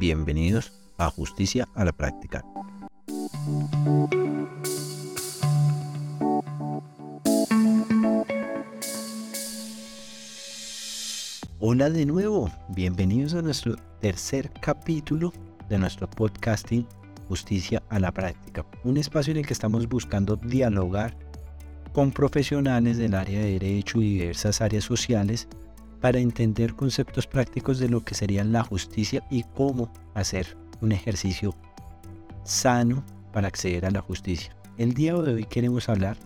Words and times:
Bienvenidos 0.00 0.72
a 0.96 1.10
Justicia 1.10 1.68
a 1.74 1.84
la 1.84 1.92
Práctica. 1.92 2.42
Hola 11.58 11.90
de 11.90 12.06
nuevo, 12.06 12.50
bienvenidos 12.70 13.34
a 13.34 13.42
nuestro 13.42 13.76
tercer 14.00 14.50
capítulo 14.62 15.34
de 15.68 15.76
nuestro 15.76 16.08
podcasting 16.08 16.86
Justicia 17.28 17.82
a 17.90 17.98
la 17.98 18.10
Práctica, 18.10 18.64
un 18.84 18.96
espacio 18.96 19.32
en 19.32 19.40
el 19.40 19.46
que 19.46 19.52
estamos 19.52 19.86
buscando 19.86 20.36
dialogar 20.36 21.14
con 21.92 22.10
profesionales 22.10 22.96
del 22.96 23.14
área 23.14 23.40
de 23.40 23.58
derecho 23.58 24.00
y 24.00 24.14
diversas 24.14 24.62
áreas 24.62 24.84
sociales 24.84 25.46
para 26.00 26.18
entender 26.18 26.74
conceptos 26.74 27.26
prácticos 27.26 27.78
de 27.78 27.88
lo 27.88 28.04
que 28.04 28.14
sería 28.14 28.44
la 28.44 28.64
justicia 28.64 29.22
y 29.30 29.44
cómo 29.54 29.92
hacer 30.14 30.56
un 30.80 30.92
ejercicio 30.92 31.54
sano 32.44 33.04
para 33.32 33.48
acceder 33.48 33.84
a 33.86 33.90
la 33.90 34.00
justicia. 34.00 34.56
El 34.78 34.94
día 34.94 35.14
de 35.14 35.34
hoy 35.34 35.44
queremos 35.44 35.88
hablar 35.88 36.16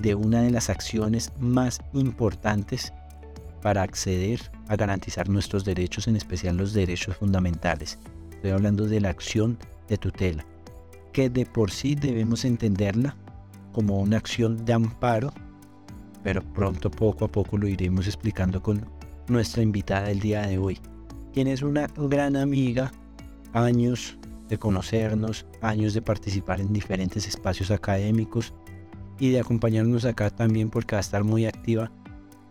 de 0.00 0.14
una 0.14 0.42
de 0.42 0.50
las 0.50 0.70
acciones 0.70 1.32
más 1.38 1.80
importantes 1.92 2.92
para 3.62 3.82
acceder 3.82 4.40
a 4.68 4.76
garantizar 4.76 5.28
nuestros 5.28 5.64
derechos, 5.64 6.06
en 6.06 6.16
especial 6.16 6.56
los 6.56 6.74
derechos 6.74 7.16
fundamentales. 7.16 7.98
Estoy 8.30 8.50
hablando 8.50 8.86
de 8.86 9.00
la 9.00 9.08
acción 9.08 9.56
de 9.88 9.96
tutela, 9.96 10.44
que 11.12 11.30
de 11.30 11.46
por 11.46 11.70
sí 11.70 11.94
debemos 11.94 12.44
entenderla 12.44 13.16
como 13.72 14.00
una 14.00 14.18
acción 14.18 14.64
de 14.66 14.74
amparo, 14.74 15.32
pero 16.22 16.42
pronto 16.42 16.90
poco 16.90 17.24
a 17.24 17.28
poco 17.28 17.56
lo 17.56 17.66
iremos 17.66 18.06
explicando 18.06 18.62
con 18.62 18.84
nuestra 19.28 19.62
invitada 19.62 20.08
del 20.08 20.20
día 20.20 20.42
de 20.42 20.58
hoy, 20.58 20.78
quien 21.32 21.48
es 21.48 21.62
una 21.62 21.88
gran 21.96 22.36
amiga, 22.36 22.92
años 23.52 24.18
de 24.48 24.58
conocernos, 24.58 25.46
años 25.62 25.94
de 25.94 26.02
participar 26.02 26.60
en 26.60 26.72
diferentes 26.72 27.26
espacios 27.26 27.70
académicos 27.70 28.52
y 29.18 29.30
de 29.30 29.40
acompañarnos 29.40 30.04
acá 30.04 30.30
también 30.30 30.70
porque 30.70 30.96
va 30.96 30.98
a 30.98 31.00
estar 31.00 31.24
muy 31.24 31.46
activa 31.46 31.90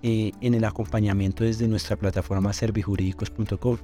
eh, 0.01 0.31
en 0.41 0.53
el 0.53 0.65
acompañamiento 0.65 1.43
desde 1.43 1.67
nuestra 1.67 1.95
plataforma 1.95 2.51
servijurídicos.com. 2.51 3.77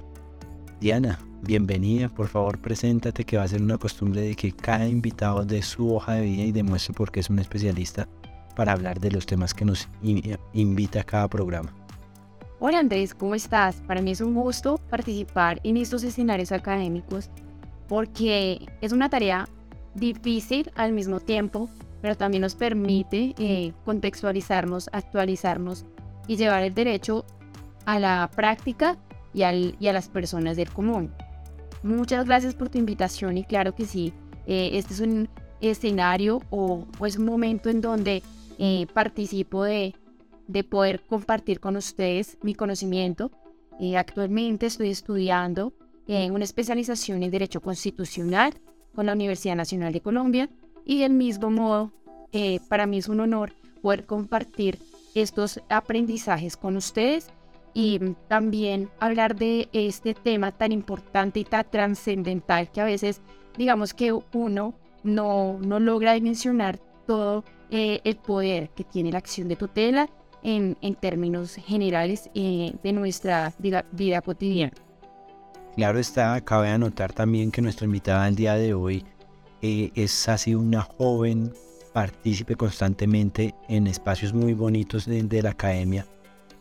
Diana, 0.80 1.18
bienvenida, 1.42 2.08
por 2.08 2.28
favor 2.28 2.58
preséntate 2.58 3.24
que 3.24 3.36
va 3.36 3.44
a 3.44 3.48
ser 3.48 3.62
una 3.62 3.78
costumbre 3.78 4.22
de 4.22 4.34
que 4.34 4.52
cada 4.52 4.88
invitado 4.88 5.44
dé 5.44 5.62
su 5.62 5.94
hoja 5.94 6.14
de 6.14 6.22
vida 6.22 6.42
y 6.42 6.52
demuestre 6.52 6.94
por 6.94 7.10
qué 7.10 7.20
es 7.20 7.30
un 7.30 7.38
especialista 7.38 8.08
para 8.56 8.72
hablar 8.72 8.98
de 8.98 9.10
los 9.10 9.26
temas 9.26 9.54
que 9.54 9.64
nos 9.64 9.88
invita 10.52 11.00
a 11.00 11.04
cada 11.04 11.28
programa. 11.28 11.79
Hola 12.62 12.80
Andrés, 12.80 13.14
¿cómo 13.14 13.34
estás? 13.34 13.76
Para 13.86 14.02
mí 14.02 14.10
es 14.10 14.20
un 14.20 14.34
gusto 14.34 14.78
participar 14.90 15.62
en 15.64 15.78
estos 15.78 16.02
escenarios 16.02 16.52
académicos 16.52 17.30
porque 17.88 18.68
es 18.82 18.92
una 18.92 19.08
tarea 19.08 19.48
difícil 19.94 20.70
al 20.74 20.92
mismo 20.92 21.20
tiempo, 21.20 21.70
pero 22.02 22.18
también 22.18 22.42
nos 22.42 22.56
permite 22.56 23.34
eh, 23.38 23.72
contextualizarnos, 23.86 24.90
actualizarnos 24.92 25.86
y 26.28 26.36
llevar 26.36 26.62
el 26.62 26.74
derecho 26.74 27.24
a 27.86 27.98
la 27.98 28.30
práctica 28.36 28.98
y, 29.32 29.42
y, 29.80 29.88
a 29.88 29.94
las 29.94 30.08
personas 30.08 30.58
del 30.58 30.70
común. 30.70 31.14
Muchas 31.82 32.26
gracias 32.26 32.54
por 32.54 32.68
tu 32.68 32.76
invitación 32.76 33.38
y 33.38 33.44
claro 33.44 33.74
que 33.74 33.86
sí, 33.86 34.12
eh, 34.46 34.72
este 34.74 34.92
es 34.92 35.00
un 35.00 35.30
escenario 35.62 36.42
o, 36.50 36.86
es 37.06 37.16
un 37.16 37.24
momento 37.24 37.70
en 37.70 37.80
donde 37.80 38.22
eh, 38.58 38.86
participo 38.92 39.64
de, 39.64 39.94
de 40.50 40.64
poder 40.64 41.02
compartir 41.06 41.60
con 41.60 41.76
ustedes 41.76 42.38
mi 42.42 42.54
conocimiento. 42.54 43.30
Eh, 43.78 43.96
actualmente 43.96 44.66
estoy 44.66 44.90
estudiando 44.90 45.72
una 46.32 46.42
especialización 46.42 47.22
en 47.22 47.30
Derecho 47.30 47.60
Constitucional 47.60 48.54
con 48.96 49.06
la 49.06 49.12
Universidad 49.12 49.54
Nacional 49.54 49.92
de 49.92 50.00
Colombia 50.00 50.50
y 50.84 51.00
del 51.00 51.12
mismo 51.12 51.50
modo, 51.50 51.92
eh, 52.32 52.58
para 52.68 52.86
mí 52.86 52.98
es 52.98 53.08
un 53.08 53.20
honor 53.20 53.52
poder 53.80 54.06
compartir 54.06 54.78
estos 55.14 55.60
aprendizajes 55.68 56.56
con 56.56 56.76
ustedes 56.76 57.30
y 57.74 58.00
también 58.26 58.88
hablar 58.98 59.36
de 59.36 59.68
este 59.72 60.14
tema 60.14 60.50
tan 60.50 60.72
importante 60.72 61.38
y 61.38 61.44
tan 61.44 61.70
trascendental 61.70 62.70
que 62.72 62.80
a 62.80 62.84
veces 62.84 63.20
digamos 63.56 63.94
que 63.94 64.12
uno 64.12 64.74
no, 65.04 65.58
no 65.60 65.78
logra 65.78 66.14
dimensionar 66.14 66.78
todo 67.06 67.44
eh, 67.70 68.00
el 68.02 68.16
poder 68.16 68.70
que 68.70 68.82
tiene 68.82 69.12
la 69.12 69.18
acción 69.18 69.46
de 69.46 69.56
tutela 69.56 70.10
en, 70.42 70.76
términos 71.00 71.54
generales 71.54 72.30
eh, 72.34 72.72
de 72.82 72.92
nuestra 72.92 73.52
vida, 73.58 74.22
cotidiana. 74.22 74.72
Claro 75.76 75.98
está, 75.98 76.40
cabe 76.40 76.68
anotar 76.68 77.12
también 77.12 77.50
que 77.50 77.62
nuestra 77.62 77.86
invitada 77.86 78.26
el 78.28 78.36
día 78.36 78.54
de 78.54 78.74
hoy 78.74 79.04
eh, 79.62 79.90
es 79.94 80.28
así 80.28 80.54
una 80.54 80.82
joven 80.82 81.52
partícipe 81.92 82.56
constantemente 82.56 83.54
en 83.68 83.86
espacios 83.86 84.32
muy 84.32 84.54
bonitos 84.54 85.06
de, 85.06 85.42
la 85.42 85.50
academia 85.50 86.06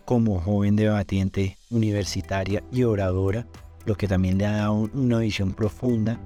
como 0.06 0.40
joven 0.40 0.76
debatiente 0.76 1.58
universitaria 1.70 2.64
y 2.72 2.84
oradora, 2.84 3.46
lo 3.86 3.96
que 3.96 4.08
también 4.08 4.38
le 4.38 4.48
ha 4.48 4.58
dado 4.58 4.90
una 4.94 5.20
visión 5.20 5.54
profunda 5.54 6.20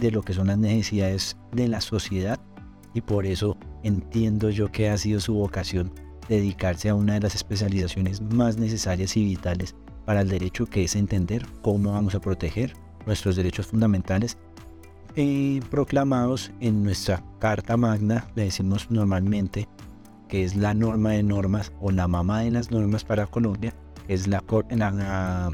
de 0.00 0.10
lo 0.10 0.22
que 0.22 0.32
son 0.32 0.48
las 0.48 0.58
necesidades 0.58 1.36
de 1.52 1.68
la 1.68 1.80
sociedad 1.80 2.40
y 2.94 3.00
por 3.00 3.26
eso 3.26 3.56
entiendo 3.84 4.50
yo 4.50 4.72
que 4.72 4.88
ha 4.88 4.98
sido 4.98 5.20
su 5.20 5.34
vocación 5.34 5.92
dedicarse 6.28 6.88
a 6.88 6.94
una 6.94 7.14
de 7.14 7.20
las 7.20 7.34
especializaciones 7.34 8.20
más 8.20 8.58
necesarias 8.58 9.16
y 9.16 9.24
vitales 9.24 9.74
para 10.04 10.20
el 10.20 10.28
derecho, 10.28 10.66
que 10.66 10.84
es 10.84 10.96
entender 10.96 11.46
cómo 11.62 11.92
vamos 11.92 12.14
a 12.14 12.20
proteger 12.20 12.74
nuestros 13.06 13.36
derechos 13.36 13.66
fundamentales 13.66 14.36
eh, 15.16 15.60
proclamados 15.70 16.50
en 16.60 16.84
nuestra 16.84 17.22
Carta 17.40 17.76
Magna, 17.76 18.28
le 18.34 18.44
decimos 18.44 18.90
normalmente 18.90 19.68
que 20.28 20.44
es 20.44 20.54
la 20.54 20.74
norma 20.74 21.10
de 21.10 21.22
normas 21.22 21.72
o 21.80 21.90
la 21.90 22.06
mamá 22.06 22.42
de 22.42 22.50
las 22.50 22.70
normas 22.70 23.04
para 23.04 23.26
Colombia, 23.26 23.74
es 24.06 24.28
la, 24.28 24.44
la 24.70 25.50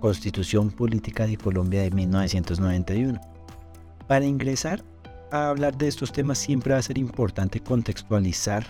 Constitución 0.00 0.70
Política 0.70 1.26
de 1.26 1.36
Colombia 1.36 1.82
de 1.82 1.90
1991. 1.92 3.20
Para 4.06 4.26
ingresar 4.26 4.84
a 5.30 5.48
hablar 5.48 5.78
de 5.78 5.88
estos 5.88 6.12
temas 6.12 6.38
siempre 6.38 6.74
va 6.74 6.80
a 6.80 6.82
ser 6.82 6.98
importante 6.98 7.60
contextualizar 7.60 8.66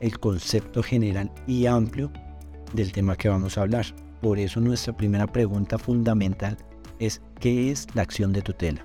el 0.00 0.18
concepto 0.18 0.82
general 0.82 1.30
y 1.46 1.66
amplio 1.66 2.10
del 2.72 2.92
tema 2.92 3.16
que 3.16 3.28
vamos 3.28 3.58
a 3.58 3.62
hablar. 3.62 3.86
Por 4.20 4.38
eso 4.38 4.60
nuestra 4.60 4.96
primera 4.96 5.26
pregunta 5.26 5.78
fundamental 5.78 6.56
es 6.98 7.20
¿qué 7.40 7.70
es 7.70 7.86
la 7.94 8.02
acción 8.02 8.32
de 8.32 8.42
tutela? 8.42 8.84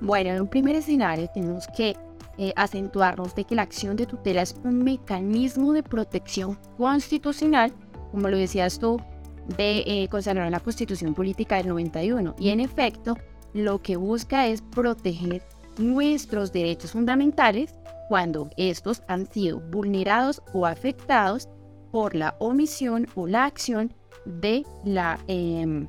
Bueno, 0.00 0.30
en 0.30 0.40
un 0.40 0.48
primer 0.48 0.74
escenario 0.76 1.28
tenemos 1.32 1.66
que 1.76 1.96
eh, 2.38 2.52
acentuarnos 2.56 3.34
de 3.34 3.44
que 3.44 3.54
la 3.54 3.62
acción 3.62 3.94
de 3.96 4.06
tutela 4.06 4.42
es 4.42 4.56
un 4.64 4.82
mecanismo 4.82 5.72
de 5.72 5.82
protección 5.82 6.58
constitucional, 6.78 7.72
como 8.10 8.28
lo 8.28 8.36
decías 8.36 8.78
tú, 8.78 9.00
de 9.56 9.84
eh, 9.86 10.08
la 10.50 10.60
Constitución 10.60 11.14
Política 11.14 11.56
del 11.56 11.68
91. 11.68 12.34
Y 12.38 12.48
en 12.50 12.60
efecto, 12.60 13.16
lo 13.52 13.82
que 13.82 13.96
busca 13.96 14.46
es 14.46 14.62
proteger 14.62 15.42
nuestros 15.78 16.52
derechos 16.52 16.92
fundamentales 16.92 17.74
cuando 18.12 18.50
estos 18.58 19.02
han 19.08 19.26
sido 19.32 19.58
vulnerados 19.58 20.42
o 20.52 20.66
afectados 20.66 21.48
por 21.90 22.14
la 22.14 22.36
omisión 22.40 23.06
o 23.14 23.26
la 23.26 23.46
acción 23.46 23.94
de 24.26 24.66
la 24.84 25.18
em, 25.28 25.88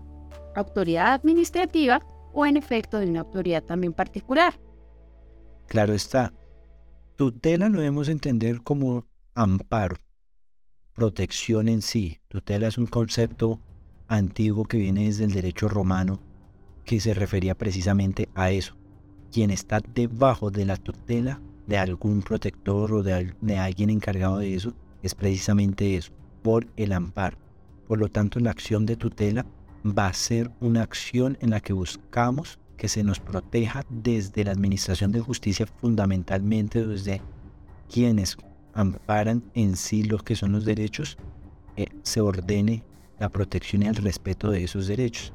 autoridad 0.55 1.15
administrativa 1.15 1.99
o 2.31 2.45
en 2.45 2.55
efecto 2.55 2.99
de 2.99 3.07
una 3.07 3.19
autoridad 3.19 3.61
también 3.61 3.91
particular. 3.91 4.57
Claro 5.67 5.91
está. 5.93 6.31
Tutela 7.17 7.67
lo 7.67 7.79
debemos 7.79 8.07
entender 8.07 8.61
como 8.61 9.05
amparo, 9.35 9.97
protección 10.93 11.67
en 11.67 11.81
sí. 11.81 12.21
Tutela 12.29 12.69
es 12.69 12.77
un 12.77 12.87
concepto 12.87 13.59
antiguo 14.07 14.63
que 14.63 14.77
viene 14.77 15.07
desde 15.07 15.25
el 15.25 15.33
derecho 15.33 15.67
romano 15.67 16.21
que 16.85 17.01
se 17.01 17.13
refería 17.13 17.53
precisamente 17.53 18.29
a 18.33 18.49
eso. 18.49 18.77
Quien 19.29 19.51
está 19.51 19.81
debajo 19.81 20.51
de 20.51 20.65
la 20.65 20.77
tutela 20.77 21.41
de 21.67 21.77
algún 21.77 22.21
protector 22.21 22.93
o 22.93 23.03
de, 23.03 23.33
alguien 23.57 23.89
encargado 23.89 24.39
de 24.39 24.55
eso 24.55 24.73
es 25.01 25.15
precisamente 25.15 25.95
eso, 25.95 26.11
por 26.41 26.67
el 26.77 26.91
amparo. 26.93 27.37
Por 27.87 27.99
lo 27.99 28.09
tanto, 28.09 28.39
la 28.39 28.51
acción 28.51 28.85
de 28.85 28.95
tutela 28.95 29.45
va 29.85 30.07
a 30.07 30.13
ser 30.13 30.49
una 30.61 30.81
acción 30.81 31.37
en 31.41 31.49
la 31.49 31.59
que 31.59 31.73
buscamos 31.73 32.59
que 32.77 32.87
se 32.87 33.03
nos 33.03 33.19
proteja 33.19 33.85
desde 33.89 34.43
la 34.43 34.51
administración 34.51 35.11
de 35.11 35.19
justicia, 35.19 35.67
fundamentalmente 35.79 36.85
desde 36.85 37.21
quienes 37.91 38.37
amparan 38.73 39.43
en 39.53 39.75
sí 39.75 40.03
lo 40.03 40.17
que 40.19 40.35
son 40.35 40.53
los 40.53 40.65
derechos, 40.65 41.17
eh, 41.75 41.87
se 42.01 42.21
ordene 42.21 42.83
la 43.19 43.29
protección 43.29 43.83
y 43.83 43.87
el 43.87 43.95
respeto 43.95 44.49
de 44.49 44.63
esos 44.63 44.87
derechos 44.87 45.33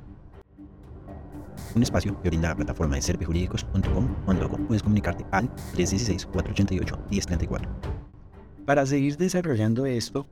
un 1.74 1.82
espacio 1.82 2.20
que 2.22 2.28
brinda 2.28 2.48
la 2.50 2.56
plataforma 2.56 2.96
de 2.96 3.02
servijurídicos.com.co. 3.02 4.58
Puedes 4.66 4.82
comunicarte 4.82 5.24
al 5.30 5.48
316-488-1034. 5.74 7.68
Para 8.64 8.84
seguir 8.86 9.16
desarrollando 9.16 9.86
esto, 9.86 10.26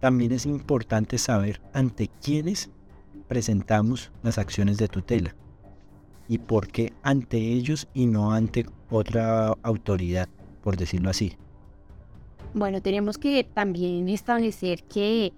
también 0.00 0.32
es 0.32 0.44
importante 0.46 1.16
saber 1.18 1.62
ante 1.72 2.08
quiénes 2.22 2.70
presentamos 3.28 4.12
las 4.22 4.38
acciones 4.38 4.76
de 4.76 4.88
tutela 4.88 5.34
y 6.28 6.38
por 6.38 6.68
qué 6.68 6.92
ante 7.02 7.38
ellos 7.38 7.88
y 7.94 8.06
no 8.06 8.32
ante 8.32 8.66
otra 8.90 9.54
autoridad, 9.62 10.28
por 10.62 10.76
decirlo 10.76 11.10
así. 11.10 11.36
Bueno, 12.54 12.80
tenemos 12.80 13.18
que 13.18 13.44
también 13.44 14.08
establecer 14.08 14.84
que 14.84 15.32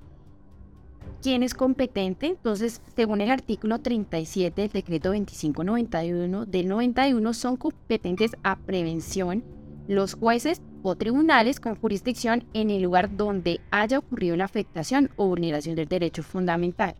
quién 1.22 1.42
es 1.42 1.54
competente. 1.54 2.26
Entonces, 2.26 2.80
según 2.94 3.20
el 3.20 3.30
artículo 3.30 3.80
37 3.80 4.62
del 4.62 4.70
decreto 4.70 5.08
2591 5.10 6.46
del 6.46 6.68
91, 6.68 7.34
son 7.34 7.56
competentes 7.56 8.32
a 8.42 8.56
prevención 8.56 9.44
los 9.88 10.14
jueces 10.14 10.62
o 10.82 10.96
tribunales 10.96 11.60
con 11.60 11.76
jurisdicción 11.76 12.44
en 12.52 12.70
el 12.70 12.82
lugar 12.82 13.16
donde 13.16 13.60
haya 13.70 13.98
ocurrido 13.98 14.36
la 14.36 14.44
afectación 14.44 15.10
o 15.16 15.26
vulneración 15.26 15.74
del 15.76 15.88
derecho 15.88 16.22
fundamental. 16.22 16.94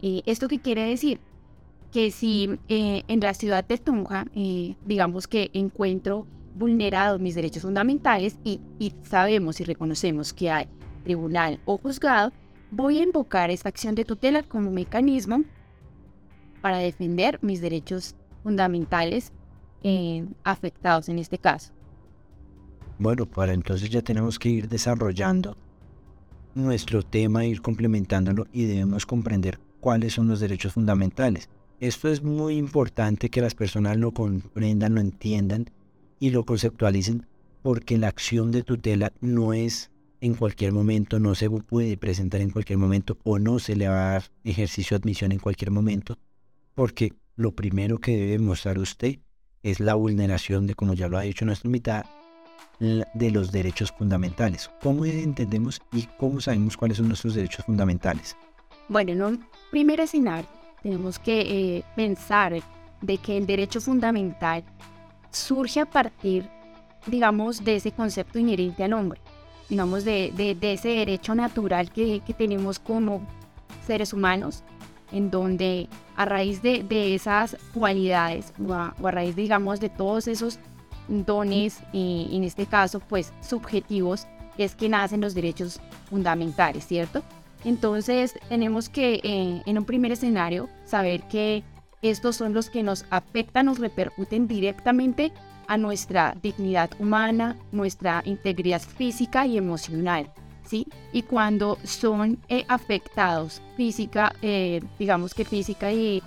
¿Y 0.00 0.22
¿Esto 0.26 0.48
qué 0.48 0.60
quiere 0.60 0.82
decir? 0.82 1.20
Que 1.92 2.10
si 2.10 2.58
eh, 2.68 3.02
en 3.08 3.20
la 3.20 3.34
ciudad 3.34 3.64
de 3.64 3.78
Tunja, 3.78 4.26
eh, 4.34 4.74
digamos 4.84 5.26
que 5.26 5.50
encuentro 5.54 6.26
vulnerados 6.54 7.20
mis 7.20 7.34
derechos 7.34 7.62
fundamentales 7.62 8.38
y, 8.42 8.60
y 8.78 8.92
sabemos 9.02 9.60
y 9.60 9.64
reconocemos 9.64 10.32
que 10.32 10.50
hay 10.50 10.66
tribunal 11.04 11.60
o 11.64 11.78
juzgado, 11.78 12.32
voy 12.70 12.98
a 12.98 13.02
invocar 13.02 13.50
esta 13.50 13.68
acción 13.68 13.94
de 13.94 14.04
tutela 14.04 14.42
como 14.42 14.70
mecanismo 14.70 15.44
para 16.60 16.78
defender 16.78 17.38
mis 17.42 17.60
derechos 17.60 18.14
fundamentales 18.42 19.32
eh, 19.82 20.26
afectados 20.44 21.08
en 21.08 21.18
este 21.18 21.38
caso. 21.38 21.72
Bueno, 22.98 23.26
para 23.26 23.52
entonces 23.52 23.90
ya 23.90 24.02
tenemos 24.02 24.38
que 24.38 24.48
ir 24.48 24.68
desarrollando 24.68 25.56
nuestro 26.54 27.02
tema, 27.02 27.44
ir 27.44 27.60
complementándolo 27.60 28.46
y 28.52 28.64
debemos 28.64 29.04
comprender 29.04 29.58
cuáles 29.80 30.14
son 30.14 30.28
los 30.28 30.40
derechos 30.40 30.72
fundamentales. 30.72 31.50
Esto 31.78 32.08
es 32.08 32.22
muy 32.22 32.56
importante 32.56 33.28
que 33.28 33.42
las 33.42 33.54
personas 33.54 33.98
lo 33.98 34.12
comprendan, 34.12 34.94
lo 34.94 35.00
entiendan 35.02 35.66
y 36.18 36.30
lo 36.30 36.44
conceptualicen 36.44 37.26
porque 37.62 37.98
la 37.98 38.08
acción 38.08 38.50
de 38.50 38.62
tutela 38.62 39.12
no 39.20 39.52
es 39.52 39.90
en 40.26 40.34
cualquier 40.34 40.72
momento, 40.72 41.18
no 41.20 41.34
se 41.34 41.48
puede 41.48 41.96
presentar 41.96 42.40
en 42.40 42.50
cualquier 42.50 42.78
momento 42.78 43.16
o 43.22 43.38
no 43.38 43.58
se 43.58 43.76
le 43.76 43.88
va 43.88 44.08
a 44.08 44.12
dar 44.12 44.24
ejercicio 44.44 44.96
admisión 44.96 45.32
en 45.32 45.38
cualquier 45.38 45.70
momento, 45.70 46.18
porque 46.74 47.12
lo 47.36 47.52
primero 47.52 47.98
que 47.98 48.16
debe 48.16 48.38
mostrar 48.38 48.78
usted 48.78 49.20
es 49.62 49.80
la 49.80 49.94
vulneración 49.94 50.66
de, 50.66 50.74
como 50.74 50.94
ya 50.94 51.08
lo 51.08 51.16
ha 51.16 51.22
dicho 51.22 51.44
nuestra 51.44 51.70
mitad, 51.70 52.04
de 52.78 53.30
los 53.30 53.52
derechos 53.52 53.90
fundamentales. 53.90 54.70
¿Cómo 54.82 55.06
entendemos 55.06 55.80
y 55.92 56.02
cómo 56.18 56.42
sabemos 56.42 56.76
cuáles 56.76 56.98
son 56.98 57.08
nuestros 57.08 57.34
derechos 57.34 57.64
fundamentales? 57.64 58.36
Bueno, 58.88 59.12
en 59.12 59.22
un 59.22 59.46
primer 59.70 60.00
escenario 60.00 60.48
tenemos 60.82 61.18
que 61.18 61.40
eh, 61.40 61.84
pensar 61.94 62.60
de 63.00 63.18
que 63.18 63.38
el 63.38 63.46
derecho 63.46 63.80
fundamental 63.80 64.62
surge 65.30 65.80
a 65.80 65.86
partir, 65.86 66.46
digamos, 67.06 67.64
de 67.64 67.76
ese 67.76 67.92
concepto 67.92 68.38
inherente 68.38 68.84
al 68.84 68.92
hombre 68.92 69.20
digamos, 69.68 70.04
de, 70.04 70.32
de, 70.36 70.72
ese 70.72 70.88
derecho 70.88 71.34
natural 71.34 71.90
que, 71.90 72.20
que, 72.20 72.34
tenemos 72.34 72.78
como 72.78 73.26
seres 73.86 74.12
humanos, 74.12 74.62
en 75.12 75.30
donde 75.30 75.88
a 76.16 76.24
raíz 76.24 76.62
de, 76.62 76.82
de 76.82 77.14
esas 77.14 77.56
cualidades 77.74 78.52
o 78.64 78.72
a, 78.72 78.94
raíz, 79.02 79.36
digamos, 79.36 79.80
de 79.80 79.88
todos 79.88 80.28
esos 80.28 80.58
dones, 81.08 81.80
y 81.92 82.28
en 82.32 82.44
este 82.44 82.66
caso, 82.66 83.00
pues 83.00 83.32
subjetivos, 83.40 84.26
es 84.58 84.74
que 84.74 84.88
nacen 84.88 85.20
los 85.20 85.34
derechos 85.34 85.80
fundamentales, 86.08 86.86
¿cierto? 86.86 87.22
Entonces 87.64 88.34
tenemos 88.48 88.88
que 88.88 89.20
eh, 89.22 89.62
en 89.66 89.78
un 89.78 89.84
primer 89.84 90.12
escenario 90.12 90.68
saber 90.84 91.22
que 91.22 91.62
estos 92.02 92.36
son 92.36 92.54
los 92.54 92.70
que 92.70 92.82
nos 92.82 93.04
afectan, 93.10 93.66
nos 93.66 93.78
repercuten 93.78 94.46
directamente 94.46 95.32
a 95.68 95.76
nuestra 95.76 96.36
dignidad 96.42 96.90
humana, 96.98 97.56
nuestra 97.72 98.22
integridad 98.24 98.80
física 98.80 99.46
y 99.46 99.56
emocional. 99.58 100.30
¿sí? 100.66 100.86
Y 101.12 101.22
cuando 101.22 101.78
son 101.84 102.38
eh, 102.48 102.64
afectados 102.68 103.62
física, 103.76 104.34
eh, 104.42 104.82
digamos 104.98 105.34
que 105.34 105.44
física 105.44 105.92
y, 105.92 106.22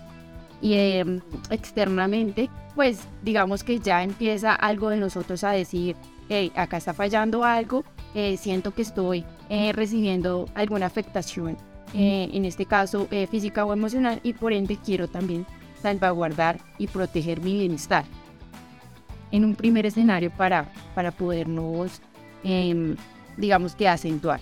em, 0.62 1.22
externamente, 1.50 2.50
pues 2.76 3.00
digamos 3.22 3.64
que 3.64 3.80
ya 3.80 4.04
empieza 4.04 4.54
algo 4.54 4.90
de 4.90 4.98
nosotros 4.98 5.44
a 5.44 5.52
decir, 5.52 5.96
hey, 6.30 6.52
acá 6.56 6.78
está 6.78 6.94
fallando 6.94 7.44
algo, 7.44 7.84
eh, 8.16 8.38
siento 8.38 8.74
que 8.74 8.82
estoy 8.84 9.26
recibiendo 9.74 10.46
alguna 10.54 10.86
afectación, 10.86 11.58
en 11.96 12.46
este 12.46 12.68
caso 12.68 13.08
física 13.32 13.66
o 13.66 13.74
emocional, 13.74 14.20
y 14.22 14.34
por 14.34 14.54
ende 14.54 14.78
quiero 14.78 15.08
también 15.08 15.48
salvaguardar 15.82 16.60
y 16.78 16.86
proteger 16.86 17.42
mi 17.42 17.54
bienestar 17.54 18.06
en 19.32 19.46
un 19.46 19.56
primer 19.56 19.86
escenario 19.86 20.32
para, 20.32 20.72
para 20.96 21.12
podernos, 21.12 22.02
em, 22.44 22.96
digamos 23.38 23.76
que 23.76 23.88
acentuar. 23.88 24.40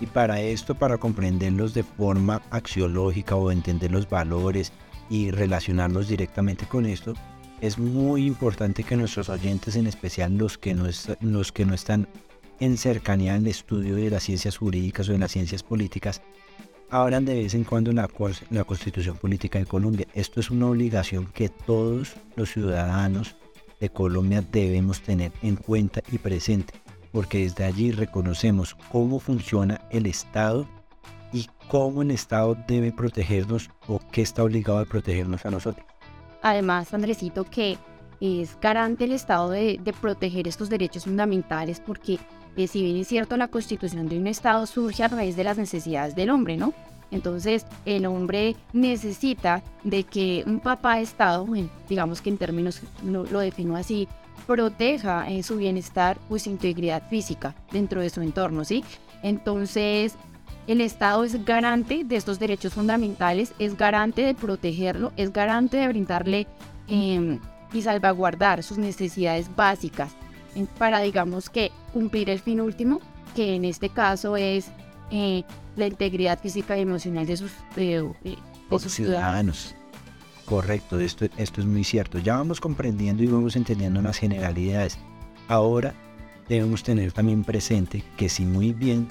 Y 0.00 0.06
para 0.06 0.40
esto, 0.40 0.74
para 0.74 0.98
comprenderlos 0.98 1.74
de 1.74 1.82
forma 1.82 2.42
axiológica 2.50 3.36
o 3.36 3.50
entender 3.50 3.92
los 3.92 4.08
valores 4.08 4.72
y 5.08 5.30
relacionarlos 5.30 6.08
directamente 6.08 6.66
con 6.66 6.86
esto, 6.86 7.14
es 7.60 7.78
muy 7.78 8.26
importante 8.26 8.82
que 8.82 8.96
nuestros 8.96 9.28
oyentes, 9.28 9.76
en 9.76 9.86
especial 9.86 10.36
los 10.36 10.58
que 10.58 10.74
no, 10.74 10.86
los 11.20 11.52
que 11.52 11.64
no 11.64 11.74
están 11.74 12.08
en 12.58 12.76
cercanía 12.76 13.34
al 13.34 13.46
estudio 13.46 13.94
de 13.94 14.10
las 14.10 14.24
ciencias 14.24 14.56
jurídicas 14.56 15.08
o 15.08 15.12
de 15.12 15.18
las 15.18 15.30
ciencias 15.30 15.62
políticas, 15.62 16.22
hablan 16.90 17.24
de 17.24 17.34
vez 17.34 17.54
en 17.54 17.64
cuando 17.64 17.92
la, 17.92 18.08
la 18.50 18.64
Constitución 18.64 19.16
Política 19.16 19.58
de 19.58 19.66
Colombia. 19.66 20.06
Esto 20.14 20.40
es 20.40 20.50
una 20.50 20.66
obligación 20.66 21.26
que 21.26 21.48
todos 21.48 22.14
los 22.34 22.50
ciudadanos 22.50 23.36
de 23.82 23.90
Colombia 23.90 24.44
debemos 24.52 25.00
tener 25.00 25.32
en 25.42 25.56
cuenta 25.56 26.02
y 26.12 26.18
presente, 26.18 26.72
porque 27.10 27.38
desde 27.38 27.64
allí 27.64 27.90
reconocemos 27.90 28.76
cómo 28.92 29.18
funciona 29.18 29.80
el 29.90 30.06
Estado 30.06 30.68
y 31.32 31.48
cómo 31.66 32.02
el 32.02 32.12
Estado 32.12 32.56
debe 32.68 32.92
protegernos 32.92 33.70
o 33.88 33.98
qué 34.12 34.22
está 34.22 34.44
obligado 34.44 34.78
a 34.78 34.84
protegernos 34.84 35.44
a 35.44 35.50
nosotros. 35.50 35.84
Además, 36.42 36.94
Andresito, 36.94 37.42
que 37.42 37.76
es 38.20 38.56
garante 38.60 39.02
el 39.02 39.10
Estado 39.10 39.50
de, 39.50 39.80
proteger 40.00 40.46
estos 40.46 40.70
derechos 40.70 41.02
fundamentales 41.02 41.80
porque 41.80 42.20
eh, 42.56 42.68
si 42.68 42.84
bien 42.84 42.98
es 42.98 43.08
cierto 43.08 43.36
la 43.36 43.48
constitución 43.48 44.08
de 44.08 44.16
un 44.16 44.28
Estado 44.28 44.64
surge 44.66 45.02
a 45.02 45.08
raíz 45.08 45.34
de 45.34 45.42
las 45.42 45.58
necesidades 45.58 46.14
del 46.14 46.30
hombre, 46.30 46.56
¿no? 46.56 46.72
Entonces, 47.12 47.66
el 47.84 48.06
hombre 48.06 48.56
necesita 48.72 49.62
de 49.84 50.02
que 50.02 50.42
un 50.46 50.58
papá 50.58 50.98
Estado, 50.98 51.46
digamos 51.88 52.20
que 52.20 52.30
en 52.30 52.38
términos 52.38 52.80
lo, 53.04 53.24
defino 53.38 53.76
así, 53.76 54.08
proteja 54.46 55.30
eh, 55.30 55.42
su 55.42 55.58
bienestar 55.58 56.18
o 56.28 56.38
su 56.38 56.50
integridad 56.50 57.08
física 57.08 57.54
dentro 57.70 58.00
de 58.00 58.10
su 58.10 58.22
entorno, 58.22 58.64
¿sí? 58.64 58.82
Entonces, 59.22 60.16
el 60.66 60.80
Estado 60.80 61.22
es 61.22 61.44
garante 61.44 62.02
de 62.02 62.16
estos 62.16 62.38
derechos 62.38 62.72
fundamentales, 62.72 63.52
es 63.58 63.76
garante 63.76 64.22
de 64.22 64.34
protegerlo, 64.34 65.12
es 65.16 65.32
garante 65.32 65.76
de 65.76 65.88
brindarle 65.88 66.46
em, 66.88 67.38
y 67.74 67.82
salvaguardar 67.82 68.62
sus 68.62 68.78
necesidades 68.78 69.54
básicas 69.54 70.12
para, 70.78 71.00
digamos 71.00 71.50
que, 71.50 71.70
cumplir 71.92 72.30
el 72.30 72.40
fin 72.40 72.60
último, 72.60 73.00
que 73.34 73.54
en 73.54 73.64
este 73.64 73.88
caso 73.88 74.36
es 74.36 74.70
eh, 75.12 75.44
la 75.76 75.86
integridad 75.86 76.40
física 76.40 76.76
y 76.78 76.80
emocional 76.80 77.26
de 77.26 77.36
sus, 77.36 77.52
ciudadanos. 78.88 79.74
Correcto, 80.46 80.98
esto, 80.98 81.26
esto 81.36 81.60
es 81.60 81.66
muy 81.66 81.84
cierto. 81.84 82.18
Ya 82.18 82.36
vamos 82.36 82.60
comprendiendo 82.60 83.22
y 83.22 83.26
vamos 83.26 83.54
entendiendo 83.54 84.00
las 84.00 84.16
generalidades. 84.16 84.98
Ahora 85.48 85.94
debemos 86.48 86.82
tener 86.82 87.12
también 87.12 87.44
presente 87.44 88.02
que 88.16 88.30
si 88.30 88.46
muy 88.46 88.72
bien 88.72 89.08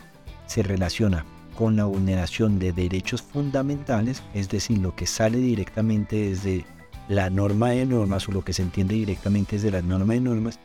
se 0.48 0.64
relaciona 0.64 1.24
con 1.56 1.76
la 1.76 1.86
vulneración 1.86 2.58
de 2.58 2.74
derechos 2.74 3.22
fundamentales, 3.22 4.24
es 4.34 4.50
decir, 4.50 4.80
lo 4.80 4.96
que 4.96 5.06
sale 5.06 5.38
directamente 5.38 6.30
desde 6.30 6.66
la 7.10 7.30
norma 7.30 7.70
de 7.70 7.86
normas 7.86 8.28
o 8.28 8.32
lo 8.32 8.44
que 8.44 8.54
se 8.54 8.64
entiende 8.64 8.96
directamente 8.96 9.58
desde 9.58 9.70
la 9.70 9.84
norma 9.84 10.14
de 10.14 10.22
normas, 10.22 10.60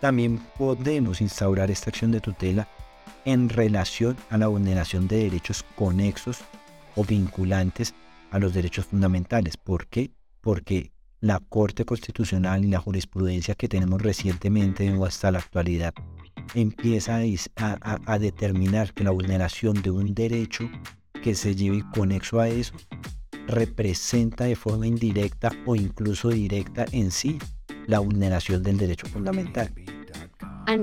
también 0.00 0.38
podemos 0.58 1.22
instaurar 1.22 1.70
esta 1.70 1.88
acción 1.88 2.10
de 2.10 2.20
tutela 2.20 2.68
en 3.24 3.48
relación 3.48 4.16
a 4.30 4.38
la 4.38 4.48
vulneración 4.48 5.08
de 5.08 5.24
derechos 5.24 5.64
conexos 5.76 6.38
o 6.96 7.04
vinculantes 7.04 7.94
a 8.30 8.38
los 8.38 8.54
derechos 8.54 8.86
fundamentales. 8.86 9.56
¿Por 9.56 9.86
qué? 9.86 10.10
Porque 10.40 10.92
la 11.20 11.38
Corte 11.38 11.84
Constitucional 11.84 12.64
y 12.64 12.68
la 12.68 12.80
jurisprudencia 12.80 13.54
que 13.54 13.68
tenemos 13.68 14.02
recientemente 14.02 14.92
o 14.92 15.04
hasta 15.04 15.30
la 15.30 15.38
actualidad 15.38 15.94
empieza 16.54 17.20
a, 17.56 18.18
determinar 18.18 18.92
que 18.92 19.04
la 19.04 19.12
vulneración 19.12 19.80
de 19.82 19.90
un 19.90 20.14
derecho 20.14 20.68
que 21.22 21.34
se 21.34 21.54
lleve 21.54 21.84
conexo 21.94 22.40
a 22.40 22.48
eso 22.48 22.74
representa 23.46 24.44
de 24.44 24.56
forma 24.56 24.86
indirecta 24.86 25.52
o 25.64 25.76
incluso 25.76 26.30
directa 26.30 26.86
en 26.90 27.10
sí 27.10 27.38
la 27.86 28.00
vulneración 28.00 28.62
del 28.62 28.78
derecho 28.78 29.06
fundamental. 29.06 29.72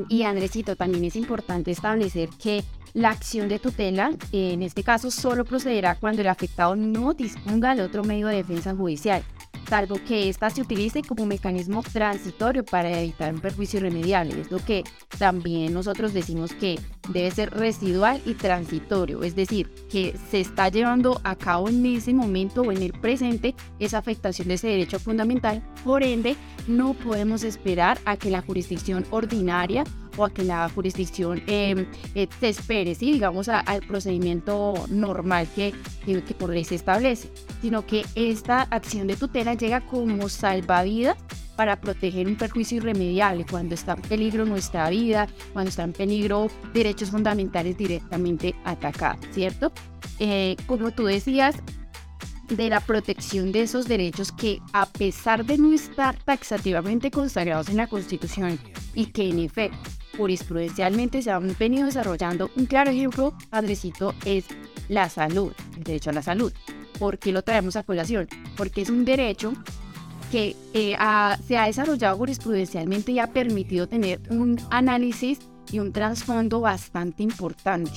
Y 0.09 0.23
Andresito, 0.23 0.75
también 0.75 1.03
es 1.05 1.15
importante 1.15 1.71
establecer 1.71 2.29
que 2.41 2.63
la 2.93 3.09
acción 3.09 3.47
de 3.49 3.59
tutela, 3.59 4.11
en 4.31 4.63
este 4.63 4.83
caso, 4.83 5.11
solo 5.11 5.45
procederá 5.45 5.95
cuando 5.95 6.21
el 6.21 6.27
afectado 6.27 6.75
no 6.75 7.13
disponga 7.13 7.75
de 7.75 7.83
otro 7.83 8.03
medio 8.03 8.27
de 8.27 8.37
defensa 8.37 8.75
judicial 8.75 9.23
salvo 9.69 9.99
que 10.07 10.29
ésta 10.29 10.49
se 10.49 10.61
utilice 10.61 11.03
como 11.03 11.27
mecanismo 11.27 11.83
transitorio 11.83 12.65
para 12.65 12.89
evitar 12.99 13.33
un 13.33 13.39
perjuicio 13.39 13.79
irremediable. 13.79 14.41
Es 14.41 14.51
lo 14.51 14.57
que 14.57 14.83
también 15.19 15.73
nosotros 15.73 16.11
decimos 16.11 16.53
que 16.53 16.79
debe 17.09 17.29
ser 17.29 17.51
residual 17.51 18.19
y 18.25 18.33
transitorio, 18.33 19.23
es 19.23 19.35
decir, 19.35 19.69
que 19.91 20.15
se 20.31 20.41
está 20.41 20.69
llevando 20.69 21.21
a 21.23 21.35
cabo 21.35 21.69
en 21.69 21.85
ese 21.85 22.13
momento 22.13 22.61
o 22.61 22.71
en 22.71 22.81
el 22.81 22.93
presente 22.93 23.55
esa 23.79 23.99
afectación 23.99 24.47
de 24.47 24.55
ese 24.55 24.67
derecho 24.67 24.99
fundamental. 24.99 25.63
Por 25.85 26.03
ende, 26.03 26.35
no 26.67 26.95
podemos 26.95 27.43
esperar 27.43 27.99
a 28.05 28.17
que 28.17 28.31
la 28.31 28.41
jurisdicción 28.41 29.05
ordinaria 29.11 29.83
o 30.19 30.25
a 30.25 30.29
que 30.29 30.43
la 30.43 30.69
jurisdicción 30.69 31.41
eh, 31.47 31.87
eh, 32.13 32.27
se 32.39 32.49
espere, 32.49 32.93
¿sí? 32.93 33.13
digamos, 33.13 33.47
al 33.49 33.81
procedimiento 33.87 34.73
normal 34.89 35.47
que, 35.55 35.73
que, 36.05 36.21
que 36.23 36.33
por 36.33 36.49
ley 36.49 36.65
se 36.65 36.75
establece, 36.75 37.29
sino 37.61 37.85
que 37.85 38.05
esta 38.15 38.63
acción 38.63 39.07
de 39.07 39.15
tutela 39.15 39.53
llega 39.53 39.81
como 39.81 40.27
salvavidas 40.27 41.17
para 41.55 41.79
proteger 41.79 42.27
un 42.27 42.35
perjuicio 42.35 42.77
irremediable 42.77 43.45
cuando 43.49 43.75
está 43.75 43.93
en 43.93 44.01
peligro 44.01 44.45
nuestra 44.45 44.89
vida, 44.89 45.27
cuando 45.53 45.69
está 45.69 45.83
en 45.83 45.93
peligro 45.93 46.47
derechos 46.73 47.11
fundamentales 47.11 47.77
directamente 47.77 48.55
atacados, 48.63 49.25
¿cierto? 49.31 49.71
Eh, 50.19 50.55
como 50.67 50.91
tú 50.91 51.05
decías, 51.05 51.55
de 52.49 52.69
la 52.69 52.79
protección 52.79 53.51
de 53.51 53.61
esos 53.63 53.87
derechos 53.87 54.31
que 54.31 54.59
a 54.73 54.85
pesar 54.85 55.45
de 55.45 55.57
no 55.57 55.73
estar 55.73 56.17
taxativamente 56.23 57.11
consagrados 57.11 57.69
en 57.69 57.77
la 57.77 57.87
Constitución 57.87 58.59
y 58.95 59.07
que 59.07 59.29
en 59.29 59.39
efecto 59.39 59.77
jurisprudencialmente 60.19 61.23
se 61.23 61.31
han 61.31 61.55
venido 61.57 61.85
desarrollando. 61.85 62.51
Un 62.55 62.67
claro 62.67 62.91
ejemplo, 62.91 63.33
Andresito, 63.49 64.13
es 64.25 64.45
la 64.89 65.09
salud, 65.09 65.53
el 65.77 65.83
derecho 65.83 66.11
a 66.11 66.13
la 66.13 66.21
salud. 66.21 66.53
¿Por 66.99 67.17
qué 67.17 67.31
lo 67.31 67.41
traemos 67.41 67.75
a 67.75 67.83
colación? 67.83 68.27
Porque 68.57 68.81
es 68.81 68.89
un 68.89 69.05
derecho 69.05 69.53
que 70.31 70.55
eh, 70.73 70.95
se 71.47 71.57
ha 71.57 71.65
desarrollado 71.65 72.17
jurisprudencialmente 72.17 73.13
y 73.13 73.19
ha 73.19 73.27
permitido 73.27 73.87
tener 73.87 74.19
un 74.29 74.59
análisis 74.69 75.39
y 75.71 75.79
un 75.79 75.93
trasfondo 75.93 76.61
bastante 76.61 77.23
importante. 77.23 77.91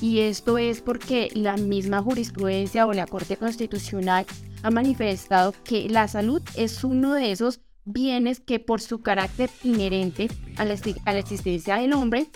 Y 0.00 0.20
esto 0.20 0.58
es 0.58 0.80
porque 0.80 1.30
la 1.34 1.56
misma 1.56 2.02
jurisprudencia 2.02 2.86
o 2.86 2.92
la 2.92 3.06
Corte 3.06 3.36
Constitucional 3.36 4.26
ha 4.62 4.70
manifestado 4.70 5.54
que 5.64 5.88
la 5.88 6.08
salud 6.08 6.42
es 6.56 6.84
uno 6.84 7.14
de 7.14 7.32
esos 7.32 7.60
bienes 7.84 8.40
que 8.40 8.58
por 8.58 8.80
su 8.80 9.00
carácter 9.00 9.50
inherente 9.62 10.28
a 10.56 10.64
la, 10.64 10.74
existencia 11.18 11.76
del 11.76 11.92
hombre 11.92 12.28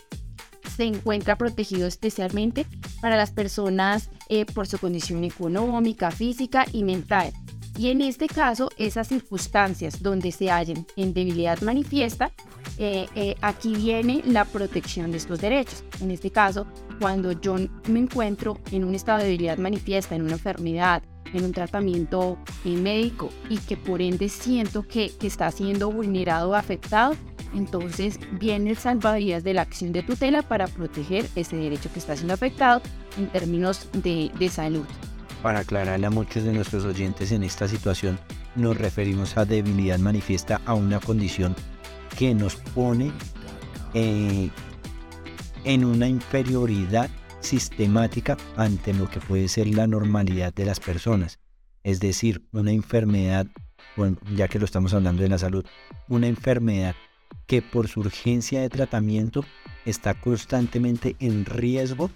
se 0.77 0.85
encuentra 0.85 1.39
protegido 1.39 1.87
especialmente 1.87 2.67
para 3.01 3.17
las 3.17 3.31
personas 3.31 4.11
eh, 4.29 4.45
por 4.45 4.67
su 4.67 4.79
condición 4.79 5.25
económica, 5.25 6.11
física 6.11 6.67
y 6.73 6.83
mental. 6.83 7.33
Y 7.79 7.91
en 7.91 8.01
este 8.01 8.27
caso, 8.27 8.71
esas 8.79 9.09
circunstancias 9.09 10.03
donde 10.03 10.33
se 10.33 10.51
hallen 10.51 10.87
en 10.97 11.13
debilidad 11.13 11.61
manifiesta, 11.61 12.33
eh, 12.79 13.07
eh, 13.15 13.37
aquí 13.43 13.75
viene 13.75 14.23
la 14.25 14.45
protección 14.45 15.11
de 15.11 15.19
estos 15.19 15.41
derechos. 15.41 15.85
En 16.01 16.11
este 16.11 16.31
caso, 16.31 16.67
cuando 17.01 17.33
yo 17.33 17.57
me 17.89 18.01
encuentro 18.01 18.59
en 18.73 18.85
un 18.85 18.95
estado 18.95 19.19
de 19.19 19.25
debilidad 19.25 19.59
manifiesta, 19.59 20.15
en 20.15 20.23
una 20.23 20.33
enfermedad, 20.33 21.03
en 21.33 21.45
un 21.45 21.53
tratamiento 21.53 22.39
médico 22.65 23.31
y 23.49 23.59
que 23.59 23.77
por 23.77 24.01
ende 24.01 24.29
siento 24.29 24.87
que, 24.87 25.13
está 25.23 25.51
siendo 25.51 25.91
vulnerado 25.91 26.51
o 26.51 26.55
afectado, 26.55 27.15
entonces 27.55 28.19
viene 28.33 28.71
el 28.71 28.77
salvavidas 28.77 29.43
de 29.45 29.55
la 29.55 29.63
acción 29.63 29.93
de 29.93 30.03
tutela 30.03 30.43
para 30.43 30.67
proteger 30.67 31.27
ese 31.35 31.57
derecho 31.57 31.91
que 31.93 31.99
está 31.99 32.15
siendo 32.15 32.35
afectado 32.35 32.83
en 33.19 33.29
términos 33.29 33.89
de, 33.93 34.31
de 34.39 34.49
salud. 34.49 34.85
Para 35.43 35.61
aclararle 35.61 36.07
a 36.07 36.11
muchos 36.11 36.45
de 36.45 36.53
nuestros 36.53 36.85
oyentes 36.85 37.33
en 37.33 37.43
esta 37.43 37.69
situación, 37.69 38.19
nos 38.55 38.77
referimos 38.77 39.37
a 39.37 39.45
debilidad 39.45 39.99
manifiesta 39.99 40.61
a 40.65 40.75
una 40.75 40.99
condición 40.99 41.55
que 42.19 42.35
nos 42.35 42.57
pone 42.57 43.13
eh, 43.95 44.51
en 45.67 45.85
una 45.85 46.09
inferioridad 46.09 47.11
sistemática 47.41 48.39
ante 48.57 48.95
lo 48.95 49.11
que 49.11 49.21
puede 49.21 49.49
ser 49.49 49.67
la 49.67 49.87
normalidad 49.87 50.55
de 50.55 50.65
las 50.65 50.81
personas. 50.81 51.39
Es 51.85 52.01
decir, 52.01 52.43
una 52.53 52.73
enfermedad, 52.73 53.47
bueno, 53.97 54.17
ya 54.35 54.49
que 54.49 54.59
lo 54.59 54.65
estamos 54.65 54.95
hablando 54.95 55.23
de 55.23 55.29
la 55.29 55.39
salud, 55.39 55.65
una 56.09 56.29
enfermedad 56.29 56.95
que 57.47 57.63
por 57.63 57.89
su 57.89 58.01
urgencia 58.01 58.61
de 58.61 58.71
tratamiento 58.71 59.45
está 59.85 60.15
constantemente 60.15 61.17
en 61.21 61.45
riesgo 61.45 62.11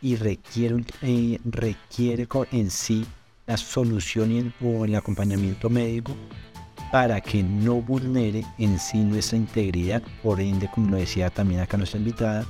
y 0.00 0.16
requiere, 0.16 0.84
eh, 1.02 1.38
requiere 1.44 2.28
en 2.52 2.70
sí 2.70 3.04
la 3.46 3.56
solución 3.56 4.32
y 4.32 4.52
o 4.64 4.84
el 4.84 4.94
acompañamiento 4.94 5.68
médico 5.68 6.16
para 6.92 7.20
que 7.20 7.42
no 7.42 7.82
vulnere 7.82 8.44
en 8.58 8.78
sí 8.78 8.98
nuestra 8.98 9.36
integridad, 9.36 10.02
por 10.22 10.40
ende, 10.40 10.70
como 10.72 10.90
lo 10.90 10.96
decía 10.96 11.30
también 11.30 11.60
acá 11.60 11.76
nuestra 11.76 11.98
invitada, 11.98 12.46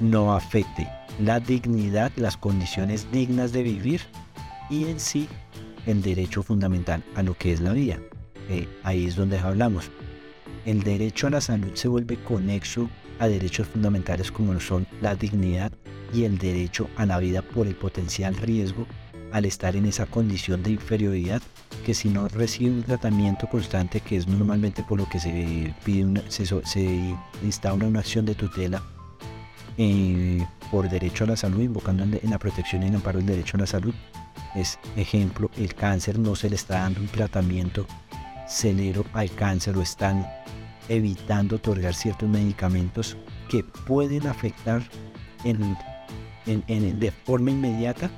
no 0.00 0.34
afecte 0.34 0.88
la 1.20 1.40
dignidad, 1.40 2.12
las 2.16 2.36
condiciones 2.36 3.10
dignas 3.10 3.52
de 3.52 3.62
vivir 3.62 4.00
y 4.70 4.84
en 4.86 5.00
sí 5.00 5.28
el 5.86 6.02
derecho 6.02 6.42
fundamental 6.42 7.02
a 7.16 7.22
lo 7.22 7.34
que 7.34 7.52
es 7.52 7.60
la 7.60 7.72
vida. 7.72 7.98
Eh, 8.48 8.68
ahí 8.84 9.06
es 9.06 9.16
donde 9.16 9.38
hablamos. 9.38 9.90
El 10.64 10.82
derecho 10.82 11.26
a 11.26 11.30
la 11.30 11.40
salud 11.40 11.70
se 11.74 11.88
vuelve 11.88 12.16
conexo 12.16 12.88
a 13.18 13.26
derechos 13.26 13.66
fundamentales 13.66 14.30
como 14.30 14.58
son 14.60 14.86
la 15.00 15.14
dignidad 15.14 15.72
y 16.12 16.24
el 16.24 16.38
derecho 16.38 16.88
a 16.96 17.06
la 17.06 17.18
vida 17.18 17.42
por 17.42 17.66
el 17.66 17.74
potencial 17.74 18.36
riesgo 18.36 18.86
al 19.32 19.44
estar 19.44 19.76
en 19.76 19.86
esa 19.86 20.06
condición 20.06 20.62
de 20.62 20.72
inferioridad 20.72 21.42
que 21.84 21.94
si 21.94 22.08
no 22.08 22.28
recibe 22.28 22.70
un 22.70 22.82
tratamiento 22.82 23.46
constante 23.46 24.00
que 24.00 24.16
es 24.16 24.26
normalmente 24.26 24.82
por 24.82 24.98
lo 24.98 25.08
que 25.08 25.18
se 25.20 25.74
pide 25.84 26.04
una, 26.04 26.22
se, 26.30 26.46
se 26.46 27.14
instaura 27.42 27.86
una 27.86 28.00
acción 28.00 28.24
de 28.24 28.34
tutela 28.34 28.82
eh, 29.80 30.44
por 30.72 30.88
derecho 30.90 31.22
a 31.22 31.28
la 31.28 31.36
salud, 31.36 31.62
invocando 31.62 32.02
en, 32.02 32.30
la 32.30 32.38
protección 32.38 32.82
y 32.82 32.86
en 32.86 32.96
amparo 32.96 33.18
del 33.18 33.28
derecho 33.28 33.56
a 33.56 33.60
la 33.60 33.66
salud. 33.66 33.94
Es 34.56 34.78
ejemplo, 34.96 35.50
el 35.56 35.74
cáncer 35.74 36.18
no 36.18 36.34
se 36.34 36.50
le 36.50 36.56
está 36.56 36.80
dando 36.80 37.00
un 37.00 37.06
tratamiento 37.06 37.86
celero 38.48 39.04
al 39.12 39.30
cáncer 39.30 39.76
o 39.76 39.82
están 39.82 40.26
evitando 40.88 41.56
otorgar 41.56 41.94
ciertos 41.94 42.28
medicamentos 42.28 43.16
que 43.48 43.62
pueden 43.62 44.26
afectar 44.26 44.82
de 46.44 47.12
forma 47.24 47.50
inmediata 47.50 48.10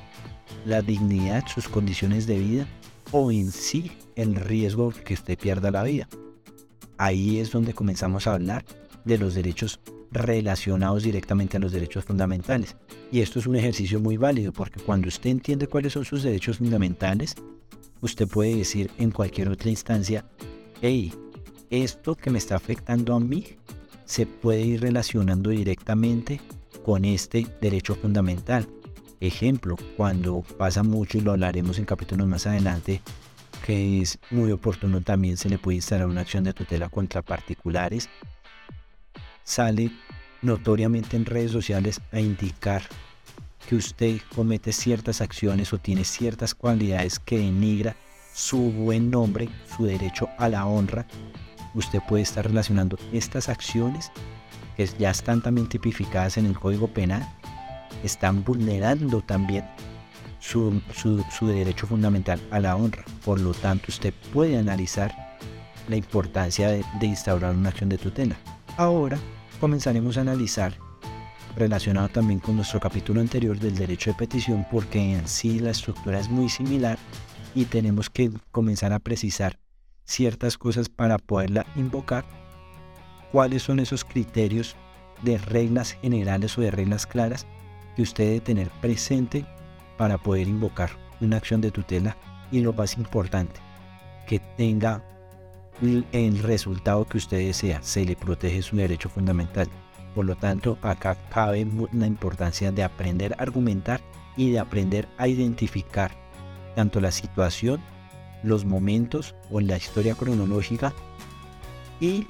la 0.64 0.80
dignidad, 0.82 1.44
sus 1.46 1.68
condiciones 1.68 2.26
de 2.26 2.38
vida 2.38 2.66
o 3.12 3.30
en 3.30 3.50
sí 3.50 3.92
el 4.16 4.34
riesgo 4.34 4.92
que 4.92 5.14
usted 5.14 5.38
pierda 5.38 5.70
la 5.70 5.82
vida. 5.82 6.08
Ahí 6.96 7.38
es 7.38 7.50
donde 7.50 7.74
comenzamos 7.74 8.26
a 8.26 8.34
hablar 8.34 8.64
de 9.04 9.18
los 9.18 9.34
derechos 9.34 9.80
relacionados 10.10 11.02
directamente 11.02 11.56
a 11.56 11.60
los 11.60 11.72
derechos 11.72 12.04
fundamentales. 12.04 12.76
Y 13.12 13.20
esto 13.20 13.38
es 13.38 13.46
un 13.46 13.56
ejercicio 13.56 14.00
muy 14.00 14.16
válido 14.16 14.52
porque 14.52 14.80
cuando 14.80 15.08
usted 15.08 15.30
entiende 15.30 15.66
cuáles 15.66 15.92
son 15.92 16.04
sus 16.04 16.22
derechos 16.22 16.58
fundamentales, 16.58 17.34
usted 18.00 18.28
puede 18.28 18.56
decir 18.56 18.90
en 18.98 19.10
cualquier 19.10 19.48
otra 19.48 19.70
instancia, 19.70 20.24
hey, 20.82 21.12
esto 21.70 22.14
que 22.14 22.30
me 22.30 22.38
está 22.38 22.56
afectando 22.56 23.14
a 23.14 23.20
mí 23.20 23.46
se 24.04 24.26
puede 24.26 24.62
ir 24.62 24.80
relacionando 24.80 25.50
directamente 25.50 26.40
con 26.84 27.04
este 27.04 27.46
derecho 27.60 27.94
fundamental. 27.94 28.66
Ejemplo, 29.20 29.76
cuando 29.96 30.42
pasa 30.58 30.82
mucho 30.82 31.18
y 31.18 31.20
lo 31.20 31.32
hablaremos 31.32 31.78
en 31.78 31.84
capítulos 31.84 32.26
más 32.26 32.46
adelante, 32.46 33.02
que 33.64 34.00
es 34.00 34.18
muy 34.30 34.50
oportuno 34.50 35.02
también 35.02 35.36
se 35.36 35.50
le 35.50 35.58
puede 35.58 35.76
instalar 35.76 36.06
una 36.06 36.22
acción 36.22 36.42
de 36.44 36.54
tutela 36.54 36.88
contra 36.88 37.22
particulares 37.22 38.08
sale 39.50 39.90
notoriamente 40.42 41.16
en 41.16 41.26
redes 41.26 41.50
sociales 41.50 42.00
a 42.12 42.20
indicar 42.20 42.82
que 43.68 43.74
usted 43.74 44.20
comete 44.34 44.72
ciertas 44.72 45.20
acciones 45.20 45.72
o 45.72 45.78
tiene 45.78 46.04
ciertas 46.04 46.54
cualidades 46.54 47.18
que 47.18 47.38
denigra 47.38 47.96
su 48.32 48.70
buen 48.70 49.10
nombre, 49.10 49.48
su 49.76 49.86
derecho 49.86 50.28
a 50.38 50.48
la 50.48 50.66
honra, 50.66 51.04
usted 51.74 51.98
puede 52.08 52.22
estar 52.22 52.46
relacionando 52.46 52.96
estas 53.12 53.48
acciones 53.48 54.12
que 54.76 54.86
ya 54.86 55.10
están 55.10 55.42
también 55.42 55.68
tipificadas 55.68 56.36
en 56.36 56.46
el 56.46 56.58
Código 56.58 56.86
Penal, 56.86 57.28
están 58.04 58.44
vulnerando 58.44 59.20
también 59.20 59.64
su, 60.38 60.80
derecho 61.42 61.88
fundamental 61.88 62.40
a 62.52 62.60
la 62.60 62.76
honra. 62.76 63.04
Por 63.24 63.40
lo 63.40 63.52
tanto, 63.52 63.86
usted 63.88 64.14
puede 64.32 64.56
analizar 64.56 65.36
la 65.88 65.96
importancia 65.96 66.68
de, 66.68 66.84
de 67.00 67.06
instaurar 67.06 67.54
una 67.54 67.70
acción 67.70 67.88
de 67.88 67.98
tutela. 67.98 68.36
Ahora 68.76 69.18
comenzaremos 69.60 70.16
a 70.16 70.22
analizar, 70.22 70.74
relacionado 71.54 72.08
también 72.08 72.40
con 72.40 72.56
nuestro 72.56 72.80
capítulo 72.80 73.20
anterior 73.20 73.58
del 73.58 73.76
derecho 73.76 74.10
de 74.10 74.16
petición, 74.16 74.66
porque 74.70 75.12
en 75.12 75.28
sí 75.28 75.60
la 75.60 75.70
estructura 75.70 76.18
es 76.18 76.30
muy 76.30 76.48
similar 76.48 76.98
y 77.54 77.66
tenemos 77.66 78.08
que 78.08 78.30
comenzar 78.50 78.92
a 78.92 78.98
precisar 78.98 79.58
ciertas 80.04 80.56
cosas 80.56 80.88
para 80.88 81.18
poderla 81.18 81.66
invocar. 81.76 82.24
Cuáles 83.32 83.62
son 83.62 83.80
esos 83.80 84.04
criterios 84.04 84.76
de 85.22 85.36
reglas 85.36 85.92
generales 86.00 86.56
o 86.56 86.62
de 86.62 86.70
reglas 86.70 87.06
claras 87.06 87.46
que 87.94 88.02
usted 88.02 88.24
debe 88.24 88.40
tener 88.40 88.70
presente 88.80 89.44
para 89.98 90.16
poder 90.16 90.48
invocar 90.48 90.90
una 91.20 91.36
acción 91.36 91.60
de 91.60 91.70
tutela 91.70 92.16
y 92.50 92.60
lo 92.60 92.72
más 92.72 92.96
importante, 92.96 93.60
que 94.26 94.38
tenga 94.56 95.04
el 95.80 96.38
resultado 96.42 97.06
que 97.06 97.18
usted 97.18 97.38
desea, 97.38 97.82
se 97.82 98.04
le 98.04 98.16
protege 98.16 98.62
su 98.62 98.76
derecho 98.76 99.08
fundamental. 99.08 99.68
Por 100.14 100.26
lo 100.26 100.36
tanto, 100.36 100.78
acá 100.82 101.16
cabe 101.30 101.66
la 101.92 102.06
importancia 102.06 102.72
de 102.72 102.82
aprender 102.82 103.34
a 103.34 103.42
argumentar 103.42 104.00
y 104.36 104.50
de 104.50 104.58
aprender 104.58 105.08
a 105.18 105.28
identificar 105.28 106.12
tanto 106.74 107.00
la 107.00 107.10
situación, 107.10 107.80
los 108.42 108.64
momentos 108.64 109.34
o 109.50 109.60
la 109.60 109.76
historia 109.76 110.14
cronológica 110.14 110.92
y 112.00 112.26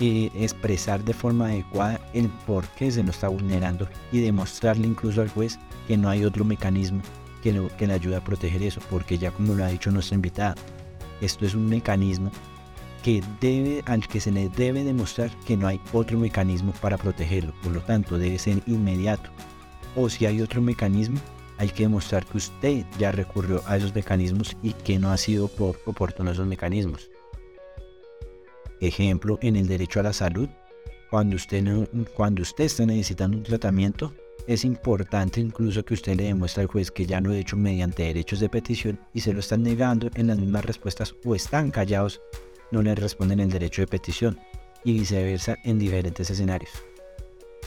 eh, 0.00 0.30
expresar 0.34 1.04
de 1.04 1.12
forma 1.12 1.46
adecuada 1.46 2.00
el 2.14 2.28
por 2.46 2.66
qué 2.68 2.90
se 2.90 3.02
lo 3.02 3.10
está 3.10 3.28
vulnerando 3.28 3.88
y 4.10 4.20
demostrarle 4.20 4.86
incluso 4.86 5.20
al 5.20 5.28
juez 5.28 5.58
que 5.86 5.96
no 5.96 6.08
hay 6.08 6.24
otro 6.24 6.44
mecanismo 6.44 7.02
que, 7.42 7.68
que 7.76 7.86
le 7.86 7.92
ayude 7.92 8.16
a 8.16 8.24
proteger 8.24 8.62
eso, 8.62 8.80
porque 8.88 9.18
ya 9.18 9.30
como 9.32 9.54
lo 9.54 9.64
ha 9.64 9.68
dicho 9.68 9.90
nuestra 9.90 10.14
invitada, 10.14 10.54
esto 11.20 11.44
es 11.44 11.54
un 11.54 11.68
mecanismo 11.68 12.30
que 13.02 13.22
debe, 13.40 13.82
al 13.86 14.06
que 14.06 14.20
se 14.20 14.30
le 14.30 14.48
debe 14.48 14.84
demostrar 14.84 15.30
que 15.46 15.56
no 15.56 15.66
hay 15.66 15.80
otro 15.92 16.18
mecanismo 16.18 16.72
para 16.80 16.96
protegerlo, 16.96 17.52
por 17.62 17.72
lo 17.72 17.80
tanto 17.80 18.18
debe 18.18 18.38
ser 18.38 18.62
inmediato. 18.66 19.30
O 19.96 20.08
si 20.08 20.26
hay 20.26 20.40
otro 20.40 20.62
mecanismo, 20.62 21.20
hay 21.58 21.68
que 21.68 21.82
demostrar 21.82 22.24
que 22.24 22.38
usted 22.38 22.84
ya 22.98 23.12
recurrió 23.12 23.62
a 23.66 23.76
esos 23.76 23.94
mecanismos 23.94 24.56
y 24.62 24.72
que 24.72 24.98
no 24.98 25.10
ha 25.10 25.16
sido 25.16 25.48
por 25.48 25.78
oportuno 25.84 26.30
esos 26.30 26.46
mecanismos. 26.46 27.10
Ejemplo, 28.80 29.38
en 29.42 29.56
el 29.56 29.68
derecho 29.68 30.00
a 30.00 30.04
la 30.04 30.12
salud, 30.12 30.48
cuando 31.10 31.36
usted, 31.36 31.64
cuando 32.14 32.42
usted 32.42 32.64
está 32.64 32.86
necesitando 32.86 33.36
un 33.36 33.42
tratamiento, 33.42 34.12
es 34.46 34.64
importante 34.64 35.40
incluso 35.40 35.84
que 35.84 35.94
usted 35.94 36.16
le 36.16 36.24
demuestre 36.24 36.62
al 36.62 36.68
juez 36.68 36.90
que 36.90 37.06
ya 37.06 37.20
lo 37.20 37.30
ha 37.30 37.36
hecho 37.36 37.56
mediante 37.56 38.02
derechos 38.02 38.40
de 38.40 38.48
petición 38.48 38.98
y 39.12 39.20
se 39.20 39.32
lo 39.32 39.40
están 39.40 39.62
negando 39.62 40.10
en 40.14 40.26
las 40.26 40.38
mismas 40.38 40.64
respuestas 40.64 41.14
o 41.24 41.34
están 41.34 41.70
callados 41.70 42.20
no 42.72 42.82
le 42.82 42.94
responden 42.96 43.38
el 43.38 43.50
derecho 43.50 43.82
de 43.82 43.86
petición 43.86 44.40
y 44.82 44.94
viceversa 44.94 45.56
en 45.62 45.78
diferentes 45.78 46.28
escenarios. 46.28 46.72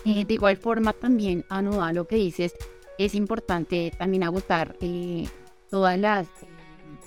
Eh, 0.04 0.26
de 0.26 0.34
igual 0.34 0.58
forma 0.58 0.92
también, 0.92 1.46
a 1.50 1.62
lo 1.62 2.06
que 2.06 2.18
dices, 2.18 2.54
es 2.98 3.16
importante 3.16 3.92
también 3.98 4.24
agotar 4.24 4.76
eh, 4.82 5.28
todas 5.70 5.98
las 5.98 6.28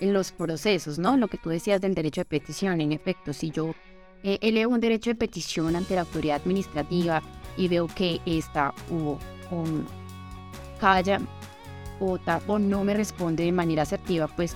en 0.00 0.12
los 0.12 0.32
procesos, 0.32 0.98
¿no? 0.98 1.16
Lo 1.16 1.28
que 1.28 1.38
tú 1.38 1.50
decías 1.50 1.80
del 1.80 1.94
derecho 1.94 2.20
de 2.20 2.26
petición, 2.26 2.80
en 2.80 2.92
efecto, 2.92 3.32
si 3.32 3.50
yo 3.50 3.74
eh, 4.22 4.38
elevo 4.42 4.74
un 4.74 4.80
derecho 4.80 5.10
de 5.10 5.16
petición 5.16 5.74
ante 5.76 5.94
la 5.94 6.02
autoridad 6.02 6.36
administrativa 6.36 7.22
y 7.56 7.68
veo 7.68 7.88
que 7.88 8.20
esta 8.24 8.74
o, 8.92 9.18
calla 10.80 11.20
o, 12.00 12.18
o 12.46 12.58
no 12.58 12.84
me 12.84 12.94
responde 12.94 13.44
de 13.44 13.52
manera 13.52 13.82
asertiva, 13.82 14.28
pues 14.28 14.54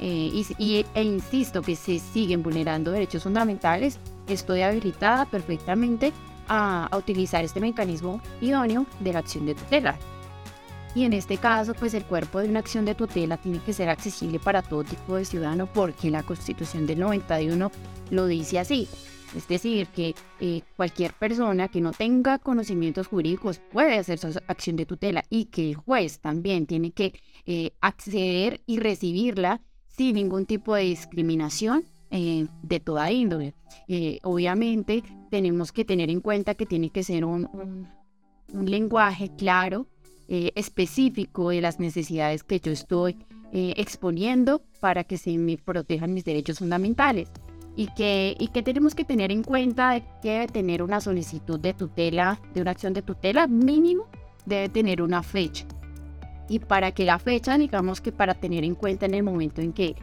eh, 0.00 0.44
y, 0.58 0.86
e 0.94 1.02
insisto 1.02 1.60
que 1.60 1.76
se 1.76 1.98
siguen 1.98 2.42
vulnerando 2.42 2.90
derechos 2.90 3.22
fundamentales, 3.22 3.98
estoy 4.28 4.62
habilitada 4.62 5.26
perfectamente 5.26 6.12
a, 6.48 6.88
utilizar 6.96 7.44
este 7.44 7.60
mecanismo 7.60 8.20
idóneo 8.40 8.86
de 9.00 9.12
la 9.12 9.18
acción 9.18 9.44
de 9.44 9.54
tutela. 9.54 9.98
Y 10.94 11.04
en 11.04 11.12
este 11.12 11.36
caso, 11.36 11.74
pues 11.74 11.94
el 11.94 12.04
cuerpo 12.04 12.40
de 12.40 12.48
una 12.48 12.60
acción 12.60 12.84
de 12.84 12.94
tutela 12.94 13.36
tiene 13.36 13.60
que 13.60 13.74
ser 13.74 13.90
accesible 13.90 14.40
para 14.40 14.62
todo 14.62 14.82
tipo 14.84 15.16
de 15.16 15.24
ciudadano 15.24 15.66
porque 15.66 16.10
la 16.10 16.22
Constitución 16.22 16.86
del 16.86 16.98
91 16.98 17.70
lo 18.10 18.26
dice 18.26 18.58
así. 18.58 18.88
Es 19.36 19.46
decir, 19.46 19.86
que 19.88 20.16
eh, 20.40 20.62
cualquier 20.76 21.12
persona 21.12 21.68
que 21.68 21.80
no 21.80 21.92
tenga 21.92 22.38
conocimientos 22.38 23.06
jurídicos 23.06 23.60
puede 23.70 23.98
hacer 23.98 24.18
su 24.18 24.26
acción 24.48 24.74
de 24.74 24.86
tutela 24.86 25.24
y 25.30 25.44
que 25.44 25.68
el 25.70 25.76
juez 25.76 26.18
también 26.18 26.66
tiene 26.66 26.90
que 26.90 27.20
eh, 27.46 27.72
acceder 27.80 28.60
y 28.66 28.80
recibirla 28.80 29.60
sin 29.96 30.14
ningún 30.14 30.46
tipo 30.46 30.74
de 30.74 30.82
discriminación 30.82 31.84
eh, 32.10 32.46
de 32.62 32.80
toda 32.80 33.12
índole. 33.12 33.54
Eh, 33.86 34.18
obviamente 34.24 35.04
tenemos 35.30 35.70
que 35.70 35.84
tener 35.84 36.10
en 36.10 36.20
cuenta 36.20 36.54
que 36.54 36.66
tiene 36.66 36.90
que 36.90 37.04
ser 37.04 37.24
un, 37.24 37.48
lenguaje 38.52 39.30
claro, 39.36 39.86
eh, 40.26 40.50
específico 40.56 41.50
de 41.50 41.60
las 41.60 41.78
necesidades 41.78 42.42
que 42.42 42.58
yo 42.60 42.72
estoy 42.72 43.16
exponiendo 43.52 44.62
para 44.78 45.02
que 45.02 45.18
se 45.18 45.36
me 45.36 45.56
protejan 45.58 46.14
mis 46.14 46.24
derechos 46.24 46.60
fundamentales. 46.60 47.28
Y 47.76 47.86
que, 47.94 48.36
y 48.38 48.48
que 48.48 48.62
tenemos 48.62 48.94
que 48.94 49.04
tener 49.04 49.32
en 49.32 49.42
cuenta 49.42 50.00
que 50.20 50.30
debe 50.30 50.46
tener 50.48 50.82
una 50.82 51.00
solicitud 51.00 51.58
de 51.58 51.74
tutela, 51.74 52.40
de 52.54 52.60
una 52.60 52.72
acción 52.72 52.92
de 52.92 53.02
tutela 53.02 53.46
mínimo, 53.46 54.08
debe 54.46 54.68
tener 54.68 55.02
una 55.02 55.22
fecha 55.22 55.66
y 56.50 56.58
para 56.58 56.90
que 56.90 57.04
la 57.04 57.20
fecha, 57.20 57.56
digamos 57.56 58.00
que 58.00 58.10
para 58.10 58.34
tener 58.34 58.64
en 58.64 58.74
cuenta 58.74 59.06
en 59.06 59.14
el 59.14 59.22
momento 59.22 59.62
en 59.62 59.72
que, 59.72 59.94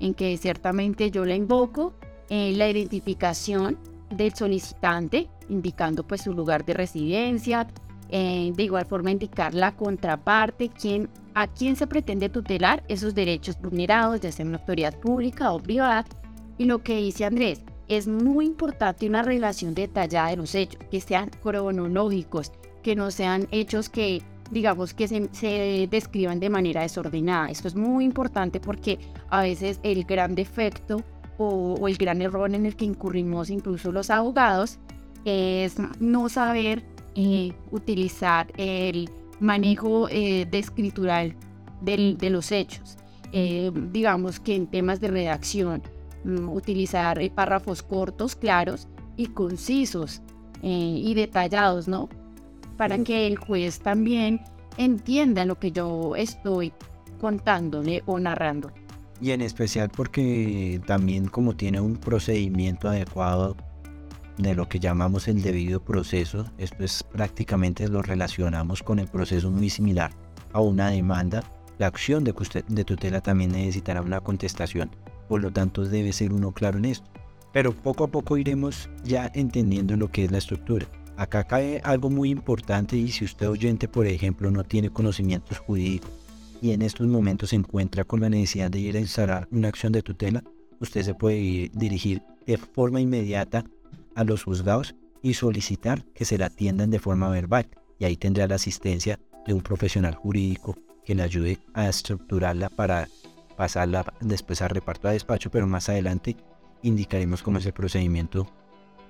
en 0.00 0.12
que 0.12 0.36
ciertamente 0.36 1.10
yo 1.10 1.24
la 1.24 1.34
invoco, 1.34 1.94
eh, 2.28 2.52
la 2.54 2.68
identificación 2.68 3.78
del 4.10 4.34
solicitante, 4.34 5.30
indicando 5.48 6.06
pues 6.06 6.20
su 6.20 6.34
lugar 6.34 6.66
de 6.66 6.74
residencia, 6.74 7.66
eh, 8.10 8.52
de 8.54 8.62
igual 8.62 8.84
forma 8.84 9.12
indicar 9.12 9.54
la 9.54 9.74
contraparte, 9.74 10.68
quién, 10.68 11.08
a 11.32 11.46
quién 11.46 11.74
se 11.74 11.86
pretende 11.86 12.28
tutelar 12.28 12.84
esos 12.88 13.14
derechos 13.14 13.58
vulnerados, 13.58 14.20
ya 14.20 14.30
sea 14.30 14.44
una 14.44 14.58
autoridad 14.58 14.94
pública 15.00 15.54
o 15.54 15.58
privada. 15.58 16.04
Y 16.58 16.66
lo 16.66 16.82
que 16.82 16.98
dice 16.98 17.24
Andrés, 17.24 17.62
es 17.88 18.06
muy 18.08 18.44
importante 18.44 19.08
una 19.08 19.22
relación 19.22 19.74
detallada 19.74 20.28
de 20.28 20.36
los 20.36 20.54
hechos, 20.54 20.82
que 20.90 21.00
sean 21.00 21.30
cronológicos, 21.42 22.52
que 22.82 22.94
no 22.94 23.10
sean 23.10 23.48
hechos 23.52 23.88
que 23.88 24.22
digamos, 24.54 24.94
que 24.94 25.08
se, 25.08 25.88
describan 25.90 26.38
de 26.40 26.48
manera 26.48 26.82
desordenada. 26.82 27.48
Esto 27.48 27.68
es 27.68 27.74
muy 27.74 28.04
importante 28.04 28.60
porque 28.60 28.98
a 29.28 29.42
veces 29.42 29.80
el 29.82 30.04
gran 30.04 30.34
defecto 30.34 31.02
o, 31.36 31.88
el 31.88 31.96
gran 31.96 32.22
error 32.22 32.54
en 32.54 32.64
el 32.64 32.76
que 32.76 32.84
incurrimos 32.84 33.50
incluso 33.50 33.90
los 33.90 34.08
abogados 34.08 34.78
es 35.24 35.76
no 35.98 36.28
saber 36.28 36.84
eh, 37.16 37.52
utilizar 37.72 38.52
el 38.56 39.10
manejo 39.40 40.08
eh, 40.08 40.46
de 40.48 40.58
escritural 40.58 41.34
de 41.80 42.30
los 42.30 42.52
hechos. 42.52 42.96
Eh, 43.32 43.72
digamos 43.90 44.38
que 44.38 44.54
en 44.54 44.68
temas 44.68 45.00
de 45.00 45.08
redacción, 45.08 45.82
mm, 46.24 46.48
utilizar 46.48 47.20
párrafos 47.32 47.82
cortos, 47.82 48.36
claros 48.36 48.86
y 49.16 49.26
concisos 49.26 50.22
y 50.66 51.12
detallados, 51.12 51.88
¿no? 51.88 52.08
Para 52.76 52.98
que 52.98 53.26
el 53.26 53.36
juez 53.36 53.80
también 53.80 54.40
entienda 54.76 55.44
lo 55.44 55.58
que 55.58 55.72
yo 55.72 56.16
estoy 56.16 56.72
contándole 57.20 58.02
o 58.06 58.18
narrando. 58.18 58.72
Y 59.20 59.30
en 59.30 59.40
especial 59.40 59.90
porque 59.90 60.80
también 60.86 61.28
como 61.28 61.54
tiene 61.54 61.80
un 61.80 61.96
procedimiento 61.96 62.88
adecuado 62.88 63.56
de 64.38 64.54
lo 64.54 64.68
que 64.68 64.80
llamamos 64.80 65.28
el 65.28 65.40
debido 65.42 65.80
proceso, 65.80 66.46
esto 66.58 66.82
es 66.84 67.02
prácticamente 67.04 67.88
lo 67.88 68.02
relacionamos 68.02 68.82
con 68.82 68.98
el 68.98 69.06
proceso 69.06 69.50
muy 69.50 69.70
similar 69.70 70.10
a 70.52 70.60
una 70.60 70.90
demanda, 70.90 71.42
la 71.78 71.88
acción 71.88 72.24
de, 72.24 72.34
de 72.68 72.84
tutela 72.84 73.20
también 73.20 73.52
necesitará 73.52 74.00
una 74.00 74.20
contestación, 74.20 74.90
por 75.28 75.42
lo 75.42 75.52
tanto 75.52 75.84
debe 75.84 76.12
ser 76.12 76.32
uno 76.32 76.52
claro 76.52 76.78
en 76.78 76.86
esto. 76.86 77.06
Pero 77.52 77.72
poco 77.72 78.04
a 78.04 78.08
poco 78.08 78.36
iremos 78.36 78.88
ya 79.04 79.30
entendiendo 79.34 79.96
lo 79.96 80.10
que 80.10 80.24
es 80.24 80.30
la 80.30 80.38
estructura. 80.38 80.86
Acá 81.16 81.44
cae 81.44 81.80
algo 81.84 82.10
muy 82.10 82.30
importante 82.30 82.96
y 82.96 83.08
si 83.12 83.24
usted 83.24 83.48
oyente, 83.48 83.86
por 83.86 84.06
ejemplo, 84.06 84.50
no 84.50 84.64
tiene 84.64 84.90
conocimientos 84.90 85.58
jurídicos 85.58 86.10
y 86.60 86.72
en 86.72 86.82
estos 86.82 87.06
momentos 87.06 87.50
se 87.50 87.56
encuentra 87.56 88.04
con 88.04 88.20
la 88.20 88.28
necesidad 88.28 88.70
de 88.70 88.80
ir 88.80 88.96
a 88.96 89.00
instalar 89.00 89.46
una 89.52 89.68
acción 89.68 89.92
de 89.92 90.02
tutela, 90.02 90.42
usted 90.80 91.02
se 91.02 91.14
puede 91.14 91.70
dirigir 91.72 92.22
de 92.46 92.56
forma 92.56 93.00
inmediata 93.00 93.64
a 94.16 94.24
los 94.24 94.42
juzgados 94.42 94.94
y 95.22 95.34
solicitar 95.34 96.04
que 96.14 96.24
se 96.24 96.36
la 96.36 96.46
atiendan 96.46 96.90
de 96.90 96.98
forma 96.98 97.28
verbal. 97.28 97.68
Y 97.98 98.06
ahí 98.06 98.16
tendrá 98.16 98.48
la 98.48 98.56
asistencia 98.56 99.20
de 99.46 99.54
un 99.54 99.60
profesional 99.60 100.14
jurídico 100.14 100.76
que 101.04 101.14
le 101.14 101.22
ayude 101.22 101.58
a 101.74 101.88
estructurarla 101.88 102.70
para 102.70 103.08
pasarla 103.56 104.04
después 104.20 104.62
a 104.62 104.68
reparto 104.68 105.06
a 105.06 105.12
despacho, 105.12 105.50
pero 105.50 105.66
más 105.66 105.88
adelante 105.88 106.36
indicaremos 106.82 107.42
cómo 107.42 107.58
es 107.58 107.66
el 107.66 107.72
procedimiento 107.72 108.48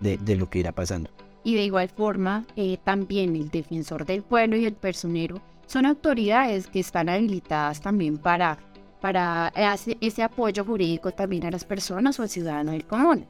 de, 0.00 0.18
de 0.18 0.36
lo 0.36 0.50
que 0.50 0.58
irá 0.58 0.72
pasando 0.72 1.10
y 1.44 1.54
de 1.54 1.64
igual 1.64 1.88
forma 1.90 2.46
eh, 2.56 2.78
también 2.82 3.36
el 3.36 3.50
defensor 3.50 4.06
del 4.06 4.22
pueblo 4.22 4.56
y 4.56 4.64
el 4.64 4.72
personero 4.72 5.40
son 5.66 5.86
autoridades 5.86 6.66
que 6.66 6.80
están 6.80 7.08
habilitadas 7.08 7.80
también 7.80 8.18
para, 8.18 8.58
para 9.00 9.52
ese 10.00 10.22
apoyo 10.22 10.64
jurídico 10.64 11.12
también 11.12 11.44
a 11.46 11.50
las 11.50 11.64
personas 11.64 12.18
o 12.18 12.22
al 12.22 12.28
ciudadano 12.28 12.72
del 12.72 12.86
común. 12.86 13.26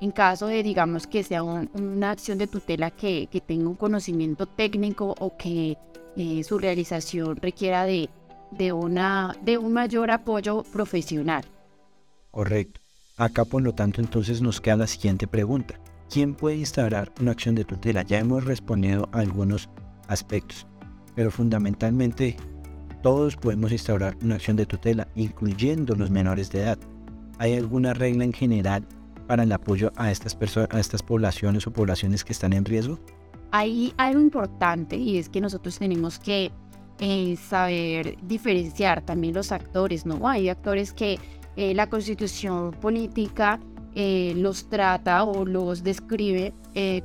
En 0.00 0.10
caso 0.10 0.48
de, 0.48 0.62
digamos, 0.64 1.06
que 1.06 1.22
sea 1.22 1.44
una 1.44 2.10
acción 2.10 2.38
de 2.38 2.48
tutela 2.48 2.90
que, 2.90 3.28
que, 3.30 3.40
tenga 3.40 3.68
un 3.68 3.76
conocimiento 3.76 4.46
técnico 4.46 5.14
o 5.20 5.36
que 5.36 5.76
eh, 6.16 6.42
su 6.42 6.58
realización 6.58 7.36
requiera 7.36 7.84
de, 7.84 8.10
de, 8.50 8.72
una, 8.72 9.36
de 9.42 9.58
un 9.58 9.72
mayor 9.72 10.10
apoyo 10.10 10.64
profesional. 10.72 11.44
Correcto. 12.32 12.80
Acá, 13.16 13.44
por 13.44 13.62
lo 13.62 13.74
tanto, 13.74 14.00
entonces 14.00 14.42
nos 14.42 14.60
queda 14.60 14.76
la 14.76 14.86
siguiente 14.88 15.28
pregunta 15.28 15.78
¿quién 16.12 16.34
puede 16.34 16.56
instaurar 16.56 17.10
una 17.22 17.30
acción 17.30 17.54
de 17.54 17.64
tutela? 17.64 18.02
Ya 18.02 18.18
hemos 18.18 18.44
respondido 18.44 19.08
a 19.12 19.20
algunos 19.20 19.70
aspectos, 20.08 20.66
pero 21.14 21.30
fundamentalmente 21.30 22.36
todos 23.02 23.34
podemos 23.34 23.72
instaurar 23.72 24.16
una 24.22 24.34
acción 24.34 24.56
de 24.58 24.66
tutela, 24.66 25.08
incluyendo 25.14 25.94
los 25.94 26.10
menores 26.10 26.50
de 26.50 26.60
edad. 26.60 26.78
¿Hay 27.38 27.54
alguna 27.54 27.94
regla 27.94 28.24
en 28.24 28.34
general 28.34 28.86
para 29.26 29.44
el 29.44 29.52
apoyo 29.52 29.90
a 29.96 30.10
estas, 30.10 30.36
a 30.70 30.78
estas 30.78 31.02
poblaciones 31.02 31.66
o 31.66 31.72
poblaciones 31.72 32.24
que 32.24 32.34
están 32.34 32.52
en 32.52 32.66
riesgo? 32.66 32.98
Hay 33.50 33.94
algo 33.96 34.20
importante 34.20 34.96
y 34.96 35.16
es 35.16 35.30
que 35.30 35.40
nosotros 35.40 35.78
tenemos 35.78 36.18
que 36.18 36.52
eh, 36.98 37.36
saber 37.36 38.18
diferenciar 38.22 39.00
también 39.00 39.32
los 39.32 39.50
actores, 39.50 40.04
¿no? 40.04 40.28
Hay 40.28 40.50
actores 40.50 40.92
que 40.92 41.18
eh, 41.56 41.72
la 41.74 41.88
constitución 41.88 42.70
política 42.72 43.58
eh, 43.94 44.32
los 44.36 44.68
trata 44.68 45.24
o 45.24 45.44
los 45.44 45.82
describe 45.82 46.52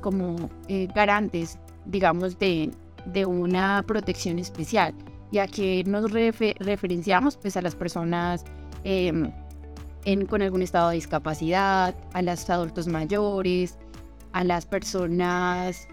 como 0.01 0.49
garantes, 0.95 1.57
digamos, 1.85 2.39
de, 2.39 2.71
de, 3.05 3.25
una 3.25 3.83
protección 3.85 4.39
especial. 4.39 4.93
Y 5.31 5.39
aquí 5.39 5.83
nos 5.83 6.11
referenciamos 6.11 7.37
pues, 7.37 7.57
a 7.57 7.61
las 7.61 7.75
personas 7.75 8.45
em, 8.83 9.31
con 10.29 10.41
algún 10.41 10.61
estado 10.61 10.89
de 10.89 10.95
discapacidad, 10.95 11.93
a 12.13 12.21
los 12.21 12.49
adultos 12.49 12.87
mayores, 12.87 13.77
a 14.31 14.43
las 14.43 14.65
personas 14.65 15.87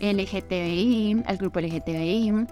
LGTBI, 0.00 1.22
al 1.26 1.36
grupo 1.36 1.60
LGTBI, 1.60 2.46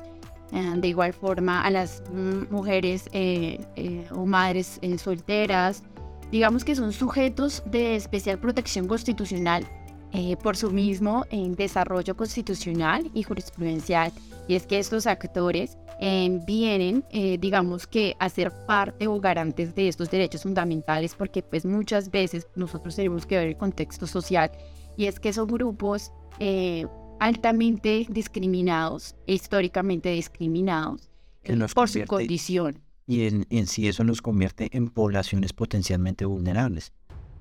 eh, 0.52 0.72
de 0.76 0.88
igual 0.88 1.12
forma 1.12 1.62
a 1.62 1.70
las 1.70 2.02
mujeres 2.50 3.08
eh, 3.12 3.64
eh, 3.76 4.06
o 4.12 4.26
madres 4.26 4.80
solteras, 4.98 5.82
digamos 6.34 6.64
que 6.64 6.74
son 6.74 6.92
sujetos 6.92 7.62
de 7.64 7.94
especial 7.94 8.40
protección 8.40 8.88
constitucional 8.88 9.64
por 10.42 10.56
su 10.56 10.72
mismo 10.72 11.24
desarrollo 11.30 12.16
constitucional 12.16 13.08
y 13.14 13.22
jurisprudencial. 13.22 14.10
Y 14.48 14.56
es 14.56 14.66
que 14.66 14.80
estos 14.80 15.06
actores 15.06 15.78
vienen, 16.44 17.04
digamos 17.38 17.86
que, 17.86 18.16
a 18.18 18.28
ser 18.28 18.50
parte 18.66 19.06
o 19.06 19.20
garantes 19.20 19.76
de 19.76 19.86
estos 19.86 20.10
derechos 20.10 20.42
fundamentales, 20.42 21.14
porque 21.14 21.40
pues 21.40 21.64
muchas 21.64 22.10
veces 22.10 22.48
nosotros 22.56 22.96
tenemos 22.96 23.26
que 23.26 23.36
ver 23.36 23.46
el 23.46 23.56
contexto 23.56 24.08
social 24.08 24.50
y 24.96 25.06
es 25.06 25.20
que 25.20 25.32
son 25.32 25.46
grupos 25.46 26.10
altamente 27.20 28.08
discriminados, 28.10 29.14
históricamente 29.26 30.08
discriminados 30.08 31.08
por 31.76 31.88
su 31.88 32.04
condición. 32.06 32.80
Y 33.06 33.26
en, 33.26 33.46
en 33.50 33.66
sí 33.66 33.88
eso 33.88 34.04
nos 34.04 34.22
convierte 34.22 34.68
en 34.72 34.88
poblaciones 34.88 35.52
potencialmente 35.52 36.24
vulnerables. 36.24 36.92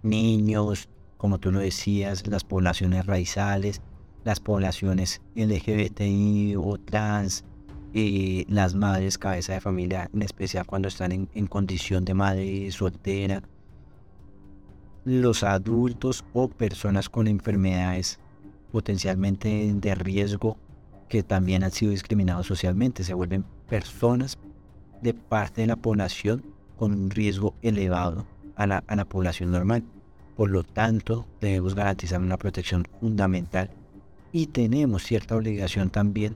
Niños, 0.02 0.89
como 1.17 1.39
tú 1.39 1.52
lo 1.52 1.60
decías, 1.60 2.28
las 2.28 2.43
poblaciones 2.43 3.06
raizales, 3.06 3.82
las 4.26 4.39
poblaciones 4.39 5.21
LGBTI 5.36 6.56
o 6.58 6.78
trans, 6.78 7.45
y 7.93 8.45
las 8.52 8.73
madres 8.73 9.19
cabeza 9.19 9.54
de 9.54 9.62
familia, 9.62 10.10
en 10.13 10.23
especial 10.23 10.65
cuando 10.65 10.88
están 10.88 11.12
en, 11.12 11.30
en, 11.36 11.45
condición 11.45 12.06
de 12.06 12.15
madre 12.15 12.71
soltera, 12.71 13.43
los 15.06 15.43
adultos 15.43 16.26
o 16.34 16.47
personas 16.47 17.10
con 17.10 17.28
enfermedades 17.28 18.19
potencialmente 18.71 19.71
de 19.76 19.95
riesgo 19.95 20.58
que 21.08 21.21
también 21.21 21.63
han 21.63 21.71
sido 21.71 21.91
discriminados 21.91 22.47
socialmente. 22.47 23.04
Se 23.04 23.13
vuelven 23.13 23.45
personas 23.69 24.39
de 25.03 25.13
parte 25.13 25.61
de 25.61 25.67
la 25.67 25.75
población 25.75 26.43
con 26.77 26.93
un 26.93 27.09
riesgo 27.09 27.53
elevado 27.61 28.25
a 28.55 28.65
la, 28.65 28.83
a 28.87 28.95
la 28.95 29.05
población 29.05 29.51
normal. 29.51 29.83
Por 30.35 30.49
lo 30.49 30.63
tanto, 30.63 31.25
debemos 31.41 31.75
garantizar 31.75 32.19
una 32.19 32.37
protección 32.37 32.87
fundamental 32.99 33.69
y 34.31 34.47
tenemos 34.47 35.03
cierta 35.03 35.35
obligación 35.35 35.89
también 35.89 36.35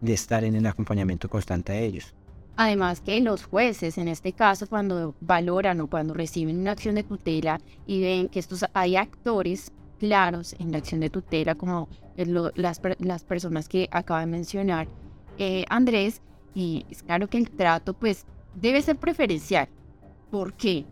de 0.00 0.12
estar 0.12 0.44
en 0.44 0.54
el 0.54 0.66
acompañamiento 0.66 1.28
constante 1.28 1.72
a 1.72 1.80
ellos. 1.80 2.14
Además 2.56 3.00
que 3.00 3.20
los 3.20 3.44
jueces, 3.44 3.96
en 3.98 4.08
este 4.08 4.32
caso, 4.32 4.66
cuando 4.68 5.14
valoran 5.20 5.80
o 5.80 5.86
cuando 5.86 6.12
reciben 6.12 6.58
una 6.58 6.72
acción 6.72 6.94
de 6.94 7.02
tutela 7.02 7.60
y 7.86 8.02
ven 8.02 8.28
que 8.28 8.38
estos 8.38 8.64
hay 8.74 8.96
actores 8.96 9.72
claros 9.98 10.54
en 10.58 10.72
la 10.72 10.78
acción 10.78 11.00
de 11.00 11.10
tutela, 11.10 11.54
como 11.54 11.88
las, 12.16 12.80
las, 12.98 13.24
personas 13.24 13.68
que 13.68 13.88
acaba 13.90 14.20
de 14.20 14.26
mencionar 14.26 14.86
eh, 15.38 15.64
Andrés, 15.70 16.20
y 16.54 16.86
es 16.90 17.02
claro 17.02 17.28
que 17.28 17.38
el 17.38 17.50
trato 17.50 17.94
pues 17.94 18.26
debe 18.54 18.82
ser 18.82 18.96
preferencial. 18.96 19.68
¿Por 20.30 20.54
qué? 20.54 20.84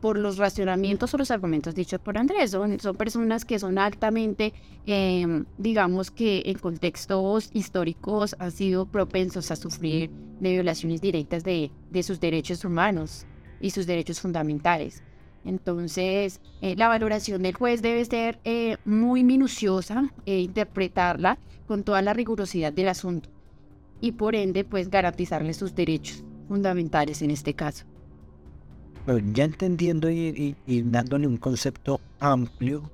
Por 0.00 0.18
los 0.18 0.38
racionamientos 0.38 1.12
o 1.12 1.18
los 1.18 1.30
argumentos 1.30 1.74
dichos 1.74 2.00
por 2.00 2.16
Andrés. 2.16 2.52
Son, 2.52 2.80
son 2.80 2.96
personas 2.96 3.44
que 3.44 3.58
son 3.58 3.78
altamente, 3.78 4.54
em, 4.86 5.44
digamos 5.58 6.10
que 6.10 6.42
en 6.46 6.58
contextos 6.58 7.50
históricos 7.52 8.34
han 8.38 8.50
sido 8.50 8.86
propensos 8.86 9.50
a 9.50 9.56
sufrir 9.56 10.10
de 10.40 10.52
violaciones 10.52 11.00
directas 11.00 11.44
de, 11.44 11.70
de 11.90 12.02
sus 12.02 12.18
derechos 12.18 12.64
humanos 12.64 13.26
y 13.60 13.70
sus 13.70 13.86
derechos 13.86 14.20
fundamentales. 14.20 15.02
Entonces, 15.44 16.40
eh, 16.60 16.76
la 16.76 16.88
valoración 16.88 17.42
del 17.42 17.54
juez 17.54 17.82
debe 17.82 18.04
ser 18.04 18.38
eh, 18.44 18.76
muy 18.84 19.24
minuciosa 19.24 20.12
e 20.26 20.40
interpretarla 20.40 21.38
con 21.66 21.82
toda 21.82 22.02
la 22.02 22.12
rigurosidad 22.12 22.72
del 22.72 22.88
asunto 22.88 23.30
y 24.00 24.12
por 24.12 24.34
ende, 24.34 24.64
pues 24.64 24.90
garantizarle 24.90 25.54
sus 25.54 25.74
derechos 25.74 26.24
fundamentales 26.48 27.22
en 27.22 27.30
este 27.30 27.54
caso. 27.54 27.84
ya 29.32 29.44
entendiendo 29.44 30.10
y, 30.10 30.56
dándole 30.66 31.26
un 31.26 31.36
concepto 31.36 32.00
amplio 32.18 32.90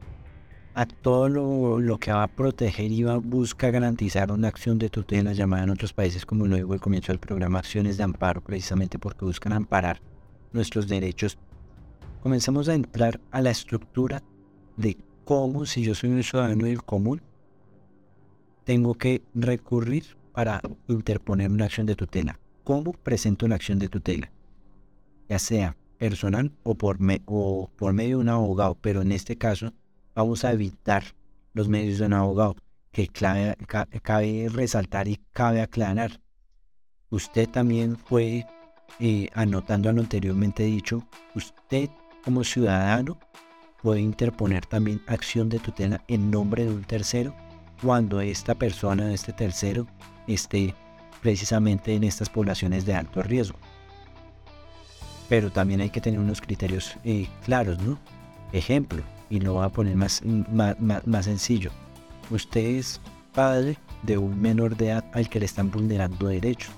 a 0.75 0.85
todo 0.87 1.29
lo, 1.29 1.81
lo, 1.81 1.99
que 1.99 2.12
va 2.12 2.25
a 2.25 2.29
proteger 2.29 2.92
y 2.92 3.03
va 3.03 3.14
a 3.14 3.19
buscar 3.19 3.73
garantizar 3.73 4.31
una 4.31 4.49
acción 4.49 4.79
de 4.79 4.90
tutela 4.90 5.33
llamada 5.33 5.64
en 5.64 5.71
otros 5.71 5.92
países, 5.95 6.27
como 6.27 6.47
lo 6.47 6.57
digo 6.57 6.75
al 6.75 6.81
comienzo 6.81 7.12
del 7.12 7.19
programa, 7.19 7.61
acciones 7.61 7.97
de 7.97 8.03
amparo, 8.03 8.42
precisamente 8.42 8.99
porque 8.99 9.25
buscan 9.25 9.55
amparar 9.55 10.01
nuestros 10.53 10.87
derechos 10.87 11.38
comenzamos 12.27 12.69
a 12.69 12.75
entrar 12.75 13.21
a 13.31 13.40
la 13.40 13.51
estructura 13.51 14.21
de 14.77 14.97
cómo, 15.25 15.64
si 15.64 15.85
yo 15.85 15.95
soy 15.95 16.11
un 16.11 16.25
ciudadano 16.25 16.64
del 16.64 16.83
común, 16.83 17.23
tengo 18.64 18.95
que 18.95 19.23
recurrir 19.33 20.16
para 20.37 20.61
interponer 20.87 21.51
una 21.51 21.64
acción 21.64 21.87
de 21.87 21.96
tutela. 21.96 22.38
¿Cómo 22.62 22.92
presento 22.92 23.46
una 23.46 23.55
acción 23.55 23.79
de 23.79 23.88
tutela? 23.88 24.31
Ya 25.31 25.38
sea 25.38 25.79
personal 25.96 26.53
o 26.62 26.75
por, 26.75 26.99
o 27.25 27.70
por 27.75 27.94
medio 27.94 28.18
de 28.18 28.22
un 28.25 28.29
abogado, 28.29 28.77
pero 28.79 29.01
en 29.01 29.12
este 29.12 29.38
caso 29.38 29.72
vamos 30.14 30.44
a 30.44 30.53
evitar 30.53 31.05
los 31.55 31.70
medios 31.70 32.01
de 32.01 32.05
un 32.05 32.12
abogado, 32.12 32.55
que 32.92 33.09
cabe 33.09 34.49
resaltar 34.53 35.09
y 35.09 35.18
cabe 35.33 35.62
aclarar. 35.62 36.20
Usted 37.09 37.49
también 37.49 37.96
puede, 37.96 38.46
eh, 39.01 39.31
anotando 39.33 39.90
lo 39.90 40.03
anteriormente 40.03 40.64
dicho, 40.64 41.03
usted 41.35 41.88
como 42.22 42.44
ciudadano 42.44 43.18
puede 43.81 44.03
interponer 44.03 44.66
también 44.66 45.01
acción 45.07 45.49
de 45.49 45.61
tutela 45.61 46.05
en 46.09 46.31
nombre 46.31 46.66
de 46.66 46.75
un 46.75 46.85
tercero 46.85 47.35
cuando 47.83 48.21
esta 48.21 48.55
persona, 48.55 49.12
este 49.12 49.33
tercero, 49.33 49.87
esté 50.27 50.75
precisamente 51.21 51.95
en 51.95 52.05
estas 52.05 52.29
poblaciones 52.31 52.87
de 52.87 52.95
alto 52.95 53.23
riesgo. 53.23 53.59
Pero 55.29 55.51
también 55.51 55.81
hay 55.81 55.91
que 55.91 56.01
tener 56.01 56.21
unos 56.21 56.41
criterios 56.41 56.97
eh, 57.05 57.27
claros, 57.45 57.79
¿no? 57.81 57.99
Ejemplo, 58.53 59.03
y 59.29 59.41
lo 59.41 59.55
voy 59.55 59.65
a 59.65 59.71
poner 59.71 59.97
más, 59.97 60.23
más, 60.25 60.77
más 60.79 61.25
sencillo. 61.25 61.71
Usted 62.31 62.61
es 62.61 63.01
padre 63.33 63.77
de 64.03 64.19
un 64.19 64.41
menor 64.41 64.77
de 64.77 64.89
edad 64.89 65.05
al 65.12 65.29
que 65.29 65.41
le 65.41 65.47
están 65.47 65.71
vulnerando 65.71 66.29
derechos. 66.29 66.71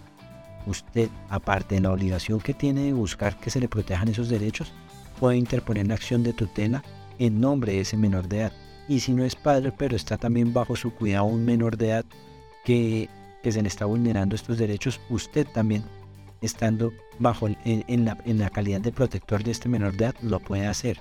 Usted, 0.66 1.08
aparte 1.28 1.76
de 1.76 1.82
la 1.82 1.92
obligación 1.92 2.40
que 2.40 2.54
tiene 2.54 2.82
de 2.84 2.92
buscar 2.92 3.38
que 3.38 3.50
se 3.50 3.61
le 3.61 3.68
protejan 3.68 4.08
esos 4.08 4.28
derechos, 4.28 4.72
puede 5.18 5.37
interponer 5.37 5.84
una 5.84 5.94
acción 5.94 6.22
de 6.22 6.32
tutela 6.32 6.82
en 7.18 7.40
nombre 7.40 7.72
de 7.72 7.80
ese 7.80 7.96
menor 7.96 8.28
de 8.28 8.40
edad. 8.40 8.52
Y 8.88 9.01
si 9.01 9.12
no 9.12 9.24
es 9.24 9.37
padre, 9.37 9.72
pero 9.77 9.96
está 9.96 10.16
también 10.16 10.53
bajo 10.53 10.74
su 10.74 10.92
cuidado 10.92 11.27
un 11.27 11.44
menor 11.44 11.77
de 11.77 11.90
edad 11.90 12.05
que, 12.64 13.09
se 13.44 13.62
le 13.62 13.68
está 13.68 13.87
vulnerando 13.87 14.35
estos 14.35 14.59
derechos, 14.59 15.01
usted 15.09 15.46
también, 15.46 15.83
estando 16.42 16.92
bajo 17.18 17.48
en, 17.64 18.05
la, 18.05 18.18
en 18.27 18.38
la 18.38 18.51
calidad 18.51 18.81
de 18.81 18.92
protector 18.92 19.42
de 19.42 19.53
este 19.53 19.68
menor 19.68 19.96
de 19.96 20.05
edad, 20.05 20.14
lo 20.22 20.40
puede 20.40 20.66
hacer. 20.66 20.98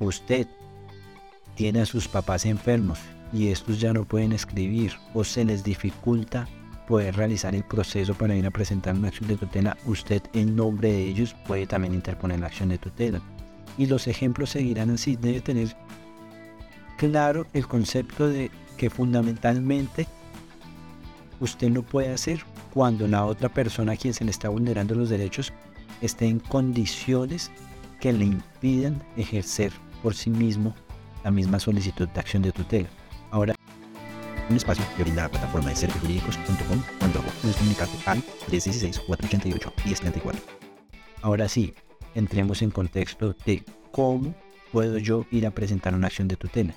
Usted 0.00 0.48
tiene 1.54 1.82
a 1.82 1.86
sus 1.86 2.08
papás 2.08 2.46
enfermos 2.46 2.98
y 3.32 3.48
estos 3.48 3.80
ya 3.80 3.92
no 3.92 4.04
pueden 4.04 4.32
escribir 4.32 4.92
o 5.14 5.22
se 5.22 5.44
les 5.44 5.62
dificulta 5.62 6.48
poder 6.90 7.14
realizar 7.14 7.54
el 7.54 7.62
proceso 7.62 8.14
para 8.14 8.34
ir 8.34 8.44
a 8.44 8.50
presentar 8.50 8.96
una 8.96 9.08
acción 9.08 9.28
de 9.28 9.36
tutela, 9.36 9.76
usted 9.86 10.22
en 10.32 10.56
nombre 10.56 10.90
de 10.90 11.04
ellos 11.06 11.36
puede 11.46 11.64
también 11.64 11.94
interponer 11.94 12.40
la 12.40 12.46
acción 12.46 12.70
de 12.70 12.78
tutela. 12.78 13.20
Y 13.78 13.86
los 13.86 14.08
ejemplos 14.08 14.50
seguirán 14.50 14.90
así. 14.90 15.14
Debe 15.14 15.40
tener 15.40 15.76
claro 17.00 17.46
el 17.54 17.66
concepto 17.66 18.28
de 18.28 18.50
que 18.76 18.90
fundamentalmente 18.90 20.06
usted 21.40 21.70
no 21.70 21.82
puede 21.82 22.12
hacer 22.12 22.44
cuando 22.74 23.08
la 23.08 23.24
otra 23.24 23.48
persona 23.48 23.92
a 23.92 23.96
quien 23.96 24.12
se 24.12 24.22
le 24.22 24.30
está 24.30 24.50
vulnerando 24.50 24.94
los 24.94 25.08
derechos 25.08 25.50
esté 26.02 26.26
en 26.26 26.40
condiciones 26.40 27.50
que 28.00 28.12
le 28.12 28.26
impidan 28.26 29.02
ejercer 29.16 29.72
por 30.02 30.14
sí 30.14 30.28
mismo 30.28 30.74
la 31.24 31.30
misma 31.30 31.58
solicitud 31.58 32.06
de 32.06 32.20
acción 32.20 32.42
de 32.42 32.52
tutela. 32.52 32.90
Ahora, 33.30 33.54
un 34.50 34.56
espacio 34.56 34.84
que 34.94 35.02
brinda 35.02 35.22
la 35.22 35.30
plataforma 35.30 35.70
de 35.70 35.76
serviciosjurídicos.com 35.76 36.82
cuando 36.98 37.22
puedes 37.40 37.56
comunicarte 37.56 37.96
al 38.04 38.22
316-488-1034. 38.50 40.34
Ahora 41.22 41.48
sí, 41.48 41.72
entremos 42.14 42.60
en 42.60 42.70
contexto 42.70 43.34
de 43.46 43.64
cómo 43.90 44.34
puedo 44.70 44.98
yo 44.98 45.24
ir 45.30 45.46
a 45.46 45.50
presentar 45.50 45.94
una 45.94 46.08
acción 46.08 46.28
de 46.28 46.36
tutela. 46.36 46.74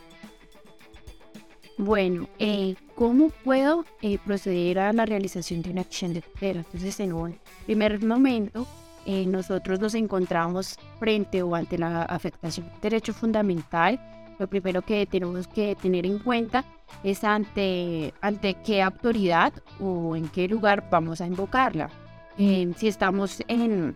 Bueno, 1.77 2.27
eh, 2.37 2.75
¿cómo 2.93 3.29
puedo 3.43 3.85
eh, 4.01 4.19
proceder 4.23 4.77
a 4.77 4.93
la 4.93 5.05
realización 5.05 5.63
de 5.63 5.71
una 5.71 5.81
acción 5.81 6.13
de 6.13 6.21
tutela? 6.21 6.59
Entonces, 6.59 6.99
en 6.99 7.13
un 7.13 7.39
primer 7.65 8.03
momento, 8.03 8.67
eh, 9.05 9.25
nosotros 9.25 9.79
nos 9.79 9.95
encontramos 9.95 10.77
frente 10.99 11.41
o 11.41 11.55
ante 11.55 11.79
la 11.79 12.03
afectación 12.03 12.67
del 12.69 12.81
derecho 12.81 13.13
fundamental. 13.13 13.99
Lo 14.37 14.47
primero 14.47 14.83
que 14.83 15.07
tenemos 15.07 15.47
que 15.47 15.75
tener 15.75 16.05
en 16.05 16.19
cuenta 16.19 16.63
es 17.03 17.23
ante, 17.23 18.13
ante 18.21 18.53
qué 18.65 18.83
autoridad 18.83 19.53
o 19.79 20.15
en 20.15 20.27
qué 20.27 20.47
lugar 20.47 20.87
vamos 20.91 21.21
a 21.21 21.27
invocarla. 21.27 21.89
si 22.37 22.87
estamos 22.87 23.41
en, 23.47 23.95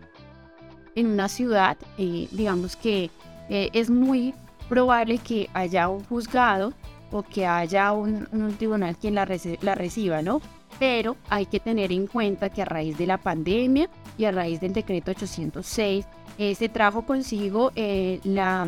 en 0.95 1.07
una 1.07 1.27
ciudad, 1.27 1.77
digamos 1.97 2.75
que 2.75 3.09
es 3.49 3.89
muy 3.89 4.33
probable 4.69 5.17
que 5.17 5.49
haya 5.53 5.89
un 5.89 6.03
juzgado 6.05 6.73
o 7.11 7.23
que 7.23 7.45
haya 7.45 7.91
un, 7.91 8.27
tribunal 8.57 8.95
quien 8.97 9.15
la, 9.15 9.27
la 9.61 9.75
reciba, 9.75 10.21
¿no? 10.21 10.41
Pero 10.79 11.15
hay 11.29 11.45
que 11.45 11.59
tener 11.59 11.91
en 11.91 12.07
cuenta 12.07 12.49
que 12.49 12.61
a 12.61 12.65
raíz 12.65 12.97
de 12.97 13.07
la 13.07 13.17
pandemia 13.17 13.89
y 14.17 14.25
a 14.25 14.31
raíz 14.31 14.59
del 14.59 14.73
decreto 14.73 15.11
806, 15.11 16.05
se 16.37 16.69
trajo 16.69 17.03
consigo 17.03 17.71
eh, 17.75 18.19
la, 18.23 18.67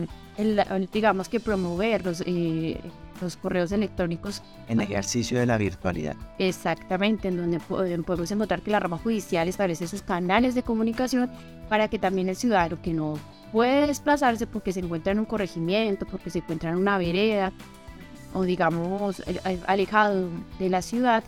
digamos 0.92 1.30
que 1.30 1.40
promover 1.40 2.04
los, 2.04 2.24
eh, 2.26 2.80
los 3.22 3.38
correos 3.38 3.72
electrónicos. 3.72 4.42
En 4.68 4.82
ejercicio 4.82 5.40
de 5.40 5.46
la 5.46 5.58
virtualidad. 5.58 6.16
Exactamente, 6.38 7.28
en 7.28 7.38
donde 7.38 7.60
podemos 7.60 8.32
encontrar 8.32 8.62
que 8.62 8.72
la 8.72 8.80
rama 8.80 8.98
judicial 8.98 9.48
establece 9.48 9.88
sus 9.88 10.02
canales 10.02 10.56
de 10.56 10.64
comunicación 10.64 11.30
para 11.68 11.88
que 11.88 12.00
también 12.00 12.30
el 12.30 12.36
ciudadano 12.36 12.82
que 12.82 12.94
no 12.94 13.20
puede 13.52 13.88
desplazarse 13.88 14.48
porque 14.48 14.72
se 14.72 14.80
encuentra 14.80 15.12
en 15.12 15.20
un 15.20 15.26
corregimiento, 15.26 16.06
porque 16.06 16.30
se 16.30 16.40
encuentra 16.40 16.72
en 16.72 16.78
una 16.78 16.98
vereda, 16.98 17.52
o 18.34 18.44
digamos 18.44 19.24
alejado 19.68 20.30
de 20.60 20.70
la 20.70 20.82
ciudad, 20.82 21.24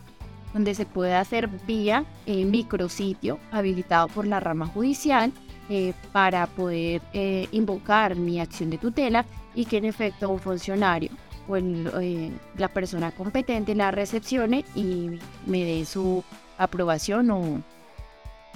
donde 0.54 0.76
se 0.76 0.86
puede 0.86 1.16
hacer 1.16 1.48
vía 1.48 2.06
eh, 2.26 2.46
micrositio 2.46 3.40
habilitado 3.52 4.08
por 4.08 4.28
la 4.28 4.40
rama 4.40 4.68
judicial 4.68 5.32
eh, 5.70 5.94
para 6.12 6.48
poder 6.48 7.02
eh, 7.14 7.48
invocar 7.52 8.16
mi 8.16 8.42
acción 8.42 8.70
de 8.70 8.78
tutela 8.78 9.26
y 9.56 9.66
que 9.66 9.78
en 9.78 9.86
efecto 9.86 10.30
un 10.30 10.40
funcionario 10.40 11.12
o 11.48 11.56
eh, 11.56 12.32
la 12.58 12.68
persona 12.68 13.12
competente 13.12 13.74
la 13.76 13.92
recepcione 13.92 14.66
y 14.76 15.20
me 15.46 15.64
dé 15.64 15.86
su 15.86 16.24
aprobación 16.58 17.32
o, 17.32 17.62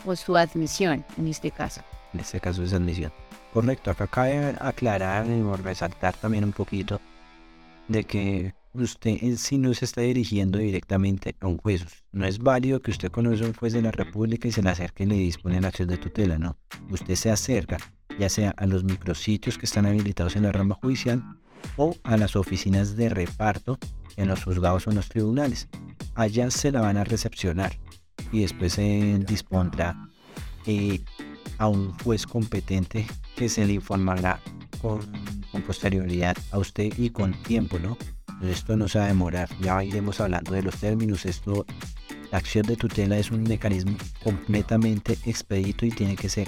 o 0.06 0.16
su 0.16 0.36
admisión 0.36 1.06
en 1.18 1.28
este 1.28 1.52
caso. 1.52 1.82
En 2.14 2.20
este 2.20 2.40
caso 2.40 2.64
es 2.64 2.74
admisión. 2.74 3.14
Correcto, 3.54 3.92
acá 3.92 4.08
cabe 4.08 4.56
aclarar 4.60 5.26
y 5.28 5.42
resaltar 5.64 6.16
también 6.16 6.44
un 6.44 6.52
poquito 6.52 7.00
de 7.88 8.04
que 8.04 8.54
usted 8.74 9.18
en 9.22 9.38
sí 9.38 9.58
no 9.58 9.74
se 9.74 9.86
está 9.86 10.02
dirigiendo 10.02 10.60
directamente 10.60 11.36
a 11.40 11.48
un 11.48 11.58
juez. 11.58 11.86
No 12.12 12.26
es 12.26 12.40
válido 12.40 12.82
que 12.82 12.92
usted 12.92 13.12
conoce 13.12 13.44
a 13.44 13.48
un 13.48 13.54
juez 13.54 13.74
de 13.74 13.82
la 13.82 13.92
República 13.92 14.48
y 14.48 14.52
se 14.52 14.62
le 14.62 14.70
acerque 14.70 15.04
y 15.04 15.08
le 15.08 15.16
dispone 15.16 15.62
la 15.62 15.70
acción 15.70 15.88
de 15.88 15.98
tutela, 15.98 16.38
no. 16.38 16.58
Usted 16.90 17.16
se 17.16 17.32
acerca 17.32 17.78
ya 18.20 18.30
sea 18.30 18.52
a 18.58 18.66
los 18.66 18.84
micrositios 18.84 19.58
que 19.58 19.66
están 19.66 19.86
habilitados 19.86 20.36
en 20.36 20.44
la 20.44 20.52
rama 20.52 20.76
judicial 20.82 21.24
o 21.78 21.96
a 22.04 22.18
las 22.18 22.36
oficinas 22.36 22.96
de 22.96 23.10
reparto 23.10 23.78
en 24.16 24.28
los 24.28 24.44
juzgados 24.44 24.88
o 24.88 24.92
en 24.92 24.98
los 24.98 25.10
tribunales. 25.10 25.68
Allá 26.16 26.50
se 26.52 26.72
la 26.72 26.82
van 26.82 26.98
a 26.98 27.04
recepcionar 27.04 27.78
y 28.32 28.42
después 28.42 28.74
se 28.74 29.20
dispondrá 29.28 30.10
eh, 30.66 31.02
a 31.58 31.68
un 31.68 31.98
juez 32.00 32.26
competente 32.26 33.06
que 33.36 33.50
se 33.50 33.66
le 33.66 33.74
informará 33.74 34.40
con, 34.82 35.00
posterioridad 35.62 36.38
a 36.52 36.60
usted 36.60 36.94
y 36.98 37.10
con 37.10 37.34
tiempo, 37.44 37.80
¿no? 37.80 37.98
Esto 38.42 38.76
no 38.76 38.88
se 38.88 39.00
va 39.00 39.06
a 39.06 39.08
demorar, 39.08 39.50
ya 39.62 39.84
iremos 39.84 40.20
hablando 40.20 40.54
de 40.54 40.64
los 40.64 40.76
términos. 40.76 41.26
Esto, 41.26 41.66
la 42.32 42.38
acción 42.38 42.66
de 42.66 42.76
tutela 42.76 43.18
es 43.18 43.32
un 43.32 43.44
mecanismo 43.44 43.96
completamente 44.24 45.18
expedito 45.26 45.86
y 45.86 45.92
tiene 45.92 46.16
que 46.16 46.30
ser 46.30 46.48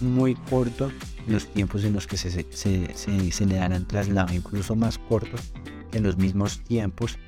muy 0.00 0.34
corto 0.34 0.90
los 1.26 1.46
tiempos 1.46 1.84
en 1.84 1.94
los 1.94 2.06
que 2.06 2.16
se, 2.16 2.30
se, 2.50 2.94
se, 2.94 3.46
le 3.46 3.54
darán 3.54 3.86
traslado, 3.86 4.34
incluso 4.34 4.74
más 4.74 4.98
cortos 4.98 5.52
que 5.90 6.00
los 6.00 6.16
mismos 6.16 6.60
tiempos 6.60 7.18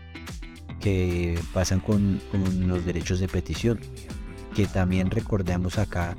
que 0.81 1.39
pasan 1.53 1.81
con, 1.81 2.21
con 2.31 2.69
los 2.69 2.85
derechos 2.85 3.21
de 3.21 3.29
petición, 3.29 3.81
que 4.55 4.67
también 4.67 5.11
recordemos 5.11 5.79
acá 5.79 6.17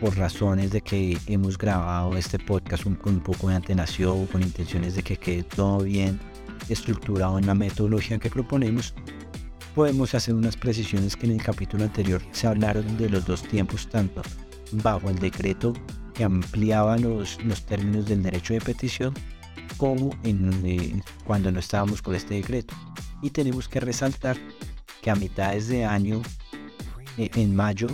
por 0.00 0.16
razones 0.16 0.70
de 0.70 0.80
que 0.80 1.18
hemos 1.26 1.56
grabado 1.56 2.16
este 2.16 2.38
podcast 2.38 2.84
con 2.84 3.14
un 3.14 3.20
poco 3.20 3.48
de 3.48 3.56
antenación, 3.56 4.26
con 4.26 4.42
intenciones 4.42 4.94
de 4.94 5.02
que 5.02 5.16
quede 5.16 5.42
todo 5.42 5.80
bien 5.80 6.18
estructurado 6.68 7.38
en 7.38 7.46
la 7.46 7.54
metodología 7.54 8.18
que 8.18 8.30
proponemos, 8.30 8.94
podemos 9.74 10.14
hacer 10.14 10.34
unas 10.34 10.56
precisiones 10.56 11.16
que 11.16 11.26
en 11.26 11.32
el 11.32 11.42
capítulo 11.42 11.84
anterior 11.84 12.22
se 12.32 12.46
hablaron 12.46 12.96
de 12.96 13.08
los 13.08 13.26
dos 13.26 13.42
tiempos, 13.42 13.88
tanto 13.88 14.22
bajo 14.72 15.10
el 15.10 15.18
decreto 15.18 15.72
que 16.14 16.24
ampliaba 16.24 16.96
los, 16.98 17.42
los 17.44 17.64
términos 17.64 18.06
del 18.06 18.22
derecho 18.22 18.54
de 18.54 18.60
petición, 18.60 19.14
como 19.76 20.10
en, 20.24 20.50
eh, 20.64 21.00
cuando 21.24 21.52
no 21.52 21.60
estábamos 21.60 22.02
con 22.02 22.14
este 22.14 22.34
decreto. 22.34 22.74
Y 23.22 23.30
tenemos 23.30 23.68
que 23.68 23.80
resaltar 23.80 24.36
que 25.02 25.10
a 25.10 25.14
mitades 25.14 25.68
de 25.68 25.84
año, 25.84 26.22
eh, 27.18 27.30
en 27.34 27.54
mayo, 27.54 27.88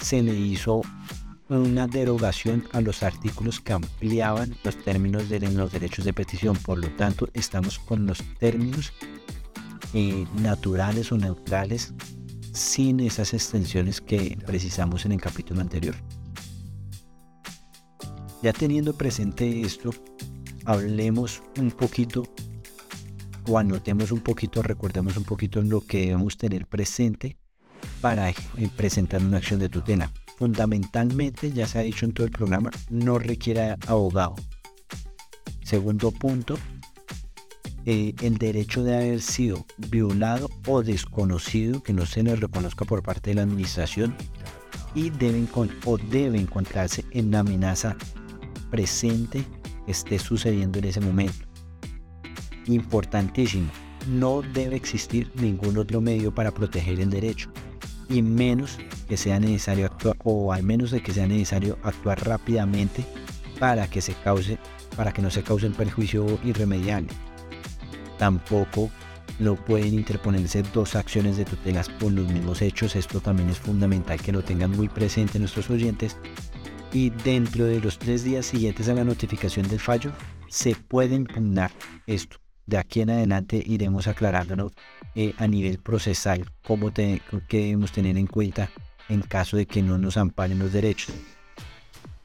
se 0.00 0.22
le 0.22 0.34
hizo 0.34 0.82
una 1.48 1.86
derogación 1.86 2.64
a 2.72 2.80
los 2.80 3.02
artículos 3.02 3.60
que 3.60 3.74
ampliaban 3.74 4.54
los 4.64 4.76
términos 4.82 5.28
de 5.28 5.40
los 5.40 5.72
derechos 5.72 6.04
de 6.04 6.12
petición. 6.12 6.56
Por 6.56 6.78
lo 6.78 6.88
tanto, 6.90 7.28
estamos 7.34 7.78
con 7.78 8.06
los 8.06 8.22
términos 8.38 8.92
eh, 9.92 10.26
naturales 10.40 11.12
o 11.12 11.18
neutrales 11.18 11.92
sin 12.52 13.00
esas 13.00 13.34
extensiones 13.34 14.00
que 14.00 14.38
precisamos 14.46 15.04
en 15.04 15.12
el 15.12 15.20
capítulo 15.20 15.60
anterior. 15.60 15.94
Ya 18.42 18.52
teniendo 18.52 18.94
presente 18.94 19.62
esto, 19.62 19.90
hablemos 20.64 21.42
un 21.58 21.70
poquito 21.70 22.24
o 23.46 23.58
anotemos 23.58 24.12
un 24.12 24.20
poquito, 24.20 24.62
recordemos 24.62 25.16
un 25.16 25.24
poquito 25.24 25.60
lo 25.60 25.82
que 25.82 26.06
debemos 26.06 26.38
tener 26.38 26.66
presente 26.66 27.36
para 28.00 28.30
eh, 28.30 28.34
presentar 28.76 29.22
una 29.22 29.38
acción 29.38 29.60
de 29.60 29.68
tutela 29.68 30.10
fundamentalmente, 30.36 31.52
ya 31.52 31.66
se 31.66 31.78
ha 31.78 31.82
dicho 31.82 32.04
en 32.04 32.12
todo 32.12 32.26
el 32.26 32.32
programa, 32.32 32.70
no 32.90 33.18
requiere 33.18 33.76
abogado. 33.86 34.34
Segundo 35.62 36.10
punto, 36.10 36.58
eh, 37.86 38.14
el 38.22 38.38
derecho 38.38 38.82
de 38.82 38.96
haber 38.96 39.20
sido 39.20 39.66
violado 39.76 40.48
o 40.66 40.82
desconocido, 40.82 41.82
que 41.82 41.92
no 41.92 42.06
se 42.06 42.22
le 42.22 42.36
reconozca 42.36 42.84
por 42.84 43.02
parte 43.02 43.30
de 43.30 43.36
la 43.36 43.42
administración 43.42 44.14
y 44.94 45.10
deben 45.10 45.48
o 45.84 45.98
debe 45.98 46.38
encontrarse 46.38 47.04
en 47.10 47.30
la 47.30 47.40
amenaza 47.40 47.96
presente 48.70 49.44
que 49.84 49.92
esté 49.92 50.18
sucediendo 50.18 50.78
en 50.78 50.86
ese 50.86 51.00
momento. 51.00 51.46
Importantísimo, 52.66 53.70
no 54.08 54.42
debe 54.42 54.76
existir 54.76 55.30
ningún 55.34 55.76
otro 55.78 56.00
medio 56.00 56.34
para 56.34 56.52
proteger 56.52 57.00
el 57.00 57.10
derecho 57.10 57.50
y 58.08 58.22
menos 58.22 58.78
que 59.08 59.16
sea 59.16 59.40
necesario 59.40 59.86
actuar 59.86 60.16
o 60.24 60.52
al 60.52 60.62
menos 60.62 60.90
de 60.90 61.02
que 61.02 61.12
sea 61.12 61.26
necesario 61.26 61.78
actuar 61.82 62.26
rápidamente 62.26 63.04
para 63.58 63.88
que 63.88 64.00
se 64.00 64.14
cause 64.14 64.58
para 64.96 65.12
que 65.12 65.22
no 65.22 65.30
se 65.30 65.42
cause 65.42 65.66
un 65.66 65.72
perjuicio 65.72 66.38
irremediable. 66.44 67.08
Tampoco 68.18 68.90
no 69.38 69.56
pueden 69.56 69.94
interponerse 69.94 70.62
dos 70.62 70.94
acciones 70.94 71.36
de 71.36 71.44
tutelas 71.44 71.88
por 71.88 72.12
los 72.12 72.26
mismos 72.32 72.62
hechos. 72.62 72.94
Esto 72.94 73.20
también 73.20 73.50
es 73.50 73.58
fundamental 73.58 74.20
que 74.20 74.32
lo 74.32 74.44
tengan 74.44 74.70
muy 74.70 74.88
presente 74.88 75.40
nuestros 75.40 75.68
oyentes. 75.70 76.16
Y 76.92 77.10
dentro 77.10 77.64
de 77.64 77.80
los 77.80 77.98
tres 77.98 78.22
días 78.22 78.46
siguientes 78.46 78.88
a 78.88 78.94
la 78.94 79.02
notificación 79.02 79.68
del 79.68 79.80
fallo, 79.80 80.12
se 80.48 80.76
puede 80.76 81.16
impugnar 81.16 81.72
esto 82.06 82.43
de 82.66 82.78
aquí 82.78 83.00
en 83.00 83.10
adelante 83.10 83.62
iremos 83.64 84.06
aclarándonos 84.06 84.72
eh, 85.14 85.34
a 85.38 85.46
nivel 85.46 85.78
procesal 85.78 86.50
cómo 86.62 86.92
que 86.92 87.20
debemos 87.50 87.92
tener 87.92 88.16
en 88.16 88.26
cuenta 88.26 88.70
en 89.08 89.20
caso 89.22 89.56
de 89.56 89.66
que 89.66 89.82
no 89.82 89.98
nos 89.98 90.16
amparen 90.16 90.58
los 90.58 90.72
derechos. 90.72 91.14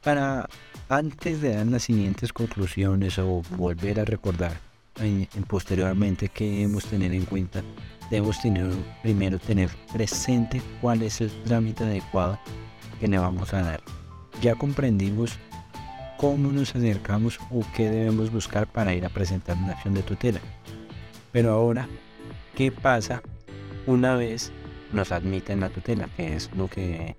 Para 0.02 0.48
antes 0.88 1.40
de 1.40 1.54
dar 1.54 1.66
las 1.66 1.84
siguientes 1.84 2.32
conclusiones 2.32 3.18
o 3.18 3.42
volver 3.56 4.00
a 4.00 4.04
recordar 4.04 4.58
en, 4.98 5.28
posteriormente 5.46 6.28
qué 6.28 6.50
debemos 6.50 6.86
tener 6.86 7.12
en 7.12 7.24
cuenta, 7.24 7.62
debemos 8.10 8.40
tener, 8.40 8.66
primero 9.02 9.38
tener 9.38 9.70
presente 9.92 10.60
cuál 10.80 11.02
es 11.02 11.20
el 11.20 11.30
trámite 11.44 11.84
adecuado 11.84 12.38
que 12.98 13.08
le 13.08 13.18
vamos 13.18 13.52
a 13.54 13.62
dar. 13.62 13.82
Ya 14.40 14.54
comprendimos 14.54 15.38
cómo 16.20 16.52
nos 16.52 16.76
acercamos 16.76 17.40
o 17.50 17.64
qué 17.74 17.88
debemos 17.88 18.30
buscar 18.30 18.66
para 18.66 18.92
ir 18.92 19.06
a 19.06 19.08
presentar 19.08 19.56
una 19.56 19.72
acción 19.72 19.94
de 19.94 20.02
tutela. 20.02 20.38
Pero 21.32 21.52
ahora, 21.52 21.88
¿qué 22.54 22.70
pasa 22.70 23.22
una 23.86 24.16
vez 24.16 24.52
nos 24.92 25.12
admiten 25.12 25.60
la 25.60 25.70
tutela? 25.70 26.10
Que 26.18 26.36
es 26.36 26.50
lo 26.54 26.68
que 26.68 27.16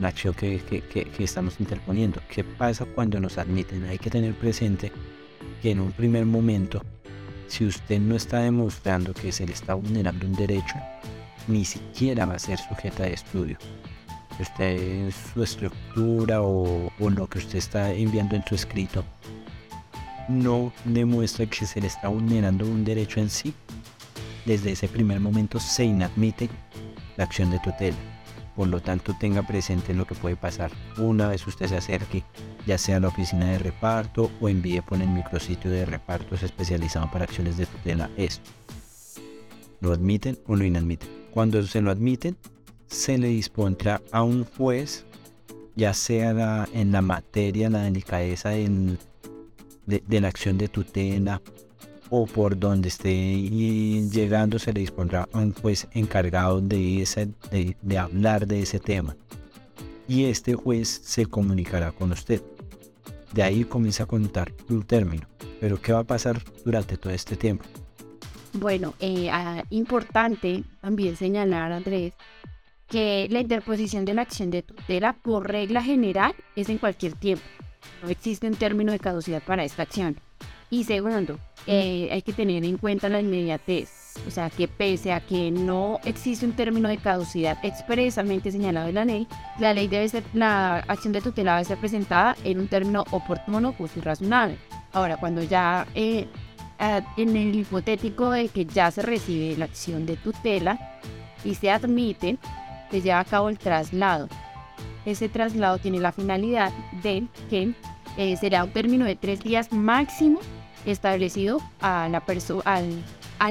la 0.00 0.08
acción 0.08 0.34
que, 0.34 0.60
que 0.60 1.24
estamos 1.24 1.60
interponiendo. 1.60 2.20
¿Qué 2.28 2.44
pasa 2.44 2.84
cuando 2.84 3.18
nos 3.20 3.38
admiten? 3.38 3.84
Hay 3.84 3.96
que 3.96 4.10
tener 4.10 4.34
presente 4.34 4.92
que 5.62 5.70
en 5.70 5.80
un 5.80 5.92
primer 5.92 6.26
momento, 6.26 6.82
si 7.48 7.64
usted 7.64 8.00
no 8.00 8.16
está 8.16 8.40
demostrando 8.40 9.14
que 9.14 9.32
se 9.32 9.46
le 9.46 9.54
está 9.54 9.72
vulnerando 9.72 10.26
un 10.26 10.34
derecho, 10.34 10.74
ni 11.48 11.64
siquiera 11.64 12.26
va 12.26 12.34
a 12.34 12.38
ser 12.38 12.58
sujeta 12.58 13.04
de 13.04 13.14
estudio 13.14 13.56
usted 14.40 15.12
su 15.32 15.42
estructura 15.42 16.42
o, 16.42 16.90
lo 16.98 17.26
que 17.26 17.38
usted 17.38 17.58
está 17.58 17.92
enviando 17.92 18.36
en 18.36 18.44
su 18.44 18.54
escrito 18.54 19.04
no 20.28 20.72
demuestra 20.84 21.46
que 21.46 21.66
se 21.66 21.80
le 21.80 21.88
está 21.88 22.08
vulnerando 22.08 22.64
un 22.64 22.84
derecho 22.84 23.20
en 23.20 23.28
sí, 23.28 23.52
desde 24.44 24.72
ese 24.72 24.88
primer 24.88 25.20
momento 25.20 25.58
se 25.58 25.84
inadmite 25.84 26.48
la 27.16 27.24
acción 27.24 27.50
de 27.50 27.58
tutela. 27.58 27.96
Por 28.56 28.68
lo 28.68 28.80
tanto, 28.80 29.14
tenga 29.18 29.42
presente 29.42 29.94
lo 29.94 30.06
que 30.06 30.14
puede 30.14 30.36
pasar 30.36 30.70
una 30.98 31.28
vez 31.28 31.46
usted 31.46 31.66
se 31.68 31.76
acerque, 31.76 32.22
ya 32.66 32.76
sea 32.78 32.98
a 32.98 33.00
la 33.00 33.08
oficina 33.08 33.46
de 33.46 33.58
reparto 33.58 34.30
o 34.40 34.48
envíe 34.48 34.82
por 34.82 35.00
el 35.00 35.08
micrositio 35.08 35.70
de 35.70 35.86
repartos 35.86 36.42
especializado 36.42 37.10
para 37.10 37.24
acciones 37.24 37.56
de 37.56 37.66
tutela 37.66 38.10
esto. 38.16 38.48
¿Lo 39.80 39.92
admiten 39.92 40.38
o 40.46 40.54
lo 40.54 40.64
inadmiten? 40.64 41.08
Cuando 41.32 41.62
se 41.62 41.80
lo 41.80 41.90
admiten, 41.90 42.36
se 42.92 43.16
le 43.16 43.28
dispondrá 43.28 44.02
a 44.12 44.22
un 44.22 44.44
juez, 44.44 45.04
ya 45.74 45.94
sea 45.94 46.68
en 46.72 46.92
la 46.92 47.02
materia, 47.02 47.66
en 47.66 47.72
la 47.72 47.84
delicadeza 47.84 48.50
de, 48.50 48.98
la 50.20 50.28
acción 50.28 50.58
de 50.58 50.68
tutela 50.68 51.40
o 52.10 52.26
por 52.26 52.58
donde 52.58 52.88
esté 52.88 53.40
llegando, 53.40 54.58
se 54.58 54.74
le 54.74 54.80
dispondrá 54.80 55.26
a 55.32 55.38
un 55.38 55.54
juez 55.54 55.88
encargado 55.92 56.60
de, 56.60 57.74
de, 57.80 57.98
hablar 57.98 58.46
de 58.46 58.60
ese 58.62 58.78
tema. 58.78 59.16
Y 60.06 60.24
este 60.24 60.54
juez 60.54 61.00
se 61.02 61.24
comunicará 61.24 61.92
con 61.92 62.12
usted. 62.12 62.42
De 63.32 63.42
ahí 63.42 63.64
comienza 63.64 64.02
a 64.02 64.06
contar 64.06 64.52
un 64.68 64.82
término. 64.82 65.26
Pero 65.58 65.80
¿qué 65.80 65.94
va 65.94 66.00
a 66.00 66.04
pasar 66.04 66.42
durante 66.66 66.98
todo 66.98 67.14
este 67.14 67.36
tiempo? 67.36 67.64
Bueno, 68.52 68.92
eh, 69.00 69.30
ah, 69.30 69.64
importante 69.70 70.64
también 70.82 71.16
señalar, 71.16 71.72
Andrés, 71.72 72.12
que 72.92 73.26
la 73.30 73.40
interposición 73.40 74.04
de 74.04 74.12
la 74.12 74.22
acción 74.22 74.50
de 74.50 74.62
tutela 74.62 75.14
por 75.14 75.50
regla 75.50 75.82
general 75.82 76.34
es 76.54 76.68
en 76.68 76.76
cualquier 76.76 77.14
tiempo. 77.14 77.44
No 78.02 78.10
existe 78.10 78.46
un 78.46 78.54
término 78.54 78.92
de 78.92 78.98
caducidad 78.98 79.42
para 79.42 79.64
esta 79.64 79.82
acción. 79.82 80.20
Y 80.68 80.84
segundo, 80.84 81.38
eh, 81.66 82.10
hay 82.12 82.20
que 82.20 82.34
tener 82.34 82.64
en 82.64 82.76
cuenta 82.76 83.08
la 83.08 83.20
inmediatez. 83.20 84.14
O 84.28 84.30
sea, 84.30 84.50
que 84.50 84.68
pese 84.68 85.12
a 85.12 85.20
que 85.20 85.50
no 85.50 86.00
existe 86.04 86.44
un 86.44 86.52
término 86.52 86.86
de 86.90 86.98
caducidad 86.98 87.58
expresamente 87.62 88.52
señalado 88.52 88.88
en 88.88 88.94
la 88.94 89.04
ley, 89.06 89.26
la 89.58 89.72
ley 89.72 89.88
debe 89.88 90.06
ser, 90.08 90.22
la 90.34 90.78
acción 90.86 91.14
de 91.14 91.22
tutela 91.22 91.54
debe 91.54 91.64
ser 91.64 91.78
presentada 91.78 92.36
en 92.44 92.60
un 92.60 92.68
término 92.68 93.04
oportuno, 93.10 93.72
justo 93.72 94.00
y 94.00 94.02
razonable. 94.02 94.58
Ahora, 94.92 95.16
cuando 95.16 95.42
ya 95.42 95.86
eh, 95.94 96.26
en 97.16 97.36
el 97.36 97.54
hipotético 97.54 98.30
de 98.30 98.48
que 98.48 98.66
ya 98.66 98.90
se 98.90 99.00
recibe 99.00 99.56
la 99.56 99.64
acción 99.64 100.04
de 100.04 100.16
tutela 100.16 101.00
y 101.42 101.54
se 101.54 101.70
admite, 101.70 102.38
se 102.92 103.00
lleva 103.00 103.20
a 103.20 103.24
cabo 103.24 103.48
el 103.48 103.58
traslado. 103.58 104.28
Ese 105.06 105.30
traslado 105.30 105.78
tiene 105.78 105.98
la 105.98 106.12
finalidad 106.12 106.70
de 107.02 107.26
que 107.48 107.72
eh, 108.18 108.36
será 108.36 108.64
un 108.64 108.70
término 108.70 109.06
de 109.06 109.16
tres 109.16 109.42
días 109.42 109.72
máximo 109.72 110.38
establecido 110.84 111.58
al, 111.80 112.14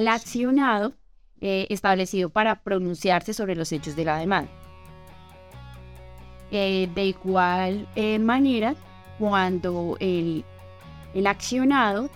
accionado 0.08 0.93
eh, 1.41 1.65
establecido 1.71 2.30
para 2.30 2.62
pronunciarse 2.62 3.34
sobre 3.34 3.56
los 3.56 3.71
hechos 3.71 3.95
de 3.95 4.06
la 4.06 4.17
demanda. 4.17 4.51
Eh, 6.51 6.88
de 6.93 7.06
igual 7.06 7.88
manera, 8.19 8.75
cuando 9.17 9.97
el 9.99 10.45
accionado 11.25 12.12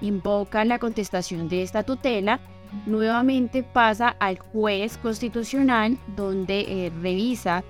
invoca 0.00 0.64
la 0.64 0.80
contestación 0.80 1.48
de 1.48 1.62
esta 1.62 1.84
tutela, 1.84 2.40
nuevamente 2.86 3.62
pasa 3.62 4.08
al 4.18 4.38
juez 4.38 4.96
constitucional 4.98 5.98
donde 6.16 6.60
eh, 6.86 6.92
revisa 7.02 7.64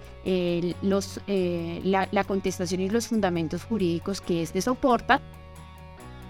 los, 0.83 1.21
eh, 1.27 1.81
la, 1.85 2.25
contestación 2.25 2.81
y 2.81 2.89
los 2.89 3.09
fundamentos 3.09 3.65
jurídicos 3.65 4.21
que 4.21 4.43
éste 4.43 4.63
soporta 4.63 5.21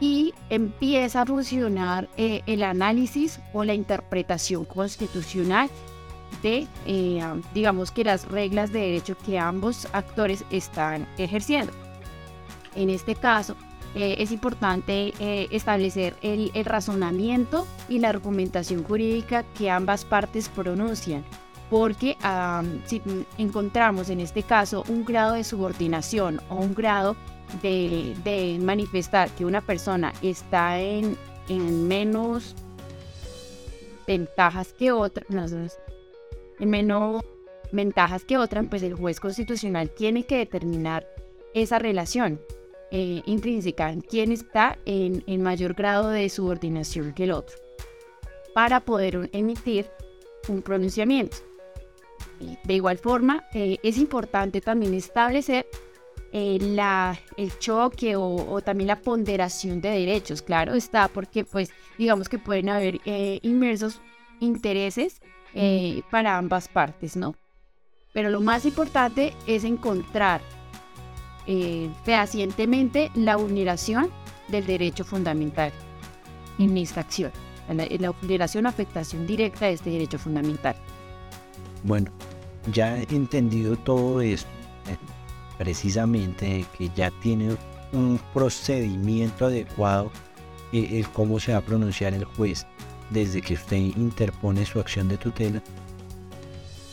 y 0.00 0.32
empieza 0.48 1.22
a 1.22 1.26
funcionar 1.26 2.08
eh, 2.16 2.42
el 2.46 2.62
análisis 2.62 3.38
o 3.52 3.64
la 3.64 3.74
interpretación 3.74 4.64
constitucional 4.64 5.68
de, 6.42 6.66
digamos 7.54 7.90
que 7.92 8.02
las 8.02 8.26
reglas 8.26 8.72
de 8.72 8.80
derecho 8.80 9.16
que 9.24 9.38
ambos 9.38 9.87
actores 9.92 10.44
están 10.50 11.06
ejerciendo. 11.18 11.72
En 12.74 12.88
este 12.88 13.14
caso, 13.14 13.54
eh, 13.94 14.16
es 14.18 14.33
importante 14.33 15.12
eh, 15.18 15.48
establecer 15.50 16.14
el, 16.22 16.50
razonamiento 16.64 17.66
y 17.88 17.98
la 17.98 18.09
argumentación 18.09 18.85
jurídica 18.85 19.44
que 19.57 19.70
ambas 19.70 20.05
partes 20.05 20.48
pronuncian, 20.48 21.24
porque 21.68 22.16
si 22.87 23.02
encontramos 23.37 24.09
en 24.09 24.20
este 24.20 24.42
caso 24.42 24.85
un 24.88 25.05
grado 25.05 25.35
de 25.35 25.44
subordinación 25.44 26.40
o 26.48 26.57
un 26.57 26.74
grado 26.74 27.16
de, 27.62 28.59
manifestar 28.62 29.31
que 29.31 29.44
una 29.44 29.61
persona 29.61 30.12
está 30.22 30.81
en, 30.81 31.16
en 31.48 31.87
menos 31.87 32.55
ventajas 34.07 34.72
que 34.72 34.92
otra, 34.92 35.24
en 36.59 36.70
menos 36.70 37.22
ventajas 37.72 38.24
que 38.24 38.38
otra, 38.38 38.62
pues 38.62 38.83
el 38.83 38.94
juez 38.94 39.20
constitucional 39.20 39.90
tiene 39.90 40.24
que 40.24 40.38
determinar 40.38 41.07
esa 41.55 41.78
relación 41.78 42.40
eh, 42.94 43.22
intrínseca, 43.24 43.94
quién 44.07 44.33
está 44.33 44.76
en, 44.85 45.24
mayor 45.42 45.72
grado 45.72 46.11
de 46.11 46.28
subordinación 46.28 47.14
que 47.14 47.24
el 47.24 47.33
otro, 47.33 47.57
para 48.55 48.81
poder 48.81 49.31
emitir 49.33 49.87
un 50.46 50.61
pronunciamiento. 50.61 51.38
De 52.64 52.74
igual 52.74 52.98
forma, 52.98 53.46
eh, 53.55 53.78
es 53.83 53.96
importante 53.96 54.61
también 54.61 54.92
establecer 54.92 55.64
eh, 56.35 56.59
la, 56.61 57.18
el 57.38 57.59
choque 57.59 58.14
o, 58.14 58.61
también 58.61 58.88
la 58.88 59.00
ponderación 59.00 59.81
de 59.81 59.88
derechos. 59.88 60.42
Claro 60.42 60.74
está, 60.74 61.09
porque 61.09 61.44
pues 61.46 61.70
digamos 61.96 62.28
que 62.28 62.38
pueden 62.38 62.68
haber 62.68 63.00
inmersos 63.40 64.02
intereses 64.40 65.22
para 66.11 66.37
ambas 66.37 66.68
partes, 66.68 67.16
¿no? 67.16 67.35
Pero 68.12 68.28
lo 68.28 68.42
más 68.42 68.66
importante 68.66 69.33
es 69.46 69.64
encontrar 69.64 70.42
eh, 71.46 71.90
fehacientemente 72.05 73.11
la 73.14 73.37
vulneración 73.37 74.11
del 74.48 74.66
derecho 74.66 75.05
fundamental 75.05 75.72
en 76.59 76.76
esta 76.76 77.00
acción, 77.00 77.33
la, 77.68 77.87
la 77.98 78.11
vulneración 78.11 78.66
o 78.66 78.68
afectación 78.68 79.26
directa 79.26 79.66
de 79.66 79.72
este 79.72 79.90
derecho 79.90 80.18
fundamental. 80.18 80.76
Bueno, 81.85 82.11
ya 82.72 82.98
he 82.98 83.07
entendido 83.11 83.76
todo 83.76 84.20
esto, 84.20 84.48
eh, 84.88 84.96
precisamente 85.59 86.64
que 86.76 86.90
ya 86.94 87.11
tiene 87.22 87.57
un 87.92 88.20
procedimiento 88.33 89.46
adecuado 89.46 90.11
eh, 90.72 90.98
el 90.98 91.09
cómo 91.09 91.40
se 91.40 91.52
va 91.52 91.59
a 91.59 91.62
pronunciar 91.62 92.14
el 92.14 92.24
juez 92.24 92.66
desde 93.11 93.42
que 93.42 93.55
usted 93.55 93.76
interpone 93.76 94.64
su 94.64 94.81
acción 94.81 95.09
de 95.09 95.18
tutela. 95.18 95.62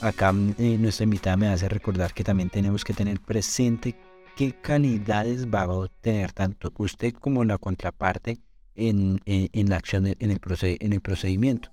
Acá 0.02 0.32
nuestra 0.32 1.04
invitada 1.04 1.36
me 1.36 1.48
hace 1.48 1.68
recordar 1.68 2.14
que 2.14 2.24
también 2.24 2.50
tenemos 2.50 2.84
que 2.86 2.94
tener 2.94 3.20
presente 3.20 3.96
qué 4.39 4.54
calidades 4.54 5.47
va 5.47 5.63
a 5.63 5.67
obtener 5.67 6.32
tanto 6.32 6.71
usted 6.78 7.12
como 7.12 7.43
la 7.43 7.58
contraparte 7.58 8.39
en, 8.73 9.19
la 9.25 9.75
acción, 9.75 10.08
en 10.08 10.31
el, 10.31 10.40
en 10.79 10.94
el 10.94 11.02
procedimiento. 11.02 11.71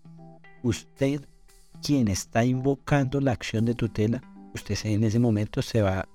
Usted, 0.64 1.28
quien 1.80 2.08
está 2.08 2.44
invocando 2.44 3.20
la 3.20 3.30
acción 3.30 3.66
de 3.66 3.76
tutela, 3.76 4.20
usted 4.52 4.76
en 4.82 5.04
ese 5.04 5.20
momento 5.20 5.62
se 5.62 5.80
va 5.80 6.08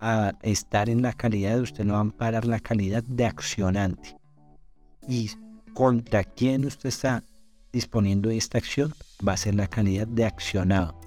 a 0.00 0.32
estar 0.40 0.88
en 0.88 1.02
la 1.02 1.12
calidad, 1.12 1.60
usted 1.60 1.84
no 1.84 1.92
va 1.92 1.98
a 1.98 2.08
amparar 2.08 2.46
la 2.46 2.60
calidad 2.60 3.02
de 3.02 3.26
accionante. 3.26 4.16
Y 5.06 5.28
contra 5.74 6.24
quien 6.24 6.64
usted 6.64 6.88
está 6.88 7.22
disponiendo 7.70 8.30
esta 8.30 8.56
acción 8.56 8.94
va 9.26 9.34
a 9.34 9.36
ser 9.36 9.54
la 9.54 9.66
calidad 9.66 10.06
de 10.06 10.24
accionado 10.24 11.05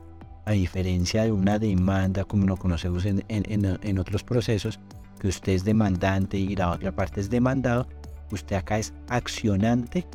a 0.50 0.54
diferencia 0.54 1.26
de 1.26 1.32
una 1.32 1.60
demanda 1.60 2.26
como 2.26 2.48
lo 2.48 2.58
conocemos 2.58 3.06
en, 3.06 4.00
otros 4.00 4.24
procesos, 4.24 4.80
que 5.20 5.28
usted 5.28 5.52
es 5.52 5.64
demandante 5.64 6.40
y 6.40 6.56
la 6.56 6.72
otra 6.72 6.92
parte 6.92 7.22
es 7.22 7.30
demandado, 7.30 7.88
usted 8.32 8.56
acá 8.56 8.80
es 8.80 8.92
accionante, 9.10 10.08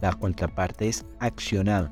la 0.00 0.14
contraparte 0.14 0.88
es 0.88 1.04
accionado. 1.18 1.90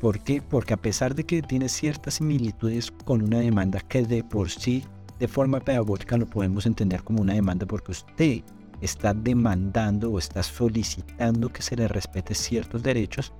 ¿Por 0.00 0.20
qué? 0.20 0.40
Porque 0.40 0.74
a 0.74 0.76
pesar 0.76 1.12
de 1.12 1.24
que 1.24 1.42
tiene 1.42 1.68
ciertas 1.68 2.14
similitudes 2.14 2.92
con 3.04 3.22
una 3.22 3.40
demanda 3.40 3.80
que 3.80 4.04
de 4.04 4.22
por 4.22 4.48
sí 4.48 4.84
de 5.18 5.26
forma 5.26 5.58
pedagógica 5.58 6.16
lo 6.16 6.26
podemos 6.26 6.66
entender 6.66 7.02
como 7.02 7.20
una 7.20 7.34
demanda 7.34 7.66
porque 7.66 7.90
usted 7.90 8.42
está 8.80 9.12
demandando 9.12 10.12
o 10.12 10.20
está 10.20 10.44
solicitando 10.44 11.48
que 11.48 11.62
se 11.62 11.74
le 11.74 11.88
respete 11.88 12.32
ciertos 12.32 12.84
derechos. 12.84 13.32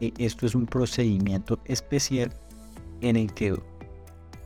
Y 0.00 0.12
esto 0.22 0.46
es 0.46 0.54
un 0.54 0.66
procedimiento 0.66 1.58
especial 1.64 2.32
en 3.00 3.16
el 3.16 3.32
que 3.32 3.56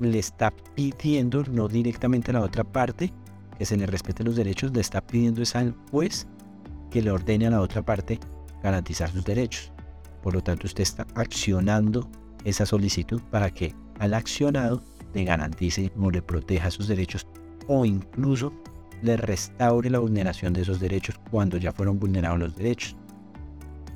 le 0.01 0.19
está 0.19 0.53
pidiendo, 0.75 1.43
no 1.45 1.69
directamente 1.69 2.31
a 2.31 2.35
la 2.35 2.41
otra 2.43 2.65
parte, 2.65 3.13
que 3.59 3.65
se 3.65 3.77
le 3.77 3.87
respete 3.87 4.23
los 4.23 4.37
derechos, 4.37 4.73
le 4.73 4.81
está 4.81 5.01
pidiendo 5.01 5.43
es 5.43 5.57
al 5.57 5.75
juez 5.91 6.27
que 6.91 7.03
le 7.03 7.11
ordene 7.11 7.47
a 7.47 7.51
la 7.51 7.61
otra 7.61 7.83
parte 7.83 8.21
garantizar 8.63 9.11
sus 9.11 9.25
derechos. 9.25 9.73
Por 10.23 10.35
lo 10.35 10.43
tanto, 10.43 10.67
usted 10.67 10.83
está 10.83 11.07
accionando 11.15 12.09
esa 12.45 12.67
solicitud 12.67 13.21
para 13.31 13.51
que 13.51 13.75
al 13.99 14.15
accionado 14.15 14.83
le 15.15 15.25
garantice 15.25 15.93
o 15.99 16.11
le 16.11 16.23
proteja 16.23 16.71
sus 16.71 16.89
derechos 16.89 17.27
o 17.67 17.85
incluso 17.85 18.53
le 19.03 19.17
restaure 19.17 19.91
la 19.91 19.99
vulneración 19.99 20.53
de 20.53 20.63
esos 20.63 20.81
derechos 20.81 21.21
cuando 21.31 21.57
ya 21.57 21.73
fueron 21.73 21.99
vulnerados 21.99 22.39
los 22.39 22.57
derechos. 22.57 22.97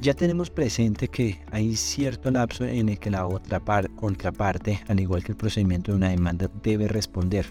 Ya 0.02 0.14
tenemos 0.14 0.50
presente 0.50 1.06
que 1.06 1.38
hay 1.52 1.76
cierto 1.76 2.28
lapso 2.32 2.64
en 2.64 2.88
el 2.88 2.98
que 2.98 3.08
la 3.08 3.24
otra 3.24 3.62
contraparte, 3.94 4.80
al 4.88 4.98
igual 4.98 5.22
que 5.22 5.30
el 5.30 5.38
procedimiento 5.38 5.92
de 5.92 5.96
una 5.96 6.08
demanda, 6.08 6.50
debe 6.60 6.88
responder 6.88 7.46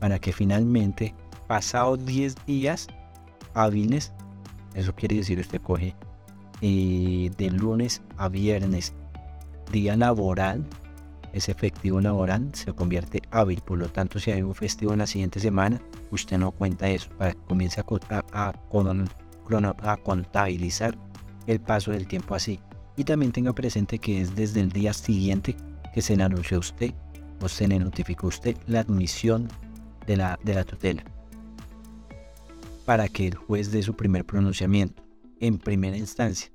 para 0.00 0.18
que 0.18 0.30
finalmente, 0.30 1.14
pasados 1.46 2.04
10 2.04 2.34
días 2.44 2.88
hábiles, 3.54 4.12
eso 4.74 4.94
quiere 4.94 5.16
decir 5.16 5.40
usted 5.40 5.62
coge 5.62 5.96
eh, 6.60 7.30
de 7.38 7.50
lunes 7.50 8.02
a 8.18 8.28
viernes, 8.28 8.92
día 9.72 9.96
laboral, 9.96 10.62
es 11.32 11.48
efectivo 11.48 12.02
laboral, 12.02 12.50
se 12.52 12.70
convierte 12.74 13.22
hábil. 13.30 13.62
Por 13.62 13.78
lo 13.78 13.88
tanto, 13.88 14.20
si 14.20 14.30
hay 14.30 14.42
un 14.42 14.54
festivo 14.54 14.92
en 14.92 14.98
la 14.98 15.06
siguiente 15.06 15.40
semana, 15.40 15.80
usted 16.10 16.36
no 16.36 16.50
cuenta 16.50 16.86
eso 16.86 17.08
para 17.16 17.32
que 17.32 17.40
comience 17.46 17.80
a, 17.80 18.22
a, 18.34 18.52
a 18.52 19.96
contabilizar 19.96 20.98
el 21.46 21.60
paso 21.60 21.90
del 21.92 22.06
tiempo 22.06 22.34
así. 22.34 22.60
Y 22.96 23.04
también 23.04 23.32
tenga 23.32 23.52
presente 23.52 23.98
que 23.98 24.20
es 24.20 24.34
desde 24.34 24.60
el 24.60 24.70
día 24.70 24.92
siguiente 24.92 25.56
que 25.92 26.02
se 26.02 26.16
le 26.16 26.22
anunció 26.22 26.58
usted 26.58 26.92
o 27.40 27.48
se 27.48 27.68
le 27.68 27.78
notificó 27.78 28.28
usted 28.28 28.56
la 28.66 28.80
admisión 28.80 29.48
de 30.06 30.16
la, 30.16 30.38
de 30.44 30.54
la 30.54 30.64
tutela 30.64 31.04
para 32.84 33.08
que 33.08 33.26
el 33.26 33.34
juez 33.34 33.70
dé 33.72 33.82
su 33.82 33.94
primer 33.94 34.24
pronunciamiento 34.24 35.02
en 35.40 35.58
primera 35.58 35.96
instancia. 35.96 36.50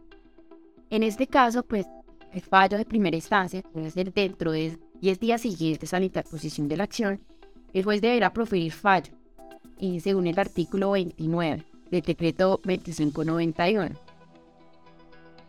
En 0.89 1.03
este 1.03 1.27
caso, 1.27 1.63
pues 1.63 1.85
el 2.33 2.41
fallo 2.41 2.77
de 2.77 2.85
primera 2.85 3.15
instancia 3.15 3.61
puede 3.61 3.89
ser 3.91 4.13
dentro 4.13 4.51
de 4.51 4.77
10 5.01 5.19
días 5.19 5.41
siguientes 5.41 5.93
a 5.93 5.99
la 5.99 6.05
interposición 6.05 6.67
de 6.67 6.77
la 6.77 6.83
acción, 6.83 7.19
el 7.73 7.83
juez 7.83 8.01
deberá 8.01 8.33
proferir 8.33 8.71
fallo, 8.71 9.13
y 9.77 9.99
según 9.99 10.27
el 10.27 10.37
artículo 10.37 10.91
29 10.91 11.63
del 11.91 12.01
decreto 12.01 12.59
2591. 12.63 14.08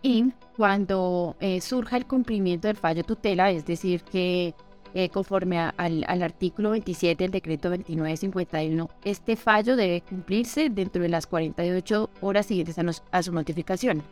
Y 0.03 0.33
cuando 0.57 1.37
eh, 1.41 1.61
surja 1.61 1.97
el 1.97 2.07
cumplimiento 2.07 2.69
del 2.69 2.77
fallo 2.77 3.05
tutela, 3.05 3.51
es 3.51 3.67
decir, 3.67 4.03
que 4.03 4.55
eh, 4.95 5.09
conforme 5.11 5.59
al, 5.59 6.23
artículo 6.23 6.71
27 6.71 7.25
del 7.25 7.31
decreto 7.31 7.69
2951, 7.69 8.89
este 9.05 9.37
fallo 9.37 9.77
debe 9.77 10.01
cumplirse 10.01 10.71
dentro 10.71 11.03
de 11.03 11.09
las 11.11 11.27
48 11.27 12.11
horas 12.23 12.47
siguientes 12.47 12.77
a 13.11 13.23
su 13.23 13.33
notificación. 13.33 14.03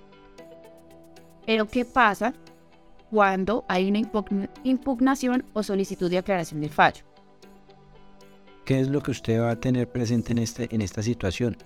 Pero 1.46 1.66
¿qué 1.66 1.84
pasa 1.86 2.34
cuando 3.10 3.64
hay 3.68 3.88
una 3.88 4.02
impugnación 4.64 5.44
o 5.52 5.62
solicitud 5.62 6.10
de 6.10 6.18
aclaración 6.18 6.60
del 6.60 6.70
fallo. 6.70 7.04
¿Qué 8.64 8.80
es 8.80 8.88
lo 8.88 9.02
que 9.02 9.12
usted 9.12 9.40
va 9.40 9.50
a 9.50 9.56
tener 9.56 9.88
presente 9.88 10.32
en, 10.32 10.38
este, 10.38 10.74
en 10.74 10.82
esta 10.82 11.02
situación? 11.02 11.56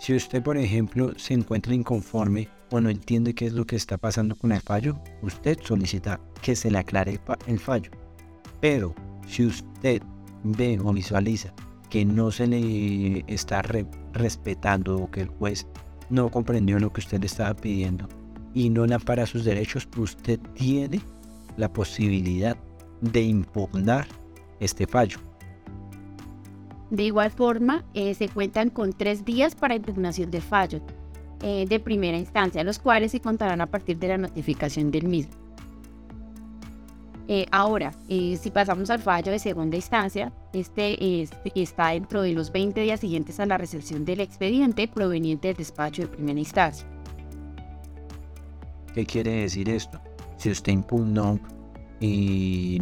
Si 0.00 0.14
usted, 0.14 0.42
por 0.42 0.56
ejemplo, 0.56 1.12
se 1.18 1.34
encuentra 1.34 1.74
inconforme 1.74 2.48
o 2.70 2.80
no 2.80 2.88
entiende 2.88 3.34
qué 3.34 3.44
es 3.44 3.52
lo 3.52 3.66
que 3.66 3.76
está 3.76 3.98
pasando 3.98 4.34
con 4.34 4.50
el 4.50 4.62
fallo, 4.62 4.98
usted 5.20 5.58
solicita 5.62 6.18
que 6.40 6.56
se 6.56 6.70
le 6.70 6.78
aclare 6.78 7.20
el 7.46 7.58
fallo. 7.58 7.90
Pero 8.62 8.94
si 9.26 9.44
usted 9.44 10.02
ve 10.42 10.78
o 10.82 10.94
visualiza 10.94 11.52
que 11.90 12.06
no 12.06 12.30
se 12.30 12.46
le 12.46 13.24
está 13.26 13.60
respetando 14.14 14.96
o 14.96 15.10
que 15.10 15.20
el 15.20 15.28
juez 15.28 15.66
no 16.08 16.30
comprendió 16.30 16.78
lo 16.78 16.90
que 16.90 17.00
usted 17.00 17.20
le 17.20 17.26
estaba 17.26 17.54
pidiendo, 17.54 18.08
y 18.54 18.70
no 18.70 18.86
para 19.00 19.26
sus 19.26 19.44
derechos, 19.44 19.86
usted 19.98 20.40
tiene 20.54 21.02
la 21.58 21.70
posibilidad 21.70 22.56
de 23.02 23.20
impugnar 23.20 24.08
este 24.60 24.86
fallo. 24.86 25.18
De 26.90 27.04
igual 27.04 27.30
forma, 27.30 27.84
eh, 27.94 28.14
se 28.14 28.28
cuentan 28.28 28.68
con 28.68 28.92
tres 28.92 29.24
días 29.24 29.54
para 29.54 29.76
impugnación 29.76 30.30
del 30.30 30.42
fallo 30.42 30.80
eh, 31.42 31.64
de 31.68 31.78
primera 31.78 32.18
instancia, 32.18 32.64
los 32.64 32.78
cuales 32.78 33.12
se 33.12 33.20
contarán 33.20 33.60
a 33.60 33.66
partir 33.66 33.98
de 33.98 34.08
la 34.08 34.18
notificación 34.18 34.90
del 34.90 35.06
mismo. 35.06 35.32
Eh, 37.28 37.46
ahora, 37.52 37.92
si 38.08 38.50
pasamos 38.52 38.90
al 38.90 38.98
fallo 38.98 39.30
de 39.30 39.38
segunda 39.38 39.76
instancia, 39.76 40.32
este, 40.52 41.22
este 41.22 41.52
está 41.54 41.90
dentro 41.90 42.22
de 42.22 42.32
los 42.32 42.50
20 42.50 42.80
días 42.80 42.98
siguientes 42.98 43.38
a 43.38 43.46
la 43.46 43.56
recepción 43.56 44.04
del 44.04 44.18
expediente 44.18 44.88
proveniente 44.88 45.46
del 45.46 45.56
despacho 45.58 46.02
de 46.02 46.08
primera 46.08 46.40
instancia. 46.40 46.88
¿Qué 48.92 49.06
quiere 49.06 49.42
decir 49.42 49.68
esto? 49.68 50.00
Si 50.38 50.50
usted 50.50 50.72
impugnó 50.72 51.38
y 52.00 52.80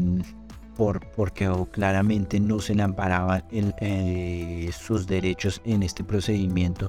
por, 0.78 1.04
porque 1.10 1.50
claramente 1.72 2.38
no 2.38 2.60
se 2.60 2.72
le 2.72 2.84
amparaban 2.84 3.42
eh, 3.50 4.70
sus 4.72 5.08
derechos 5.08 5.60
en 5.64 5.82
este 5.82 6.04
procedimiento, 6.04 6.88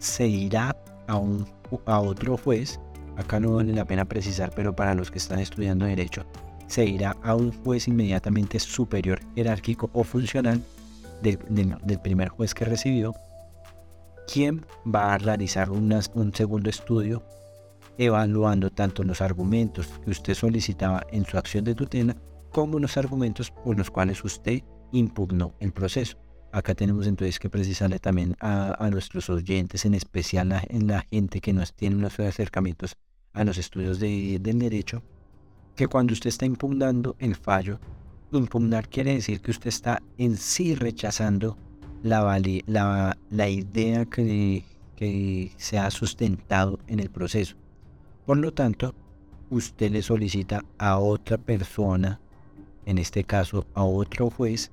se 0.00 0.26
irá 0.26 0.76
a, 1.06 1.16
un, 1.16 1.46
a 1.86 2.00
otro 2.00 2.36
juez, 2.36 2.80
acá 3.16 3.38
no 3.38 3.54
vale 3.54 3.72
la 3.72 3.84
pena 3.84 4.04
precisar, 4.04 4.50
pero 4.56 4.74
para 4.74 4.94
los 4.94 5.12
que 5.12 5.18
están 5.18 5.38
estudiando 5.38 5.86
derecho, 5.86 6.26
se 6.66 6.84
irá 6.84 7.16
a 7.22 7.36
un 7.36 7.52
juez 7.62 7.86
inmediatamente 7.86 8.58
superior, 8.58 9.20
jerárquico 9.36 9.88
o 9.92 10.02
funcional 10.02 10.60
del, 11.22 11.38
primer 12.00 12.28
juez 12.30 12.54
que 12.54 12.64
recibió, 12.64 13.14
quien 14.26 14.66
va 14.84 15.14
a 15.14 15.18
realizar 15.18 15.70
un 15.70 16.34
segundo 16.34 16.68
estudio 16.68 17.22
evaluando 17.98 18.68
tanto 18.70 19.04
los 19.04 19.20
argumentos 19.20 19.86
que 20.04 20.10
usted 20.10 20.34
solicitaba 20.34 21.06
en 21.12 21.24
su 21.24 21.38
acción 21.38 21.64
de 21.64 21.76
tutela 21.76 22.16
como 22.56 22.78
los 22.78 22.96
argumentos 22.96 23.50
por 23.50 23.76
los 23.76 23.90
cuales 23.90 24.24
usted 24.24 24.62
impugnó 24.90 25.52
el 25.60 25.72
proceso. 25.72 26.16
Acá 26.52 26.74
tenemos 26.74 27.06
entonces 27.06 27.38
que 27.38 27.50
precisarle 27.50 27.98
también 27.98 28.34
a, 28.40 28.88
nuestros 28.90 29.28
oyentes, 29.28 29.84
en 29.84 29.92
especial 29.92 30.50
a, 30.52 30.62
en 30.70 30.86
la 30.86 31.02
gente 31.02 31.42
que 31.42 31.52
nos 31.52 31.74
tiene 31.74 31.96
unos 31.96 32.18
acercamientos 32.18 32.96
a 33.34 33.44
los 33.44 33.58
estudios 33.58 34.00
de, 34.00 34.38
del 34.40 34.58
derecho, 34.58 35.02
que 35.74 35.86
cuando 35.86 36.14
usted 36.14 36.28
está 36.28 36.46
impugnando 36.46 37.14
el 37.18 37.36
fallo, 37.36 37.78
impugnar 38.32 38.88
quiere 38.88 39.12
decir 39.12 39.42
que 39.42 39.50
usted 39.50 39.68
está 39.68 40.02
en 40.16 40.38
sí 40.38 40.74
rechazando 40.74 41.58
la, 42.02 42.38
idea 43.50 44.06
que 44.06 45.52
se 45.58 45.78
ha 45.78 45.90
sustentado 45.90 46.78
en 46.86 47.00
el 47.00 47.10
proceso. 47.10 47.54
Por 48.24 48.38
lo 48.38 48.54
tanto, 48.54 48.94
usted 49.50 49.90
le 49.90 50.00
solicita 50.00 50.64
a 50.78 50.96
otra 50.96 51.36
persona, 51.36 52.18
en 52.86 52.98
este 52.98 53.24
caso 53.24 53.66
a 53.74 53.84
otro 53.84 54.30
juez, 54.30 54.72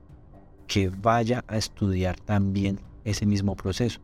que 0.68 0.90
vaya 0.90 1.44
a 1.48 1.58
estudiar 1.58 2.20
también 2.20 2.80
ese 3.04 3.26
mismo 3.26 3.56
proceso. 3.56 4.00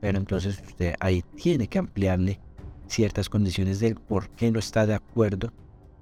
Pero 0.00 0.18
entonces 0.18 0.60
usted 0.66 0.94
ahí 1.00 1.22
tiene 1.36 1.68
que 1.68 1.78
ampliarle 1.78 2.38
ciertas 2.86 3.28
condiciones 3.28 3.80
del 3.80 3.94
por 3.94 4.28
qué 4.30 4.50
no 4.50 4.58
está 4.58 4.86
de 4.86 4.94
acuerdo 4.94 5.52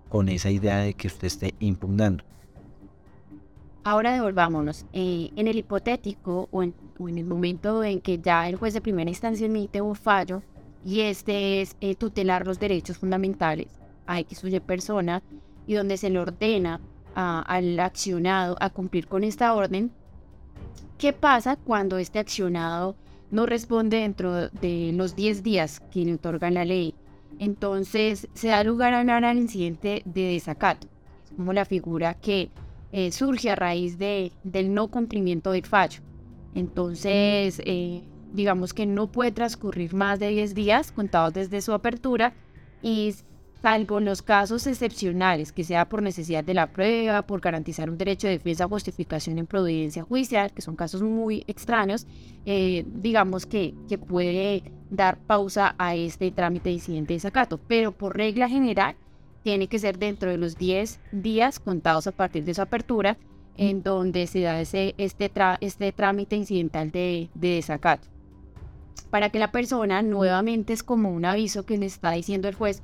con 0.08 0.28
esa 0.28 0.50
idea 0.50 0.78
de 0.78 0.94
que 0.94 1.06
usted 1.06 1.26
esté 1.26 1.54
impugnando. 1.60 2.24
Ahora 3.84 4.12
devolvámonos. 4.12 4.84
Eh, 4.92 5.30
en 5.36 5.48
el 5.48 5.56
hipotético 5.56 6.48
o 6.50 6.62
en, 6.62 6.74
el 6.98 7.24
momento 7.24 7.82
en 7.82 8.00
que 8.00 8.18
ya 8.18 8.48
el 8.48 8.56
juez 8.56 8.74
de 8.74 8.80
primera 8.80 9.08
instancia 9.08 9.46
emite 9.46 9.80
un 9.80 9.94
fallo 9.94 10.42
y 10.84 11.00
este 11.00 11.62
es 11.62 11.76
eh, 11.80 11.94
tutelar 11.94 12.46
los 12.46 12.58
derechos 12.58 12.98
fundamentales 12.98 13.68
a 14.06 14.18
X 14.20 14.44
o 14.44 14.48
Y 14.48 14.60
persona 14.60 15.22
y 15.66 15.74
donde 15.74 15.96
se 15.96 16.10
le 16.10 16.18
ordena 16.18 16.80
al 17.14 17.78
accionado 17.80 18.56
a 18.60 18.70
cumplir 18.70 19.06
con 19.06 19.24
esta 19.24 19.54
orden. 19.54 19.90
¿Qué 20.98 21.12
pasa 21.12 21.56
cuando 21.56 21.98
este 21.98 22.18
accionado 22.18 22.96
no 23.30 23.46
responde 23.46 23.98
dentro 23.98 24.48
de 24.48 24.92
los 24.94 25.16
10 25.16 25.42
días 25.42 25.80
que 25.92 26.04
le 26.04 26.14
otorgan 26.14 26.54
la 26.54 26.64
ley? 26.64 26.94
Entonces 27.38 28.28
se 28.34 28.48
da 28.48 28.62
lugar 28.64 28.92
a 28.92 29.00
un 29.00 29.38
incidente 29.38 30.02
de 30.04 30.32
desacato, 30.32 30.88
como 31.36 31.52
la 31.52 31.64
figura 31.64 32.14
que 32.14 32.50
eh, 32.92 33.12
surge 33.12 33.50
a 33.50 33.56
raíz 33.56 33.98
de, 33.98 34.32
del 34.42 34.74
no 34.74 34.88
cumplimiento 34.88 35.52
del 35.52 35.64
fallo. 35.64 36.00
Entonces, 36.54 37.62
eh, 37.64 38.02
digamos 38.32 38.74
que 38.74 38.84
no 38.84 39.10
puede 39.10 39.32
transcurrir 39.32 39.94
más 39.94 40.18
de 40.18 40.28
10 40.28 40.54
días 40.54 40.92
contados 40.92 41.32
desde 41.32 41.60
su 41.60 41.72
apertura 41.72 42.34
y 42.82 43.14
salvo 43.62 43.98
en 43.98 44.06
los 44.06 44.22
casos 44.22 44.66
excepcionales, 44.66 45.52
que 45.52 45.64
sea 45.64 45.88
por 45.88 46.02
necesidad 46.02 46.42
de 46.42 46.54
la 46.54 46.68
prueba, 46.68 47.22
por 47.22 47.40
garantizar 47.40 47.90
un 47.90 47.98
derecho 47.98 48.26
de 48.26 48.34
defensa 48.34 48.68
justificación 48.68 49.38
en 49.38 49.46
providencia 49.46 50.02
judicial, 50.02 50.52
que 50.52 50.62
son 50.62 50.76
casos 50.76 51.02
muy 51.02 51.44
extraños, 51.46 52.06
eh, 52.46 52.84
digamos 52.86 53.46
que, 53.46 53.74
que 53.88 53.98
puede 53.98 54.62
dar 54.90 55.18
pausa 55.18 55.74
a 55.78 55.94
este 55.94 56.30
trámite 56.30 56.70
de 56.70 56.74
incidente 56.74 57.12
de 57.12 57.16
desacato. 57.16 57.58
Pero 57.58 57.92
por 57.92 58.16
regla 58.16 58.48
general, 58.48 58.96
tiene 59.42 59.68
que 59.68 59.78
ser 59.78 59.98
dentro 59.98 60.30
de 60.30 60.38
los 60.38 60.56
10 60.56 61.00
días 61.12 61.60
contados 61.60 62.06
a 62.06 62.12
partir 62.12 62.44
de 62.44 62.54
su 62.54 62.62
apertura, 62.62 63.16
en 63.56 63.82
donde 63.82 64.26
se 64.26 64.40
da 64.40 64.60
ese, 64.60 64.94
este, 64.96 65.30
este 65.60 65.92
trámite 65.92 66.36
incidental 66.36 66.90
de, 66.90 67.28
de 67.34 67.48
desacato. 67.56 68.08
Para 69.10 69.30
que 69.30 69.38
la 69.38 69.50
persona 69.50 70.02
nuevamente 70.02 70.72
es 70.72 70.82
como 70.82 71.10
un 71.10 71.24
aviso 71.24 71.64
que 71.64 71.76
le 71.76 71.86
está 71.86 72.12
diciendo 72.12 72.48
el 72.48 72.54
juez, 72.54 72.82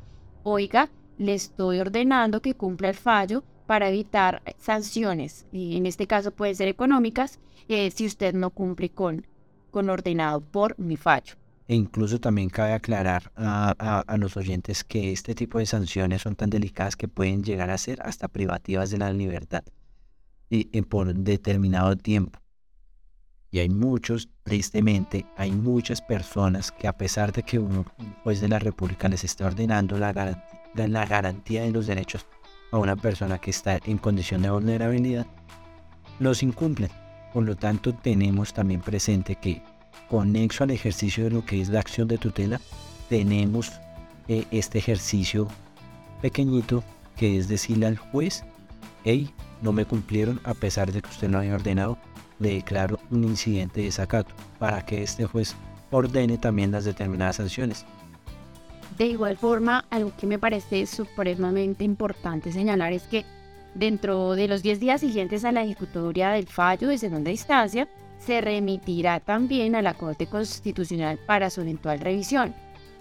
oiga, 0.48 0.90
le 1.18 1.34
estoy 1.34 1.80
ordenando 1.80 2.40
que 2.40 2.54
cumpla 2.54 2.88
el 2.88 2.94
fallo 2.94 3.42
para 3.66 3.88
evitar 3.88 4.42
sanciones, 4.58 5.44
y 5.50 5.76
en 5.76 5.86
este 5.86 6.06
caso 6.06 6.30
pueden 6.30 6.54
ser 6.54 6.68
económicas, 6.68 7.40
eh, 7.68 7.90
si 7.90 8.06
usted 8.06 8.32
no 8.32 8.50
cumple 8.50 8.90
con, 8.90 9.26
con 9.72 9.90
ordenado 9.90 10.40
por 10.40 10.78
mi 10.78 10.96
fallo. 10.96 11.34
E 11.66 11.74
incluso 11.74 12.20
también 12.20 12.48
cabe 12.48 12.74
aclarar 12.74 13.32
a, 13.34 14.02
a, 14.06 14.16
los 14.18 14.36
oyentes 14.36 14.84
que 14.84 15.10
este 15.10 15.34
tipo 15.34 15.58
de 15.58 15.66
sanciones 15.66 16.22
son 16.22 16.36
tan 16.36 16.48
delicadas 16.48 16.94
que 16.94 17.08
pueden 17.08 17.42
llegar 17.42 17.70
a 17.70 17.78
ser 17.78 18.00
hasta 18.02 18.28
privativas 18.28 18.92
de 18.92 18.98
la 18.98 19.12
libertad 19.12 19.64
y, 20.48 20.64
por 20.82 21.12
determinado 21.12 21.96
tiempo. 21.96 22.38
Y 23.56 23.60
hay 23.60 23.70
muchos, 23.70 24.28
tristemente, 24.42 25.24
hay 25.38 25.50
muchas 25.50 26.02
personas 26.02 26.70
que 26.70 26.86
a 26.86 26.92
pesar 26.92 27.32
de 27.32 27.42
que 27.42 27.58
uno, 27.58 27.86
juez 28.22 28.42
de 28.42 28.48
la 28.48 28.58
República, 28.58 29.08
les 29.08 29.24
está 29.24 29.46
ordenando 29.46 29.98
la, 29.98 30.12
la 30.74 31.06
garantía 31.06 31.62
de 31.62 31.70
los 31.70 31.86
derechos 31.86 32.26
a 32.70 32.76
una 32.76 32.96
persona 32.96 33.38
que 33.38 33.48
está 33.48 33.78
en 33.86 33.96
condición 33.96 34.42
de 34.42 34.50
vulnerabilidad, 34.50 35.26
los 36.18 36.42
incumplen. 36.42 36.90
Por 37.32 37.44
lo 37.44 37.56
tanto, 37.56 37.94
tenemos 37.94 38.52
también 38.52 38.82
presente 38.82 39.36
que, 39.36 39.62
conexo 40.10 40.64
al 40.64 40.70
ejercicio 40.70 41.24
de 41.24 41.30
lo 41.30 41.46
que 41.46 41.58
es 41.58 41.70
la 41.70 41.80
acción 41.80 42.08
de 42.08 42.18
tutela, 42.18 42.60
tenemos 43.08 43.72
eh, 44.28 44.44
este 44.50 44.76
ejercicio 44.76 45.48
pequeñito 46.20 46.84
que 47.16 47.38
es 47.38 47.48
decirle 47.48 47.86
al 47.86 47.96
juez, 47.96 48.44
hey, 49.04 49.30
no 49.62 49.72
me 49.72 49.86
cumplieron 49.86 50.42
a 50.44 50.52
pesar 50.52 50.92
de 50.92 51.00
que 51.00 51.08
usted 51.08 51.30
lo 51.30 51.38
haya 51.38 51.54
ordenado, 51.54 51.96
le 52.38 52.54
declaro 52.54 52.98
un 53.10 53.24
incidente 53.24 53.80
de 53.80 53.86
desacato 53.86 54.34
para 54.58 54.84
que 54.84 55.02
este 55.02 55.26
juez 55.26 55.54
ordene 55.90 56.38
también 56.38 56.70
las 56.70 56.84
determinadas 56.84 57.36
sanciones. 57.36 57.84
De 58.98 59.06
igual 59.06 59.36
forma, 59.36 59.84
algo 59.90 60.12
que 60.18 60.26
me 60.26 60.38
parece 60.38 60.86
supremamente 60.86 61.84
importante 61.84 62.52
señalar 62.52 62.92
es 62.92 63.02
que 63.04 63.24
dentro 63.74 64.34
de 64.34 64.48
los 64.48 64.62
10 64.62 64.80
días 64.80 65.00
siguientes 65.00 65.44
a 65.44 65.52
la 65.52 65.64
ejecutoria 65.64 66.30
del 66.30 66.46
fallo 66.46 66.88
de 66.88 66.98
segunda 66.98 67.30
instancia, 67.30 67.88
se 68.18 68.40
remitirá 68.40 69.20
también 69.20 69.74
a 69.74 69.82
la 69.82 69.92
Corte 69.92 70.26
Constitucional 70.26 71.18
para 71.26 71.50
su 71.50 71.60
eventual 71.60 72.00
revisión. 72.00 72.54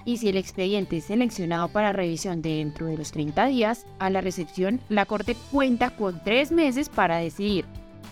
Y 0.04 0.18
si 0.18 0.28
el 0.28 0.38
expediente 0.38 0.98
es 0.98 1.06
seleccionado 1.06 1.70
para 1.70 1.94
revisión 1.94 2.42
dentro 2.42 2.88
de 2.88 2.98
los 2.98 3.12
30 3.12 3.46
días 3.48 3.86
a 3.98 4.10
la 4.10 4.22
recepción, 4.22 4.82
la 4.90 5.06
Corte 5.06 5.36
cuenta 5.52 5.92
con 5.92 6.22
tres 6.24 6.52
meses 6.52 6.90
para 6.90 7.18
decidir 7.18 7.66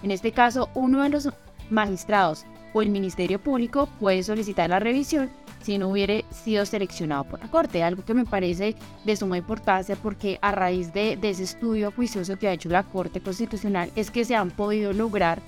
en 0.04 0.12
este 0.12 0.32
caso, 0.32 0.70
uno 0.76 1.02
de 1.02 1.10
los 1.10 1.30
magistrados 1.70 2.46
o 2.74 2.82
el 2.82 2.90
Ministerio 2.90 3.40
Público 3.40 3.88
puede 4.00 4.22
solicitar 4.24 4.70
la 4.70 4.80
revisión 4.80 5.30
si 5.64 5.78
no 5.78 5.88
hubiera 5.88 6.22
sido 6.30 6.66
seleccionado 6.66 7.24
por 7.24 7.40
la 7.40 7.50
Corte, 7.50 7.84
algo 7.84 8.04
que 8.04 8.14
me 8.14 8.26
parece 8.26 8.76
de 9.06 9.16
suma 9.16 9.38
importancia 9.38 9.96
porque 9.96 10.38
a 10.42 10.52
raíz 10.52 10.92
de, 10.92 11.18
ese 11.22 11.44
estudio 11.44 11.92
juicioso 11.92 12.38
que 12.38 12.50
ha 12.50 12.54
hecho 12.54 12.68
la 12.68 12.84
Corte 12.84 13.22
Constitucional 13.22 13.90
es 13.96 14.12
que 14.12 14.26
se 14.26 14.36
han 14.36 14.52
podido 14.52 14.92
lograr, 14.92 15.42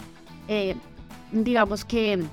eh, 0.48 0.76
digamos 1.34 1.84
que, 1.84 2.24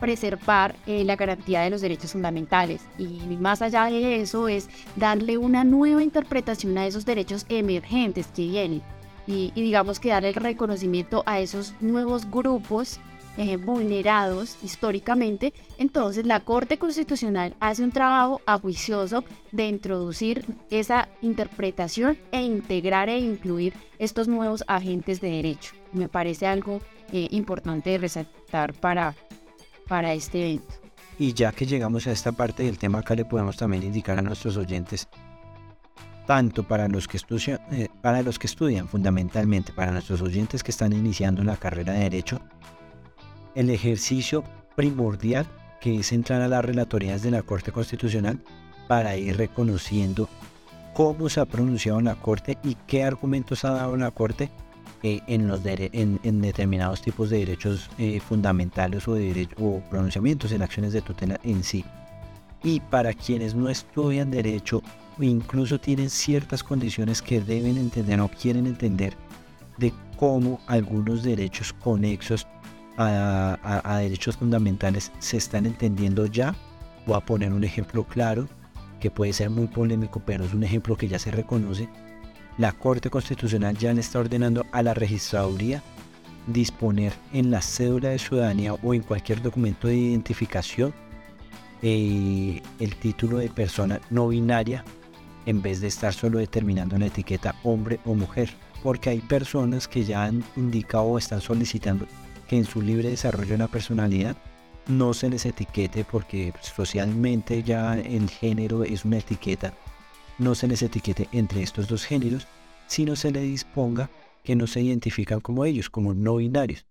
preservar 0.00 0.74
eh, 0.86 1.02
la 1.04 1.16
garantía 1.16 1.62
de 1.62 1.70
los 1.70 1.80
derechos 1.80 2.12
fundamentales. 2.12 2.82
Y 2.98 3.20
más 3.38 3.62
allá 3.62 3.86
de 3.86 4.20
eso 4.20 4.48
es 4.48 4.68
darle 4.96 5.38
una 5.38 5.64
nueva 5.64 6.02
interpretación 6.02 6.76
a 6.76 6.86
esos 6.86 7.06
derechos 7.06 7.46
emergentes 7.48 8.26
que 8.34 8.42
vienen 8.42 8.82
y, 9.26 9.50
digamos 9.54 10.00
que 10.00 10.10
dar 10.10 10.24
el 10.24 10.34
reconocimiento 10.34 11.22
a 11.26 11.40
esos 11.40 11.74
nuevos 11.80 12.30
grupos 12.30 13.00
eh, 13.36 13.56
vulnerados 13.56 14.56
históricamente, 14.62 15.52
entonces 15.78 16.24
la 16.24 16.40
Corte 16.40 16.78
Constitucional 16.78 17.56
hace 17.58 17.82
un 17.82 17.90
trabajo 17.90 18.40
ajuicioso 18.46 19.24
de 19.50 19.66
introducir 19.66 20.44
esa 20.70 21.08
interpretación 21.20 22.16
e 22.30 22.42
integrar 22.42 23.08
e 23.08 23.18
incluir 23.18 23.74
estos 23.98 24.28
nuevos 24.28 24.62
agentes 24.68 25.20
de 25.20 25.30
derecho. 25.30 25.74
Me 25.92 26.08
parece 26.08 26.46
algo 26.46 26.80
eh, 27.12 27.26
importante 27.32 27.98
resaltar 27.98 28.72
para, 28.74 29.14
para 29.88 30.14
este 30.14 30.40
evento. 30.40 30.74
Y 31.18 31.32
ya 31.32 31.52
que 31.52 31.66
llegamos 31.66 32.06
a 32.06 32.12
esta 32.12 32.32
parte 32.32 32.64
del 32.64 32.78
tema, 32.78 32.98
acá 32.98 33.14
le 33.14 33.24
podemos 33.24 33.56
también 33.56 33.84
indicar 33.84 34.18
a 34.18 34.22
nuestros 34.22 34.56
oyentes 34.56 35.08
tanto 36.26 36.62
para 36.62 36.88
los 36.88 37.06
que 37.06 37.16
estudian, 37.16 37.60
eh, 37.72 37.88
para 38.02 38.22
los 38.22 38.38
que 38.38 38.46
estudian 38.46 38.88
fundamentalmente, 38.88 39.72
para 39.72 39.92
nuestros 39.92 40.22
oyentes 40.22 40.62
que 40.62 40.70
están 40.70 40.92
iniciando 40.92 41.44
la 41.44 41.56
carrera 41.56 41.92
de 41.92 42.00
derecho, 42.00 42.40
el 43.54 43.70
ejercicio 43.70 44.44
primordial 44.76 45.46
que 45.80 45.98
es 45.98 46.12
entrar 46.12 46.40
a 46.40 46.48
las 46.48 46.64
relatorías 46.64 47.22
de 47.22 47.30
la 47.30 47.42
Corte 47.42 47.70
Constitucional 47.70 48.40
para 48.88 49.16
ir 49.16 49.36
reconociendo 49.36 50.28
cómo 50.94 51.28
se 51.28 51.40
ha 51.40 51.44
pronunciado 51.44 52.00
la 52.00 52.14
Corte 52.14 52.56
y 52.62 52.76
qué 52.86 53.04
argumentos 53.04 53.66
ha 53.66 53.72
dado 53.72 53.96
la 53.96 54.10
Corte 54.10 54.50
eh, 55.02 55.20
en, 55.26 55.46
los 55.46 55.62
determinados 55.62 57.02
tipos 57.02 57.28
de 57.28 57.40
derechos 57.40 57.90
eh, 57.98 58.18
fundamentales 58.20 59.06
o, 59.06 59.18
o 59.60 59.80
pronunciamientos 59.90 60.52
en 60.52 60.62
acciones 60.62 60.94
de 60.94 61.02
tutela 61.02 61.38
en 61.44 61.62
sí. 61.62 61.84
Y 62.62 62.80
para 62.80 63.12
quienes 63.12 63.54
no 63.54 63.68
estudian 63.68 64.30
derecho 64.30 64.82
incluso 65.20 65.78
tienen 65.78 66.10
ciertas 66.10 66.62
condiciones 66.62 67.22
que 67.22 67.40
deben 67.40 67.76
entender 67.76 68.20
o 68.20 68.28
quieren 68.28 68.66
entender 68.66 69.16
de 69.78 69.92
cómo 70.16 70.60
algunos 70.66 71.22
derechos 71.22 71.72
conexos 71.72 72.46
a, 72.96 73.98
derechos 74.00 74.36
fundamentales 74.36 75.12
se 75.18 75.36
están 75.36 75.66
entendiendo 75.66 76.26
ya. 76.26 76.54
Voy 77.06 77.16
a 77.16 77.20
poner 77.20 77.52
un 77.52 77.64
ejemplo 77.64 78.04
claro 78.04 78.48
que 79.00 79.10
puede 79.10 79.32
ser 79.32 79.50
muy 79.50 79.66
polémico, 79.66 80.22
pero 80.24 80.44
es 80.44 80.54
un 80.54 80.62
ejemplo 80.62 80.96
que 80.96 81.08
ya 81.08 81.18
se 81.18 81.30
reconoce. 81.30 81.88
La 82.56 82.72
Corte 82.72 83.10
Constitucional 83.10 83.76
ya 83.76 83.92
le 83.92 84.00
está 84.00 84.20
ordenando 84.20 84.64
a 84.72 84.82
la 84.82 84.94
registraduría 84.94 85.82
disponer 86.46 87.12
en 87.32 87.50
la 87.50 87.60
cédula 87.60 88.10
de 88.10 88.18
ciudadanía 88.18 88.74
o 88.74 88.94
en 88.94 89.02
cualquier 89.02 89.42
documento 89.42 89.88
de 89.88 89.96
identificación 89.96 90.94
eh, 91.82 92.62
el 92.78 92.96
título 92.96 93.38
de 93.38 93.48
persona 93.48 94.00
no 94.10 94.28
binaria 94.28 94.84
en 95.46 95.62
vez 95.62 95.80
de 95.80 95.88
estar 95.88 96.12
solo 96.12 96.38
determinando 96.38 96.96
una 96.96 97.06
etiqueta 97.06 97.54
hombre 97.62 98.00
o 98.04 98.14
mujer, 98.14 98.50
porque 98.82 99.10
hay 99.10 99.20
personas 99.20 99.88
que 99.88 100.04
ya 100.04 100.24
han 100.24 100.44
indicado 100.56 101.04
o 101.04 101.18
están 101.18 101.40
solicitando 101.40 102.06
que 102.48 102.56
en 102.56 102.64
su 102.64 102.82
libre 102.82 103.10
desarrollo 103.10 103.52
de 103.52 103.58
la 103.58 103.68
personalidad 103.68 104.36
no 104.86 105.14
se 105.14 105.30
les 105.30 105.46
etiquete 105.46 106.04
porque 106.04 106.52
socialmente 106.60 107.62
ya 107.62 107.98
el 107.98 108.28
género 108.28 108.84
es 108.84 109.04
una 109.04 109.18
etiqueta, 109.18 109.74
no 110.38 110.54
se 110.54 110.68
les 110.68 110.82
etiquete 110.82 111.28
entre 111.32 111.62
estos 111.62 111.88
dos 111.88 112.04
géneros, 112.04 112.46
sino 112.86 113.16
se 113.16 113.30
le 113.30 113.40
disponga 113.40 114.10
que 114.42 114.56
no 114.56 114.66
se 114.66 114.82
identifican 114.82 115.40
como 115.40 115.64
ellos, 115.64 115.88
como 115.88 116.12
no 116.12 116.36
binarios. 116.36 116.86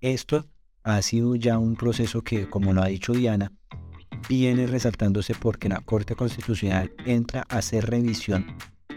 Esto 0.00 0.46
ha 0.82 1.00
sido 1.02 1.36
ya 1.36 1.58
un 1.58 1.76
proceso 1.76 2.22
que, 2.22 2.48
como 2.48 2.72
lo 2.72 2.82
ha 2.82 2.88
dicho 2.88 3.12
Diana, 3.12 3.52
viene 4.28 4.66
resaltándose 4.66 5.34
porque 5.34 5.68
la 5.68 5.80
Corte 5.80 6.14
Constitucional 6.14 6.92
entra 7.04 7.44
a 7.48 7.58
hacer 7.58 7.86
revisión 7.86 8.46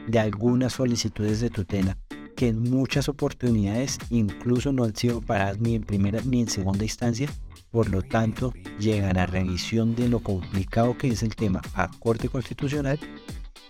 de 0.08 0.20
algunas 0.20 0.74
solicitudes 0.74 1.40
de 1.40 1.50
tutela 1.50 1.98
que 2.36 2.48
en 2.48 2.64
muchas 2.64 3.10
oportunidades 3.10 3.98
incluso 4.10 4.72
no 4.72 4.86
han 4.86 4.96
sido 4.96 5.22
paradas 5.22 5.60
ni 5.60 5.76
en 5.76 5.84
primera 5.84 6.22
ni 6.24 6.42
en 6.42 6.48
segunda 6.48 6.84
instancia, 6.84 7.30
por 7.70 7.90
lo 7.90 8.02
tanto 8.02 8.54
llegan 8.80 9.18
a 9.18 9.26
revisión 9.26 9.94
de 9.96 10.08
lo 10.08 10.20
complicado 10.20 10.98
que 10.98 11.10
es 11.10 11.22
el 11.22 11.36
tema 11.36 11.62
a 11.74 11.90
Corte 12.00 12.30
Constitucional 12.30 12.98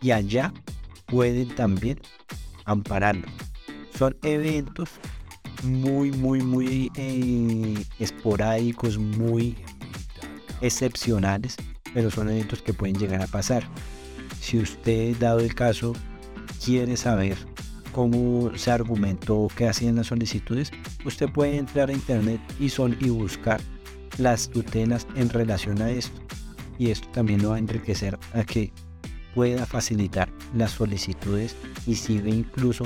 y 0.01 0.11
allá 0.11 0.53
pueden 1.07 1.49
también 1.55 1.99
ampararlo. 2.65 3.27
Son 3.97 4.15
eventos 4.21 4.89
muy, 5.63 6.11
muy, 6.11 6.41
muy 6.41 6.91
eh, 6.95 7.83
esporádicos, 7.99 8.97
muy 8.97 9.57
excepcionales, 10.61 11.55
pero 11.93 12.11
son 12.11 12.29
eventos 12.29 12.61
que 12.61 12.73
pueden 12.73 12.97
llegar 12.97 13.21
a 13.21 13.27
pasar. 13.27 13.63
Si 14.39 14.57
usted, 14.57 15.15
dado 15.17 15.39
el 15.39 15.55
caso, 15.55 15.93
quiere 16.63 16.97
saber 16.97 17.37
cómo 17.91 18.55
se 18.55 18.71
argumentó 18.71 19.47
qué 19.55 19.67
hacían 19.67 19.95
las 19.95 20.07
solicitudes, 20.07 20.71
usted 21.05 21.29
puede 21.29 21.57
entrar 21.57 21.89
a 21.89 21.93
internet 21.93 22.39
y, 22.59 22.69
son, 22.69 22.95
y 22.99 23.09
buscar 23.09 23.59
las 24.17 24.49
tutelas 24.49 25.07
en 25.15 25.29
relación 25.29 25.81
a 25.81 25.89
esto. 25.89 26.21
Y 26.77 26.91
esto 26.91 27.07
también 27.09 27.41
lo 27.41 27.49
va 27.49 27.55
a 27.55 27.59
enriquecer 27.59 28.17
a 28.33 28.43
que 28.43 28.71
pueda 29.35 29.65
facilitar 29.65 30.29
las 30.55 30.71
solicitudes 30.71 31.55
y 31.85 31.95
si 31.95 32.19
ve 32.19 32.31
incluso 32.31 32.85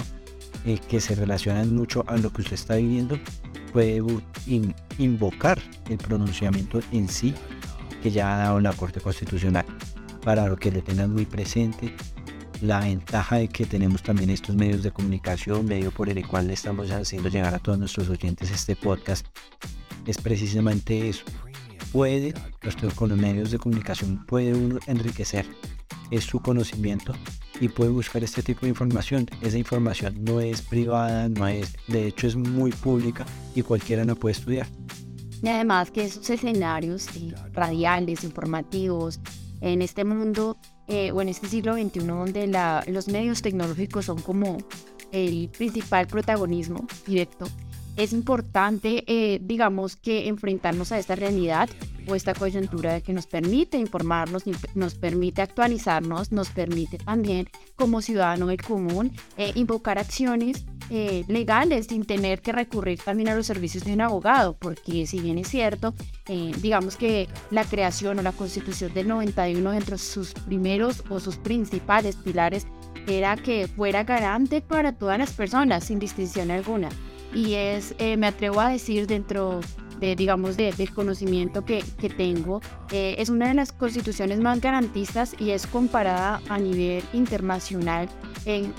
eh, 0.65 0.79
que 0.89 0.99
se 0.99 1.15
relacionan 1.15 1.75
mucho 1.75 2.03
a 2.07 2.17
lo 2.17 2.31
que 2.31 2.41
usted 2.41 2.53
está 2.53 2.75
viviendo, 2.75 3.19
puede 3.71 4.01
invocar 4.97 5.59
el 5.89 5.97
pronunciamiento 5.97 6.79
en 6.91 7.09
sí 7.09 7.33
que 8.03 8.11
ya 8.11 8.35
ha 8.35 8.37
dado 8.37 8.59
la 8.59 8.73
Corte 8.73 8.99
Constitucional 8.99 9.65
para 10.25 10.45
lo 10.47 10.57
que 10.57 10.71
le 10.71 10.81
tengan 10.81 11.13
muy 11.13 11.25
presente 11.25 11.95
la 12.61 12.81
ventaja 12.81 13.37
de 13.37 13.47
que 13.47 13.65
tenemos 13.65 14.03
también 14.03 14.29
estos 14.29 14.55
medios 14.55 14.83
de 14.83 14.91
comunicación, 14.91 15.65
medio 15.65 15.89
por 15.91 16.09
el 16.09 16.27
cual 16.27 16.47
le 16.47 16.53
estamos 16.53 16.91
haciendo 16.91 17.29
llegar 17.29 17.53
a 17.55 17.59
todos 17.59 17.79
nuestros 17.79 18.09
oyentes 18.09 18.51
este 18.51 18.75
podcast, 18.75 19.25
es 20.05 20.17
precisamente 20.17 21.09
eso. 21.09 21.23
Puede, 21.91 22.33
con 22.95 23.09
los 23.09 23.17
medios 23.17 23.51
de 23.51 23.59
comunicación, 23.59 24.25
puede 24.25 24.53
uno 24.53 24.79
enriquecer 24.87 25.45
su 26.21 26.39
conocimiento 26.39 27.13
y 27.59 27.69
puede 27.69 27.91
buscar 27.91 28.23
este 28.23 28.43
tipo 28.43 28.61
de 28.61 28.69
información. 28.69 29.27
Esa 29.41 29.57
información 29.57 30.23
no 30.23 30.41
es 30.41 30.61
privada, 30.61 31.29
no 31.29 31.47
es, 31.47 31.73
de 31.87 32.07
hecho 32.07 32.27
es 32.27 32.35
muy 32.35 32.71
pública 32.71 33.25
y 33.55 33.61
cualquiera 33.61 34.05
la 34.05 34.15
puede 34.15 34.33
estudiar. 34.33 34.67
Y 35.43 35.49
además 35.49 35.91
que 35.91 36.05
esos 36.05 36.27
escenarios 36.29 37.07
radiales, 37.51 38.23
informativos, 38.23 39.19
en 39.59 39.81
este 39.81 40.03
mundo 40.03 40.57
eh, 40.87 41.11
o 41.11 41.21
en 41.21 41.29
este 41.29 41.47
siglo 41.47 41.73
XXI 41.75 41.99
donde 41.99 42.47
los 42.87 43.07
medios 43.07 43.41
tecnológicos 43.41 44.05
son 44.05 44.21
como 44.21 44.57
el 45.11 45.49
principal 45.49 46.07
protagonismo 46.07 46.85
directo, 47.05 47.47
es 47.95 48.13
importante, 48.13 49.03
eh, 49.07 49.39
digamos, 49.41 49.95
que 49.95 50.27
enfrentarnos 50.27 50.91
a 50.91 50.97
esta 50.97 51.15
realidad 51.15 51.69
o 52.07 52.15
esta 52.15 52.33
coyuntura 52.33 53.01
que 53.01 53.13
nos 53.13 53.27
permite 53.27 53.77
informarnos, 53.77 54.43
nos 54.75 54.95
permite 54.95 55.41
actualizarnos, 55.41 56.31
nos 56.31 56.49
permite 56.49 56.97
también 56.97 57.49
como 57.75 58.01
ciudadano 58.01 58.47
del 58.47 58.61
común 58.61 59.11
eh, 59.37 59.51
invocar 59.55 59.97
acciones 59.97 60.65
eh, 60.89 61.23
legales 61.27 61.87
sin 61.87 62.05
tener 62.05 62.41
que 62.41 62.51
recurrir 62.51 62.99
también 62.99 63.29
a 63.29 63.35
los 63.35 63.47
servicios 63.47 63.83
de 63.85 63.93
un 63.93 64.01
abogado, 64.01 64.57
porque 64.57 65.07
si 65.07 65.19
bien 65.19 65.37
es 65.37 65.47
cierto, 65.47 65.93
digamos 66.61 66.97
que 66.97 67.27
la 67.51 67.63
creación 67.63 68.19
o 68.19 68.21
la 68.21 68.31
constitución 68.31 68.93
del 68.93 69.07
91 69.07 69.73
entre 69.73 69.97
sus 69.97 70.33
primeros 70.33 71.03
o 71.09 71.19
sus 71.19 71.37
principales 71.37 72.15
pilares 72.15 72.67
era 73.07 73.35
que 73.35 73.67
fuera 73.67 74.03
garante 74.03 74.61
para 74.61 74.93
todas 74.93 75.17
las 75.17 75.31
personas 75.33 75.85
sin 75.85 75.99
distinción 75.99 76.51
alguna. 76.51 76.89
Y 77.33 77.55
es, 77.55 77.95
eh, 77.97 78.15
me 78.17 78.27
atrevo 78.27 78.61
a 78.61 78.69
decir 78.69 79.07
dentro 79.07 79.61
digamos, 80.15 80.57
de, 80.57 80.71
del 80.71 80.93
conocimiento 80.93 81.65
que, 81.65 81.83
que 81.99 82.09
tengo, 82.09 82.61
eh, 82.91 83.15
es 83.17 83.29
una 83.29 83.47
de 83.47 83.53
las 83.53 83.71
constituciones 83.71 84.39
más 84.39 84.61
garantistas 84.61 85.35
y 85.39 85.51
es 85.51 85.65
comparada 85.67 86.41
a 86.49 86.57
nivel 86.57 87.03
internacional 87.13 88.09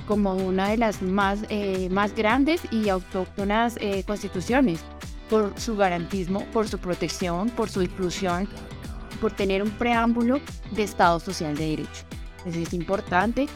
como 0.07 0.35
una 0.35 0.69
de 0.69 0.77
las 0.77 1.01
más, 1.01 1.41
eh, 1.49 1.89
más 1.91 2.15
grandes 2.15 2.61
y 2.71 2.91
autóctonas 2.91 3.79
constituciones 4.07 4.81
por 5.31 5.59
su 5.59 5.77
garantismo, 5.77 6.45
por 6.53 6.69
su 6.69 6.79
protección, 6.79 7.49
por 7.49 7.71
su 7.71 7.83
inclusión, 7.83 8.47
por 9.21 9.33
tener 9.33 9.63
un 9.63 9.71
preámbulo 9.71 10.41
de 10.73 10.83
Estado 10.83 11.19
Social 11.19 11.57
de 11.57 11.71
Derecho. 11.71 12.14
Es 12.47 12.73
importante, 12.75 13.49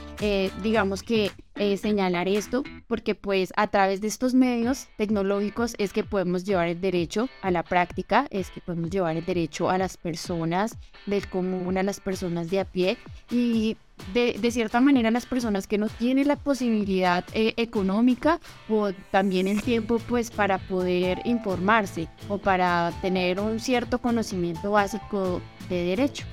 digamos 0.62 1.03
que 1.03 1.30
eh, 1.59 1.76
señalar 1.76 2.28
esto 2.28 2.62
porque 2.86 3.16
pues 3.16 3.53
a 3.57 3.66
través 3.66 4.01
de 4.01 4.07
estos 4.07 4.32
medios 4.32 4.86
tecnológicos 4.97 5.74
es 5.78 5.93
que 5.93 6.05
podemos 6.05 6.45
llevar 6.45 6.68
el 6.68 6.80
derecho 6.80 7.28
a 7.43 7.51
la 7.51 7.64
práctica, 7.64 8.28
es 8.30 8.51
que 8.51 8.61
podemos 8.61 8.91
llevar 8.91 9.16
el 9.16 9.24
derecho 9.24 9.68
a 9.68 9.76
las 9.76 9.97
personas 9.97 10.78
del 11.07 11.28
común, 11.28 11.76
a 11.76 11.82
las 11.82 11.99
personas 11.99 12.49
de 12.49 12.61
a 12.61 12.64
pie 12.64 12.97
y 13.28 13.76
de, 14.14 14.39
de, 14.41 14.51
cierta 14.53 14.80
manera 14.80 15.11
las 15.11 15.26
personas 15.26 15.66
que 15.66 15.78
no 15.78 15.89
tienen 15.89 16.28
la 16.28 16.36
posibilidad 16.36 17.24
eh, 17.32 17.55
económica 17.57 18.39
o 18.68 18.93
también 19.11 19.49
el 19.49 19.61
tiempo 19.61 19.99
pues 20.09 20.30
para 20.30 20.59
poder 20.59 21.20
informarse 21.24 22.07
o 22.28 22.39
para 22.39 22.93
tener 23.03 23.41
un 23.41 23.59
cierto 23.59 23.99
conocimiento 23.99 24.70
básico 24.70 25.41
de 25.68 25.82
derecho. 25.82 26.24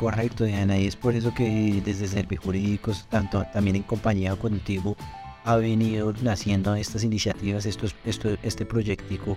Correcto, 0.00 0.44
Diana, 0.44 0.78
y 0.78 0.86
es 0.86 0.96
por 0.96 1.14
eso 1.14 1.34
que 1.34 1.82
desde 1.84 2.08
Servijurídicos, 2.08 3.06
tanto 3.10 3.44
también 3.52 3.76
en 3.76 3.82
compañía 3.82 4.34
contigo, 4.34 4.96
ha 5.44 5.56
venido 5.56 6.14
naciendo 6.22 6.74
estas 6.74 7.04
iniciativas, 7.04 7.66
estos, 7.66 7.94
esto, 8.06 8.30
este 8.42 8.64
proyectico 8.64 9.36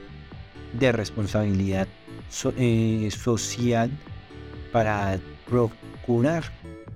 de 0.72 0.94
responsabilidad 0.94 1.86
eh, 2.58 3.10
social 3.12 3.92
para 4.72 5.20
procurar 5.50 6.46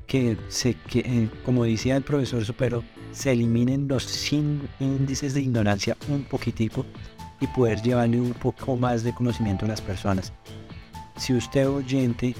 que, 0.05 0.37
se, 0.47 0.75
que 0.75 0.99
eh, 0.99 1.29
como 1.43 1.65
decía 1.65 1.97
el 1.97 2.03
profesor 2.03 2.45
Supero, 2.45 2.85
se 3.11 3.33
eliminen 3.33 3.89
los 3.89 4.31
índices 4.31 5.33
de 5.33 5.41
ignorancia 5.41 5.97
un 6.07 6.23
poquitico 6.23 6.85
y 7.41 7.47
poder 7.47 7.81
llevarle 7.81 8.21
un 8.21 8.31
poco 8.31 8.77
más 8.77 9.03
de 9.03 9.13
conocimiento 9.13 9.65
a 9.65 9.67
las 9.67 9.81
personas. 9.81 10.31
Si 11.17 11.33
usted 11.33 11.67
oyente 11.67 12.33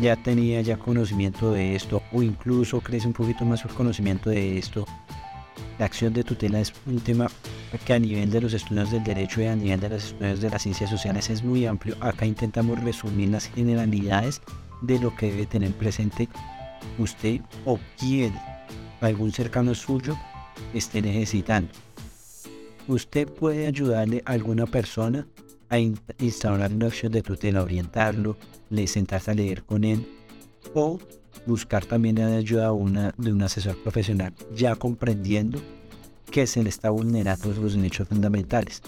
ya 0.00 0.16
tenía 0.16 0.60
ya 0.62 0.78
conocimiento 0.78 1.52
de 1.52 1.74
esto 1.74 2.02
o 2.12 2.22
incluso 2.22 2.80
crece 2.80 3.06
un 3.06 3.12
poquito 3.12 3.44
más 3.44 3.60
su 3.60 3.68
conocimiento 3.68 4.30
de 4.30 4.58
esto, 4.58 4.86
la 5.78 5.86
acción 5.86 6.12
de 6.12 6.24
tutela 6.24 6.60
es 6.60 6.72
un 6.86 7.00
tema 7.00 7.26
que 7.84 7.92
a 7.92 7.98
nivel 7.98 8.30
de 8.30 8.40
los 8.40 8.52
estudios 8.52 8.90
del 8.90 9.04
derecho 9.04 9.40
y 9.40 9.46
a 9.46 9.56
nivel 9.56 9.80
de 9.80 9.88
los 9.90 10.04
estudios 10.04 10.40
de 10.40 10.50
las 10.50 10.62
ciencias 10.62 10.90
sociales 10.90 11.30
es 11.30 11.42
muy 11.42 11.66
amplio. 11.66 11.96
Acá 12.00 12.26
intentamos 12.26 12.82
resumir 12.82 13.30
las 13.30 13.46
generalidades 13.46 14.40
de 14.82 14.98
lo 14.98 15.14
que 15.14 15.30
debe 15.30 15.46
tener 15.46 15.72
presente 15.72 16.28
usted 16.98 17.40
o 17.64 17.78
quien 17.98 18.34
algún 19.00 19.32
cercano 19.32 19.74
suyo 19.74 20.16
esté 20.74 21.00
necesitando. 21.00 21.70
Usted 22.88 23.28
puede 23.28 23.66
ayudarle 23.66 24.22
a 24.26 24.32
alguna 24.32 24.66
persona 24.66 25.26
a 25.70 25.78
instaurar 25.78 26.72
una 26.72 26.86
acción 26.88 27.12
de 27.12 27.22
tutela, 27.22 27.62
orientarlo, 27.62 28.36
le 28.68 28.86
sentarse 28.86 29.30
a 29.30 29.34
leer 29.34 29.62
con 29.62 29.84
él 29.84 30.06
o 30.74 30.98
buscar 31.46 31.86
también 31.86 32.16
la 32.16 32.26
ayuda 32.36 32.72
una, 32.72 33.14
de 33.16 33.32
un 33.32 33.42
asesor 33.42 33.76
profesional, 33.82 34.34
ya 34.54 34.74
comprendiendo 34.76 35.60
que 36.30 36.46
se 36.46 36.62
le 36.62 36.68
está 36.68 36.90
vulnerando 36.90 37.48
los 37.52 37.74
derechos 37.74 38.06
fundamentales. 38.08 38.82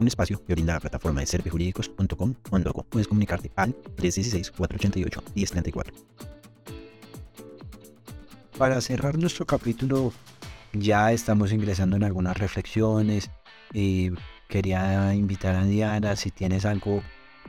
Un 0.00 0.06
espacio 0.06 0.42
que 0.44 0.54
brinda 0.54 0.74
la 0.74 0.80
plataforma 0.80 1.20
de 1.20 1.26
servijurídicos.com 1.26 2.34
o 2.50 2.82
puedes 2.84 3.08
comunicarte 3.08 3.50
al 3.56 3.74
316-488-1034. 3.96 5.92
Para 8.56 8.80
cerrar 8.80 9.18
nuestro 9.18 9.44
capítulo, 9.46 10.12
ya 10.72 11.12
estamos 11.12 11.52
ingresando 11.52 11.96
en 11.96 12.04
algunas 12.04 12.36
reflexiones, 12.36 13.30
y 13.72 14.10
quería 14.48 15.14
invitar 15.14 15.54
a 15.54 15.64
Diana 15.64 16.16
si 16.16 16.30
tienes 16.30 16.64
algo 16.64 17.02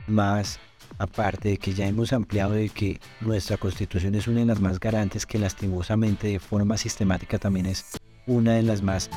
más 0.06 0.60
aparte 0.98 1.50
de 1.50 1.58
que 1.58 1.72
ya 1.72 1.86
hemos 1.86 2.12
ampliado 2.12 2.52
de 2.52 2.68
que 2.68 3.00
nuestra 3.20 3.56
constitución 3.56 4.14
es 4.14 4.28
una 4.28 4.40
de 4.40 4.46
las 4.46 4.60
más 4.60 4.78
garantes 4.78 5.24
que 5.24 5.38
lastimosamente 5.38 6.28
de 6.28 6.38
forma 6.38 6.76
sistemática 6.76 7.38
también 7.38 7.66
es 7.66 7.98
una 8.26 8.54
de 8.54 8.62
las 8.62 8.82
más 8.82 9.10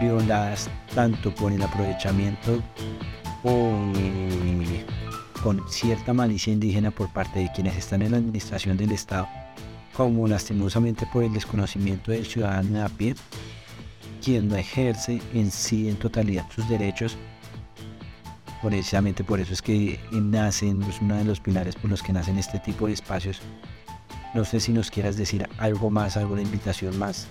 violadas 0.00 0.68
tanto 0.94 1.34
por 1.34 1.52
el 1.52 1.62
aprovechamiento 1.62 2.62
o 3.44 3.92
con 5.42 5.62
cierta 5.70 6.12
malicia 6.12 6.52
indígena 6.52 6.90
por 6.90 7.12
parte 7.12 7.38
de 7.38 7.52
quienes 7.54 7.76
están 7.76 8.02
en 8.02 8.12
la 8.12 8.18
administración 8.18 8.76
del 8.76 8.90
Estado 8.90 9.28
como 9.96 10.26
lastimosamente 10.26 11.06
por 11.12 11.24
el 11.24 11.32
desconocimiento 11.32 12.10
del 12.10 12.26
ciudadano 12.26 12.84
a 12.84 12.88
pie 12.88 13.14
quien 14.22 14.48
no 14.48 14.56
ejerce 14.56 15.20
en 15.34 15.50
sí 15.50 15.88
en 15.88 15.96
totalidad 15.96 16.46
sus 16.54 16.68
derechos. 16.68 17.16
Precisamente 18.62 19.22
por 19.22 19.40
eso 19.40 19.52
es 19.52 19.62
que 19.62 20.00
nacen, 20.10 20.82
es 20.82 21.00
uno 21.00 21.16
de 21.16 21.24
los 21.24 21.40
pilares 21.40 21.76
por 21.76 21.90
los 21.90 22.02
que 22.02 22.12
nacen 22.12 22.38
este 22.38 22.58
tipo 22.58 22.86
de 22.86 22.94
espacios. 22.94 23.40
No 24.34 24.44
sé 24.44 24.60
si 24.60 24.72
nos 24.72 24.90
quieras 24.90 25.16
decir 25.16 25.48
algo 25.58 25.90
más, 25.90 26.16
alguna 26.16 26.42
invitación 26.42 26.98
más. 26.98 27.28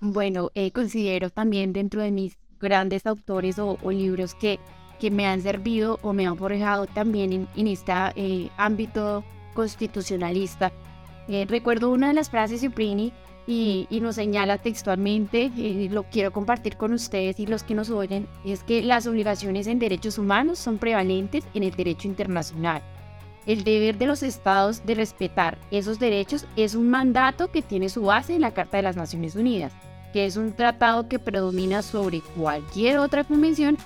Bueno, 0.00 0.50
eh, 0.54 0.70
considero 0.72 1.30
también 1.30 1.72
dentro 1.72 2.02
de 2.02 2.10
mis 2.10 2.36
grandes 2.60 3.06
autores 3.06 3.58
o, 3.58 3.78
libros 3.90 4.34
que, 4.34 4.58
que 4.98 5.10
me 5.10 5.26
han 5.26 5.42
servido 5.42 5.98
o 6.02 6.12
me 6.12 6.26
han 6.26 6.36
forjado 6.36 6.86
también 6.86 7.32
en, 7.32 7.48
en 7.56 7.66
este 7.68 7.92
eh, 8.16 8.50
ámbito 8.56 9.24
constitucionalista. 9.54 10.72
Eh, 11.28 11.46
recuerdo 11.48 11.90
una 11.90 12.08
de 12.08 12.14
las 12.14 12.30
frases 12.30 12.60
de 12.60 12.70
Prini 12.70 13.12
y, 13.46 13.86
nos 14.00 14.16
señala 14.16 14.58
textualmente, 14.58 15.50
y 15.56 15.88
lo 15.88 16.04
quiero 16.04 16.32
compartir 16.32 16.76
con 16.76 16.92
ustedes 16.92 17.40
y 17.40 17.46
los 17.46 17.62
que 17.62 17.74
nos 17.74 17.90
oyen, 17.90 18.28
es 18.44 18.62
que 18.62 18.82
las 18.82 19.06
obligaciones 19.06 19.66
en 19.66 19.78
derechos 19.78 20.18
humanos 20.18 20.58
son 20.58 20.78
prevalentes 20.78 21.44
en 21.54 21.64
el 21.64 21.74
derecho 21.74 22.06
internacional. 22.06 22.82
El 23.46 23.64
deber 23.64 23.98
de 23.98 24.06
los 24.06 24.22
estados 24.22 24.84
de 24.84 24.94
respetar 24.94 25.58
esos 25.70 25.98
derechos 25.98 26.46
es 26.56 26.74
un 26.74 26.90
mandato 26.90 27.50
que 27.50 27.62
tiene 27.62 27.88
su 27.88 28.02
base 28.02 28.34
en 28.34 28.42
la 28.42 28.52
Carta 28.52 28.76
de 28.76 28.82
las 28.82 28.96
Naciones 28.96 29.34
Unidas, 29.34 29.72
que 30.12 30.26
es 30.26 30.36
un 30.36 30.52
tratado 30.52 31.08
que 31.08 31.18
predomina 31.18 31.82
sobre 31.82 32.20
cualquier 32.36 32.98
otra 32.98 33.24
convención 33.24 33.78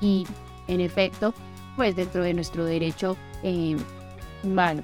y, 0.00 0.26
en 0.66 0.80
efecto, 0.80 1.32
pues 1.76 1.94
dentro 1.94 2.22
de 2.24 2.34
nuestro 2.34 2.64
derecho 2.64 3.16
eh, 3.42 3.76
humano. 4.42 4.82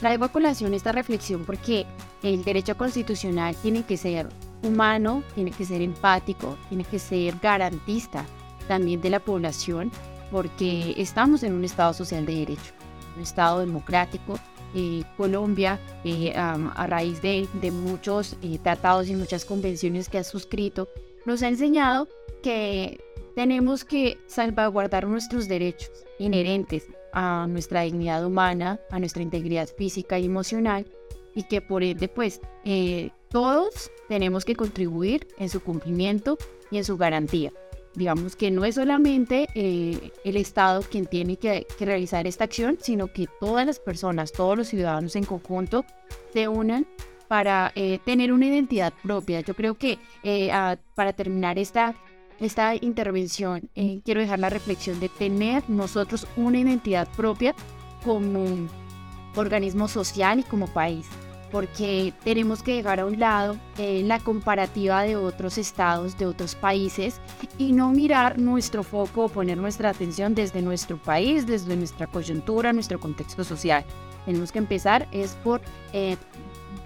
Traigo 0.00 0.24
a 0.24 0.32
colación 0.32 0.74
esta 0.74 0.92
reflexión 0.92 1.44
porque 1.44 1.84
el 2.22 2.44
derecho 2.44 2.76
constitucional 2.76 3.56
tiene 3.56 3.82
que 3.82 3.96
ser 3.96 4.28
humano, 4.62 5.24
tiene 5.34 5.50
que 5.50 5.64
ser 5.64 5.82
empático, 5.82 6.56
tiene 6.68 6.84
que 6.84 6.98
ser 6.98 7.34
garantista 7.42 8.24
también 8.68 9.00
de 9.00 9.10
la 9.10 9.18
población, 9.18 9.90
porque 10.30 10.94
estamos 10.96 11.42
en 11.42 11.52
un 11.52 11.64
Estado 11.64 11.94
social 11.94 12.26
de 12.26 12.34
derecho, 12.34 12.72
un 13.16 13.22
Estado 13.22 13.60
democrático. 13.60 14.38
Eh, 14.74 15.02
Colombia, 15.16 15.80
eh, 16.04 16.34
a 16.36 16.86
raíz 16.86 17.22
de, 17.22 17.48
muchos 17.72 18.36
eh, 18.42 18.58
tratados 18.62 19.08
y 19.08 19.14
muchas 19.14 19.46
convenciones 19.46 20.10
que 20.10 20.18
ha 20.18 20.24
suscrito, 20.24 20.88
nos 21.24 21.42
ha 21.42 21.48
enseñado 21.48 22.06
que 22.42 23.00
tenemos 23.34 23.86
que 23.86 24.18
salvaguardar 24.26 25.06
nuestros 25.06 25.48
derechos 25.48 25.90
inherentes 26.18 26.86
a 27.12 27.46
nuestra 27.48 27.82
dignidad 27.82 28.24
humana, 28.24 28.80
a 28.90 28.98
nuestra 28.98 29.22
integridad 29.22 29.68
física 29.68 30.18
y 30.18 30.26
emocional, 30.26 30.86
y 31.34 31.44
que 31.44 31.60
por 31.60 31.82
ende, 31.82 32.08
pues, 32.08 32.40
todos 33.28 33.90
tenemos 34.08 34.44
que 34.44 34.56
contribuir 34.56 35.28
en 35.38 35.48
su 35.48 35.60
cumplimiento 35.60 36.38
y 36.70 36.78
en 36.78 36.84
su 36.84 36.96
garantía 36.96 37.52
digamos 37.98 38.36
que 38.36 38.50
no 38.50 38.64
es 38.64 38.76
solamente 38.76 39.48
eh, 39.54 40.12
el 40.24 40.36
Estado 40.36 40.82
quien 40.82 41.06
tiene 41.06 41.36
que, 41.36 41.66
realizar 41.80 42.26
esta 42.26 42.44
acción, 42.44 42.78
sino 42.80 43.08
que 43.12 43.26
todas 43.40 43.66
las 43.66 43.80
personas, 43.80 44.32
todos 44.32 44.56
los 44.56 44.68
ciudadanos 44.68 45.16
en 45.16 45.24
conjunto 45.24 45.84
se 46.32 46.48
unan 46.48 46.86
para 47.26 47.72
eh, 47.74 47.98
tener 48.04 48.32
una 48.32 48.46
identidad 48.46 48.94
propia. 49.02 49.40
Yo 49.40 49.54
creo 49.54 49.74
que 49.74 49.98
eh, 50.22 50.50
para 50.94 51.12
terminar 51.12 51.58
esta, 51.58 51.94
esta 52.40 52.74
intervención, 52.74 53.68
quiero 54.04 54.20
dejar 54.20 54.38
la 54.38 54.50
reflexión 54.50 55.00
de 55.00 55.08
tener 55.08 55.68
nosotros 55.68 56.26
una 56.36 56.58
identidad 56.58 57.08
propia 57.16 57.54
como 58.04 58.68
organismo 59.34 59.88
social 59.88 60.40
y 60.40 60.42
como 60.42 60.66
país 60.68 61.06
porque 61.50 62.12
tenemos 62.24 62.62
que 62.62 62.76
dejar 62.76 63.00
a 63.00 63.06
un 63.06 63.18
lado 63.18 63.56
eh, 63.78 64.02
la 64.04 64.18
comparativa 64.20 65.02
de 65.02 65.16
otros 65.16 65.58
estados, 65.58 66.18
de 66.18 66.26
otros 66.26 66.54
países, 66.54 67.20
y 67.56 67.72
no 67.72 67.90
mirar 67.90 68.38
nuestro 68.38 68.82
foco 68.82 69.24
o 69.24 69.28
poner 69.28 69.58
nuestra 69.58 69.90
atención 69.90 70.34
desde 70.34 70.62
nuestro 70.62 70.98
país, 70.98 71.46
desde 71.46 71.76
nuestra 71.76 72.06
coyuntura, 72.06 72.72
nuestro 72.72 73.00
contexto 73.00 73.44
social. 73.44 73.84
Tenemos 74.26 74.52
que 74.52 74.58
empezar 74.58 75.08
es 75.10 75.36
por 75.42 75.60
eh, 75.92 76.16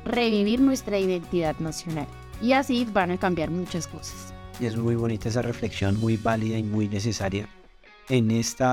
revivir 0.05 0.61
nuestra 0.61 0.99
identidad 0.99 1.59
nacional 1.59 2.07
y 2.41 2.53
así 2.53 2.87
van 2.93 3.11
a 3.11 3.19
cambiar 3.19 3.51
muchas 3.51 3.87
cosas. 3.87 4.32
Y 4.61 4.67
es 4.67 4.77
muy 4.77 4.95
bonita 4.95 5.29
esa 5.29 5.43
reflexión, 5.43 5.99
muy 5.99 6.17
válida 6.17 6.59
y 6.59 6.63
muy 6.63 6.89
necesaria 6.89 7.49
en 8.09 8.31
este 8.31 8.65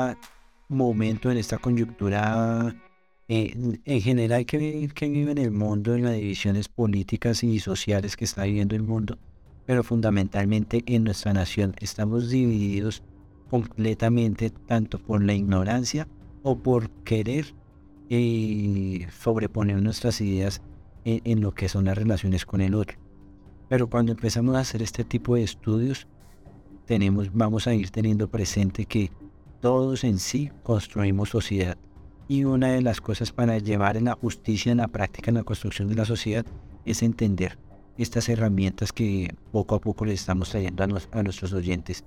momento, 0.68 1.32
en 1.32 1.38
esta 1.38 1.58
coyuntura 1.58 2.76
eh, 3.28 3.54
en 3.86 4.02
general 4.02 4.46
que, 4.46 4.90
que 4.94 5.10
vive 5.10 5.32
en 5.32 5.38
el 5.38 5.52
mundo, 5.52 5.96
en 5.96 6.04
las 6.04 6.16
divisiones 6.16 6.68
políticas 6.68 7.44
y 7.44 7.60
sociales 7.60 8.18
que 8.18 8.26
está 8.26 8.44
viviendo 8.44 8.76
el 8.76 8.84
mundo, 8.84 9.18
pero 9.66 9.84
fundamentalmente 9.84 10.84
en 10.88 11.06
nuestra 11.06 11.32
nación 11.34 11.76
estamos 11.80 12.30
divididos 12.30 13.04
completamente 13.50 14.50
tanto 14.50 15.00
por 15.00 15.24
la 15.24 15.34
ignorancia 15.34 16.08
o 16.44 16.58
por 16.58 16.90
querer 17.04 17.54
eh, 18.10 19.08
sobreponer 19.18 19.82
nuestras 19.82 20.22
ideas 20.22 20.62
en, 21.06 21.22
en, 21.24 21.42
lo 21.42 21.54
que 21.54 21.70
son 21.70 21.86
las 21.86 21.98
relaciones 21.98 22.46
con 22.46 22.62
el 22.62 22.76
otro. 22.76 22.98
Pero 23.70 23.88
cuando 23.88 24.11
empezamos 24.11 24.55
a 24.55 24.59
hacer 24.59 24.82
este 24.82 25.03
tipo 25.03 25.36
de 25.36 25.43
estudios, 25.43 26.07
tenemos, 26.86 27.32
vamos 27.32 27.67
a 27.67 27.74
ir 27.76 27.91
teniendo 27.91 28.28
presente 28.28 28.86
que 28.86 29.11
todos 29.61 30.03
en 30.03 30.17
sí 30.17 30.51
construimos 30.63 31.30
sociedad 31.30 31.78
y 32.28 32.45
una 32.45 32.70
de 32.70 32.82
las 32.82 32.99
cosas 32.99 33.32
para 33.32 33.57
llevar 33.59 33.95
en 33.95 34.05
la 34.05 34.13
justicia, 34.13 34.72
en 34.72 34.80
la 34.80 34.88
práctica, 34.88 35.30
en 35.30 35.36
la 35.36 35.43
construcción 35.43 35.88
de 35.88 35.95
la 35.95 36.05
sociedad, 36.05 36.45
es 36.86 37.03
entender 37.03 37.57
estas 37.97 38.30
herramientas 38.30 38.91
que 38.91 39.36
poco 39.51 39.76
a 39.76 39.80
poco 39.80 40.05
les 40.05 40.22
estamos 40.22 40.49
trayendo 40.49 40.84
a, 40.84 41.24
nuestros 41.24 41.53
oyentes. 41.53 42.03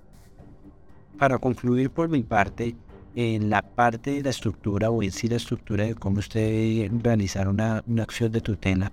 Para 1.19 1.39
concluir 1.39 1.91
por 1.91 2.09
mi 2.09 2.23
parte, 2.23 2.75
en 3.15 3.51
la 3.51 3.63
parte 3.63 4.13
de 4.13 4.23
la 4.23 4.31
estructura 4.31 4.91
o 4.91 5.03
en 5.03 5.13
sí 5.13 5.29
la 5.29 5.37
estructura 5.37 5.85
de 5.85 5.95
cómo 5.95 6.21
usted 6.21 6.91
realizar 7.03 7.49
una, 7.49 7.85
una 7.87 8.05
acción 8.05 8.33
de 8.33 8.41
tutela, 8.41 8.93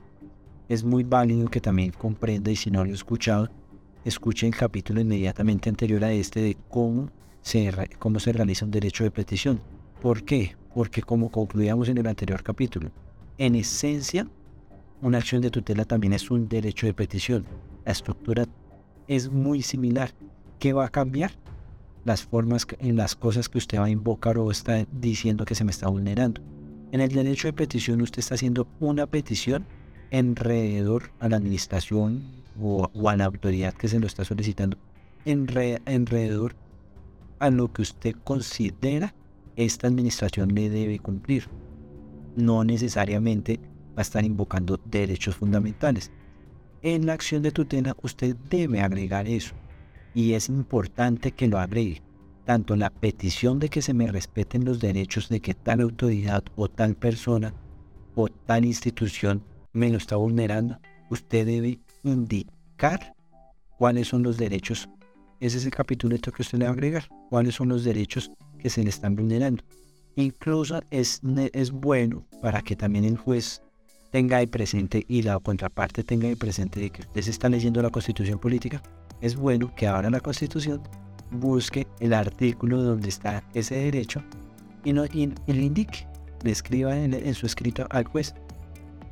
es 0.70 0.86
muy 0.86 1.03
válido 1.03 1.49
que 1.49 1.59
también 1.59 1.91
comprenda 1.91 2.49
y 2.49 2.55
si 2.55 2.72
no 2.72 2.86
lo 2.86 2.91
he 2.91 2.93
escuchado, 2.93 3.49
escuche 4.05 4.47
el 4.47 4.55
capítulo 4.55 5.01
inmediatamente 5.01 5.67
anterior 5.67 6.03
a 6.05 6.13
este 6.13 6.39
de 6.41 6.57
cómo 6.70 7.09
se, 7.41 7.74
cómo 7.99 8.20
se 8.20 8.32
realiza 8.32 8.63
un 8.63 8.72
derecho 8.72 9.03
de 9.03 9.11
petición. 9.11 9.59
¿Por 10.01 10.24
qué? 10.24 10.55
porque 10.74 11.01
como 11.01 11.30
concluíamos 11.30 11.89
en 11.89 11.97
el 11.97 12.07
anterior 12.07 12.43
capítulo, 12.43 12.91
en 13.38 13.55
esencia, 13.55 14.28
una 15.01 15.17
acción 15.17 15.41
de 15.41 15.49
tutela 15.49 15.86
también 15.86 16.13
es 16.13 16.30
un 16.30 16.47
derecho 16.47 16.86
de 16.86 16.93
petición. 16.93 17.45
La 17.86 17.91
estructura 17.91 18.45
es 19.07 19.30
muy 19.30 19.61
similar. 19.61 20.11
¿Qué 20.59 20.74
va 20.74 20.86
a 20.86 20.89
cambiar? 20.89 21.32
Las 22.05 22.24
formas 22.24 22.67
en 22.80 22.95
las 22.95 23.15
cosas 23.15 23.49
que 23.49 23.57
usted 23.57 23.80
va 23.80 23.86
a 23.86 23.89
invocar 23.89 24.38
o 24.38 24.51
está 24.51 24.86
diciendo 24.91 25.45
que 25.45 25.55
se 25.55 25.63
me 25.63 25.72
está 25.72 25.88
vulnerando. 25.88 26.41
En 26.91 27.01
el 27.01 27.09
derecho 27.09 27.47
de 27.47 27.53
petición 27.53 28.01
usted 28.01 28.20
está 28.20 28.36
haciendo 28.36 28.67
una 28.80 29.05
petición 29.05 29.65
alrededor 30.12 31.12
a 31.20 31.30
la 31.30 31.38
administración 31.38 32.24
o, 32.62 32.89
a 33.07 33.16
la 33.16 33.26
autoridad 33.26 33.74
que 33.74 33.88
se 33.88 33.99
lo 33.99 34.07
está 34.07 34.26
solicitando, 34.26 34.78
alrededor 35.26 36.55
a 37.39 37.49
lo 37.49 37.72
que 37.72 37.82
usted 37.82 38.16
considera 38.24 39.14
esta 39.55 39.88
administración 39.88 40.53
le 40.55 40.70
debe 40.70 40.99
cumplir. 40.99 41.47
No 42.36 42.64
necesariamente 42.64 43.60
va 43.89 43.99
a 43.99 44.01
estar 44.01 44.24
invocando 44.24 44.80
derechos 44.86 45.36
fundamentales. 45.36 46.12
En 46.82 47.05
la 47.05 47.14
acción 47.14 47.41
de 47.41 47.51
tutela 47.51 47.95
usted 48.01 48.36
debe 48.49 48.82
agregar 48.82 49.28
eso 49.28 49.53
y 50.14 50.34
es 50.34 50.47
importante 50.49 51.32
que 51.32 51.47
lo 51.47 51.60
agregue. 51.60 52.01
Tanto 52.45 52.76
la 52.76 52.89
petición 52.89 53.60
de 53.60 53.70
que 53.70 53.82
se 53.82 53.93
me 53.93 54.07
respeten 54.07 54.66
los 54.66 54.80
derechos 54.80 55.30
de 55.30 55.39
que 55.39 55.53
tal 55.53 55.82
autoridad 55.82 56.43
o 56.55 56.68
tal 56.68 56.95
persona 56.95 57.53
o 58.16 58.28
tal 58.28 58.66
institución 58.66 59.43
me 59.74 59.89
lo 59.89 59.97
está 59.97 60.15
vulnerando, 60.15 60.80
usted 61.09 61.45
debe 61.45 61.80
indicar 62.03 63.13
cuáles 63.78 64.07
son 64.07 64.24
los 64.24 64.38
derechos. 64.38 64.89
Ese 65.39 65.57
es 65.57 65.65
el 65.65 65.72
capítulo 65.72 66.17
que 66.17 66.41
usted 66.41 66.57
le 66.57 66.65
va 66.65 66.72
a 66.72 66.74
agregar. 66.74 67.07
¿Cuáles 67.30 67.55
son 67.55 67.70
los 67.70 67.84
derechos 67.84 68.32
que 68.59 68.70
se 68.70 68.84
le 68.84 68.89
están 68.89 69.15
vulnerando. 69.15 69.63
Incluso 70.15 70.82
es, 70.91 71.22
es 71.53 71.72
bueno 71.72 72.26
para 72.41 72.61
que 72.61 72.76
también 72.76 73.05
el 73.05 73.17
juez 73.17 73.63
tenga 74.11 74.38
ahí 74.38 74.47
presente 74.47 75.05
y 75.07 75.22
la 75.22 75.39
contraparte 75.39 76.03
tenga 76.03 76.28
ahí 76.28 76.36
presente 76.36 76.80
de 76.80 76.89
que 76.89 77.01
usted 77.01 77.22
se 77.22 77.32
está 77.32 77.47
leyendo 77.47 77.82
la 77.82 77.89
constitución 77.89 78.39
política, 78.39 78.82
es 79.22 79.36
bueno 79.36 79.74
que 79.76 79.88
ahora 79.88 80.09
la 80.09 80.20
constitución 80.20 80.82
busque 81.32 81.88
el 81.99 82.13
artículo 82.13 82.82
donde 82.82 83.09
está 83.09 83.43
ese 83.53 83.76
derecho 83.76 84.24
y, 84.84 84.93
no, 84.93 85.05
y, 85.05 85.32
le 85.47 85.61
indique, 85.61 86.07
le 86.43 86.51
escriba 86.51 86.97
en, 86.97 87.13
en, 87.13 87.34
su 87.36 87.45
escrito 87.45 87.86
al 87.91 88.05
juez, 88.05 88.34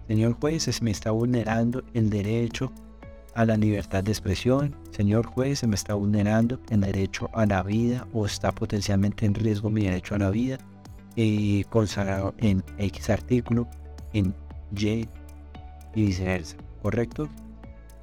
señor 0.07 0.33
juez, 0.33 0.63
se 0.63 0.83
me 0.83 0.91
está 0.91 1.11
vulnerando 1.11 1.83
el 1.93 2.09
derecho 2.09 2.71
a 3.35 3.45
la 3.45 3.55
libertad 3.55 4.03
de 4.03 4.11
expresión. 4.11 4.75
Señor 4.91 5.25
juez, 5.25 5.59
se 5.59 5.67
me 5.67 5.75
está 5.75 5.93
vulnerando 5.93 6.59
el 6.69 6.81
derecho 6.81 7.29
a 7.33 7.45
la 7.45 7.61
vida 7.61 8.07
o 8.13 8.25
está 8.25 8.51
potencialmente 8.51 9.25
en 9.25 9.35
riesgo 9.35 9.69
mi 9.69 9.83
derecho 9.83 10.15
a 10.15 10.19
la 10.19 10.31
vida, 10.31 10.57
y 11.15 11.63
consagrado 11.65 12.35
en 12.37 12.63
X 12.77 13.09
artículo, 13.09 13.67
en 14.13 14.33
Y 14.75 15.07
y 15.95 16.05
viceversa. 16.05 16.57
¿Correcto? 16.81 17.27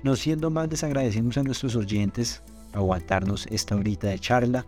No 0.02 0.16
siendo 0.16 0.50
más, 0.50 0.68
les 0.68 0.82
agradecemos 0.82 1.38
a 1.38 1.44
nuestros 1.44 1.76
oyentes 1.76 2.42
aguantarnos 2.72 3.46
esta 3.46 3.76
horita 3.76 4.08
de 4.08 4.18
charla, 4.18 4.66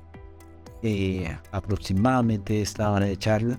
eh, 0.82 1.36
aproximadamente 1.50 2.62
esta 2.62 2.90
hora 2.90 3.06
de 3.06 3.16
charla. 3.16 3.58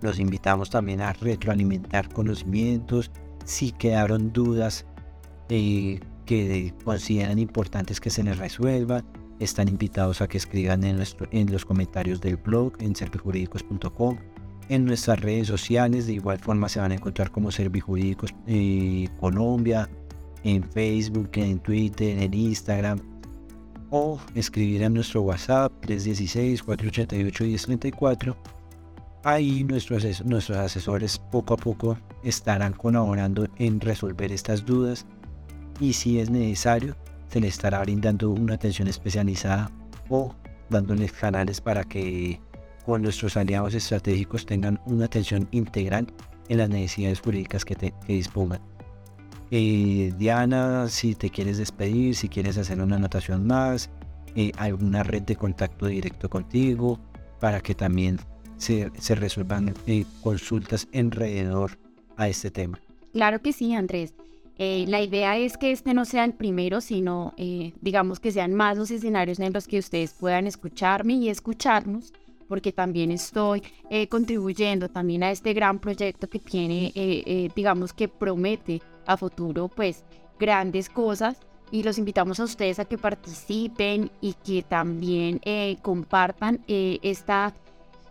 Los 0.00 0.18
invitamos 0.18 0.70
también 0.70 1.00
a 1.00 1.12
retroalimentar 1.12 2.12
conocimientos. 2.12 3.10
Si 3.44 3.72
quedaron 3.72 4.32
dudas, 4.32 4.86
que 5.48 6.72
consideran 6.84 7.38
importantes 7.38 8.00
que 8.00 8.10
se 8.10 8.22
les 8.22 8.38
resuelvan. 8.38 9.04
Están 9.40 9.68
invitados 9.68 10.20
a 10.20 10.28
que 10.28 10.38
escriban 10.38 10.84
en, 10.84 10.96
nuestro, 10.96 11.26
en 11.32 11.50
los 11.50 11.64
comentarios 11.64 12.20
del 12.20 12.36
blog 12.36 12.74
en 12.78 12.94
servijurídicos.com. 12.94 14.18
En 14.68 14.84
nuestras 14.84 15.20
redes 15.20 15.48
sociales, 15.48 16.06
de 16.06 16.12
igual 16.12 16.38
forma, 16.38 16.68
se 16.68 16.78
van 16.78 16.92
a 16.92 16.94
encontrar 16.94 17.32
como 17.32 17.50
Servijurídicos 17.50 18.32
eh, 18.46 19.08
Colombia, 19.18 19.90
en 20.44 20.62
Facebook, 20.62 21.30
en 21.34 21.58
Twitter, 21.58 22.16
en 22.18 22.32
Instagram, 22.32 23.00
o 23.90 24.20
escribir 24.36 24.82
en 24.82 24.94
nuestro 24.94 25.22
WhatsApp 25.22 25.72
316-488-1034. 25.84 28.36
Ahí 29.22 29.64
nuestros, 29.64 30.24
nuestros 30.24 30.58
asesores 30.58 31.18
poco 31.18 31.54
a 31.54 31.56
poco 31.56 31.98
estarán 32.24 32.72
colaborando 32.72 33.46
en 33.58 33.80
resolver 33.80 34.32
estas 34.32 34.64
dudas 34.64 35.04
y 35.78 35.92
si 35.92 36.18
es 36.18 36.30
necesario 36.30 36.96
se 37.28 37.40
le 37.40 37.48
estará 37.48 37.80
brindando 37.80 38.30
una 38.30 38.54
atención 38.54 38.88
especializada 38.88 39.70
o 40.08 40.34
dándoles 40.70 41.12
canales 41.12 41.60
para 41.60 41.84
que 41.84 42.40
con 42.86 43.02
nuestros 43.02 43.36
aliados 43.36 43.74
estratégicos 43.74 44.46
tengan 44.46 44.80
una 44.86 45.04
atención 45.04 45.46
integral 45.50 46.06
en 46.48 46.58
las 46.58 46.68
necesidades 46.68 47.20
jurídicas 47.20 47.64
que, 47.64 47.76
te, 47.76 47.94
que 48.06 48.14
dispongan. 48.14 48.60
Eh, 49.50 50.12
Diana, 50.16 50.88
si 50.88 51.14
te 51.14 51.30
quieres 51.30 51.58
despedir, 51.58 52.16
si 52.16 52.28
quieres 52.28 52.56
hacer 52.56 52.80
una 52.80 52.96
anotación 52.96 53.46
más, 53.46 53.90
eh, 54.34 54.52
alguna 54.56 55.02
red 55.02 55.22
de 55.22 55.36
contacto 55.36 55.86
directo 55.86 56.30
contigo, 56.30 56.98
para 57.38 57.60
que 57.60 57.74
también 57.74 58.18
se, 58.60 59.14
resuelvan 59.14 59.74
eh, 59.86 60.04
consultas 60.22 60.86
alrededor 60.94 61.78
a 62.16 62.28
este 62.28 62.50
tema. 62.50 62.78
Claro 63.12 63.40
que 63.40 63.52
sí, 63.52 63.74
Andrés. 63.74 64.14
Eh, 64.58 64.84
la 64.88 65.00
idea 65.00 65.38
es 65.38 65.56
que 65.56 65.72
este 65.72 65.94
no 65.94 66.04
sea 66.04 66.24
el 66.24 66.34
primero, 66.34 66.82
sino 66.82 67.32
eh, 67.38 67.72
digamos 67.80 68.20
que 68.20 68.30
sean 68.30 68.52
más 68.52 68.76
los 68.76 68.90
escenarios 68.90 69.40
en 69.40 69.54
los 69.54 69.66
que 69.66 69.78
ustedes 69.78 70.12
puedan 70.12 70.46
escucharme 70.46 71.14
y 71.14 71.30
escucharnos, 71.30 72.12
porque 72.46 72.70
también 72.70 73.10
estoy 73.10 73.62
contribuyendo 74.08 74.88
también 74.88 75.22
a 75.22 75.30
este 75.30 75.52
gran 75.54 75.78
proyecto 75.78 76.28
que 76.28 76.40
tiene, 76.40 76.92
digamos 77.54 77.92
que 77.92 78.08
promete 78.08 78.82
a 79.06 79.16
futuro 79.16 79.68
pues 79.68 80.02
grandes 80.36 80.88
cosas 80.88 81.36
y 81.70 81.84
los 81.84 81.96
invitamos 81.96 82.40
a 82.40 82.44
ustedes 82.44 82.80
a 82.80 82.86
que 82.86 82.98
participen 82.98 84.10
y 84.20 84.32
que 84.32 84.64
también 84.64 85.40
compartan 85.80 86.64
esta 86.66 87.54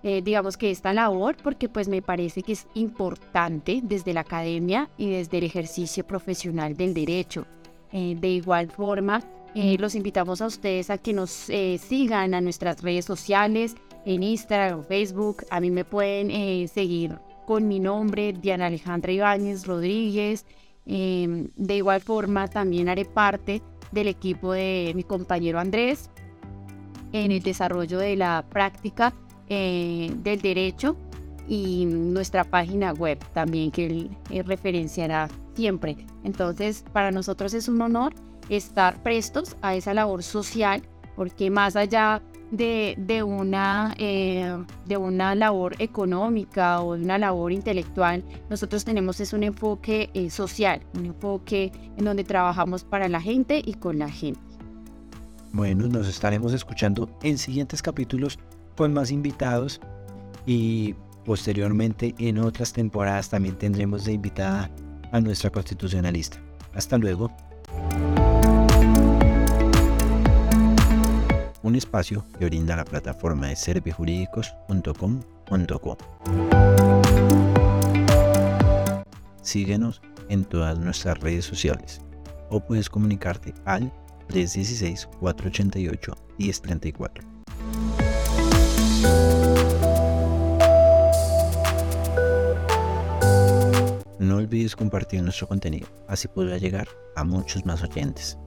eh, 0.04 0.22
digamos 0.24 0.56
que 0.56 0.72
esta 0.72 0.94
labor 0.94 1.36
porque 1.44 1.68
pues 1.68 1.88
me 1.88 2.02
parece 2.02 2.42
que 2.42 2.54
es 2.54 2.68
importante 2.74 3.82
desde 3.84 4.14
la 4.14 4.22
academia 4.22 4.90
y 4.98 5.10
desde 5.10 5.40
el 5.40 5.44
ejercicio 5.44 6.06
profesional 6.06 6.76
del 6.78 6.94
derecho. 6.94 7.46
Eh, 7.92 8.16
de 8.18 8.30
igual 8.30 8.70
forma, 8.70 9.22
eh, 9.56 9.78
los 9.78 9.96
invitamos 9.96 10.42
a 10.42 10.46
ustedes 10.46 10.90
a 10.90 10.98
que 10.98 11.12
nos 11.12 11.30
sigan 11.32 12.34
a 12.34 12.42
nuestras 12.42 12.82
redes 12.82 13.06
sociales, 13.06 13.76
en 14.06 14.24
Instagram 14.24 14.80
o 14.80 14.84
Facebook. 14.84 15.44
A 15.50 15.60
mí 15.60 15.70
me 15.70 15.84
pueden 15.84 16.68
seguir 16.70 17.18
con 17.46 17.68
mi 17.68 17.80
nombre, 17.80 18.32
Diana 18.32 18.68
Alejandra 18.68 19.12
Ibáñez 19.12 19.66
Rodríguez. 19.66 20.46
Em, 20.86 21.50
de 21.56 21.76
igual 21.78 22.00
forma, 22.00 22.48
también 22.48 22.90
haré 22.90 23.06
parte 23.06 23.62
del 23.92 24.08
equipo 24.08 24.54
de 24.54 24.94
mi 24.96 25.04
compañero 25.04 25.60
Andrés 25.60 26.10
en 27.12 27.32
el 27.32 27.42
desarrollo 27.42 27.98
de 27.98 28.16
la 28.16 28.46
práctica 28.50 29.14
eh, 29.50 30.12
del 30.24 30.42
derecho 30.42 30.96
y 31.48 31.86
nuestra 31.86 32.44
página 32.44 32.94
web 32.94 33.18
también 33.34 33.72
que 33.72 33.88
él, 33.88 34.46
referenciará 34.46 35.28
siempre. 35.56 35.98
Entonces, 36.24 36.86
para 36.94 37.12
nosotros 37.12 37.54
es 37.54 37.68
un 37.68 37.82
honor 37.82 38.14
estar 38.50 39.02
prestos 39.04 39.58
a 39.62 39.76
esa 39.76 39.94
labor 39.94 40.24
social, 40.24 40.84
porque 41.16 41.50
más 41.50 41.76
allá 41.76 42.22
de, 42.52 42.96
de 42.98 43.24
una, 43.24 43.96
eh, 43.98 44.56
de 44.86 44.98
una 44.98 45.36
labor 45.36 45.76
económica 45.80 46.82
o 46.82 46.96
de 46.96 47.04
una 47.04 47.18
labor 47.18 47.52
intelectual, 47.52 48.24
nosotros 48.50 48.86
tenemos 48.86 49.20
es 49.20 49.34
un 49.34 49.44
enfoque 49.44 50.10
eh, 50.14 50.30
social, 50.30 50.82
un 50.96 51.08
enfoque 51.08 51.72
en 51.98 52.06
donde 52.06 52.24
trabajamos 52.24 52.84
para 52.84 53.08
la 53.08 53.22
gente 53.22 53.62
y 53.64 53.74
con 53.74 54.00
la 54.00 54.10
gente. 54.10 54.40
Bueno, 55.52 55.88
nos 55.88 56.08
estaremos 56.08 56.54
escuchando 56.54 57.10
en 57.24 57.40
siguientes 57.40 57.82
capítulos 57.82 58.38
con 58.80 58.94
más 58.94 59.12
invitados 59.12 59.80
y 60.46 60.96
posteriormente 61.26 62.16
en 62.18 62.38
otras 62.38 62.72
temporadas 62.72 63.30
también 63.30 63.58
tendremos 63.58 64.06
de 64.06 64.14
invitada 64.14 64.72
a 65.12 65.20
nuestra 65.20 65.50
constitucionalista. 65.50 66.42
Hasta 66.74 66.98
luego. 66.98 67.30
Un 71.62 71.76
espacio 71.76 72.24
que 72.40 72.46
brinda 72.46 72.78
la 72.78 72.86
plataforma 72.86 73.48
de 73.48 73.58
servijurídicos.com.co. 73.58 75.98
Síguenos 79.42 80.02
en 80.30 80.46
todas 80.46 80.80
nuestras 80.80 81.20
redes 81.20 81.44
sociales 81.44 82.00
o 82.50 82.62
puedes 82.62 82.90
comunicarte 82.90 83.54
al 83.66 83.92
316-488-1034. 84.30 87.29
No 94.20 94.36
olvides 94.36 94.76
compartir 94.76 95.24
nuestro 95.24 95.48
contenido, 95.48 95.88
así 96.10 96.28
podrá 96.28 96.58
llegar 96.58 96.90
a 97.16 97.24
muchos 97.24 97.66
más 97.66 97.82
oyentes. 97.82 98.38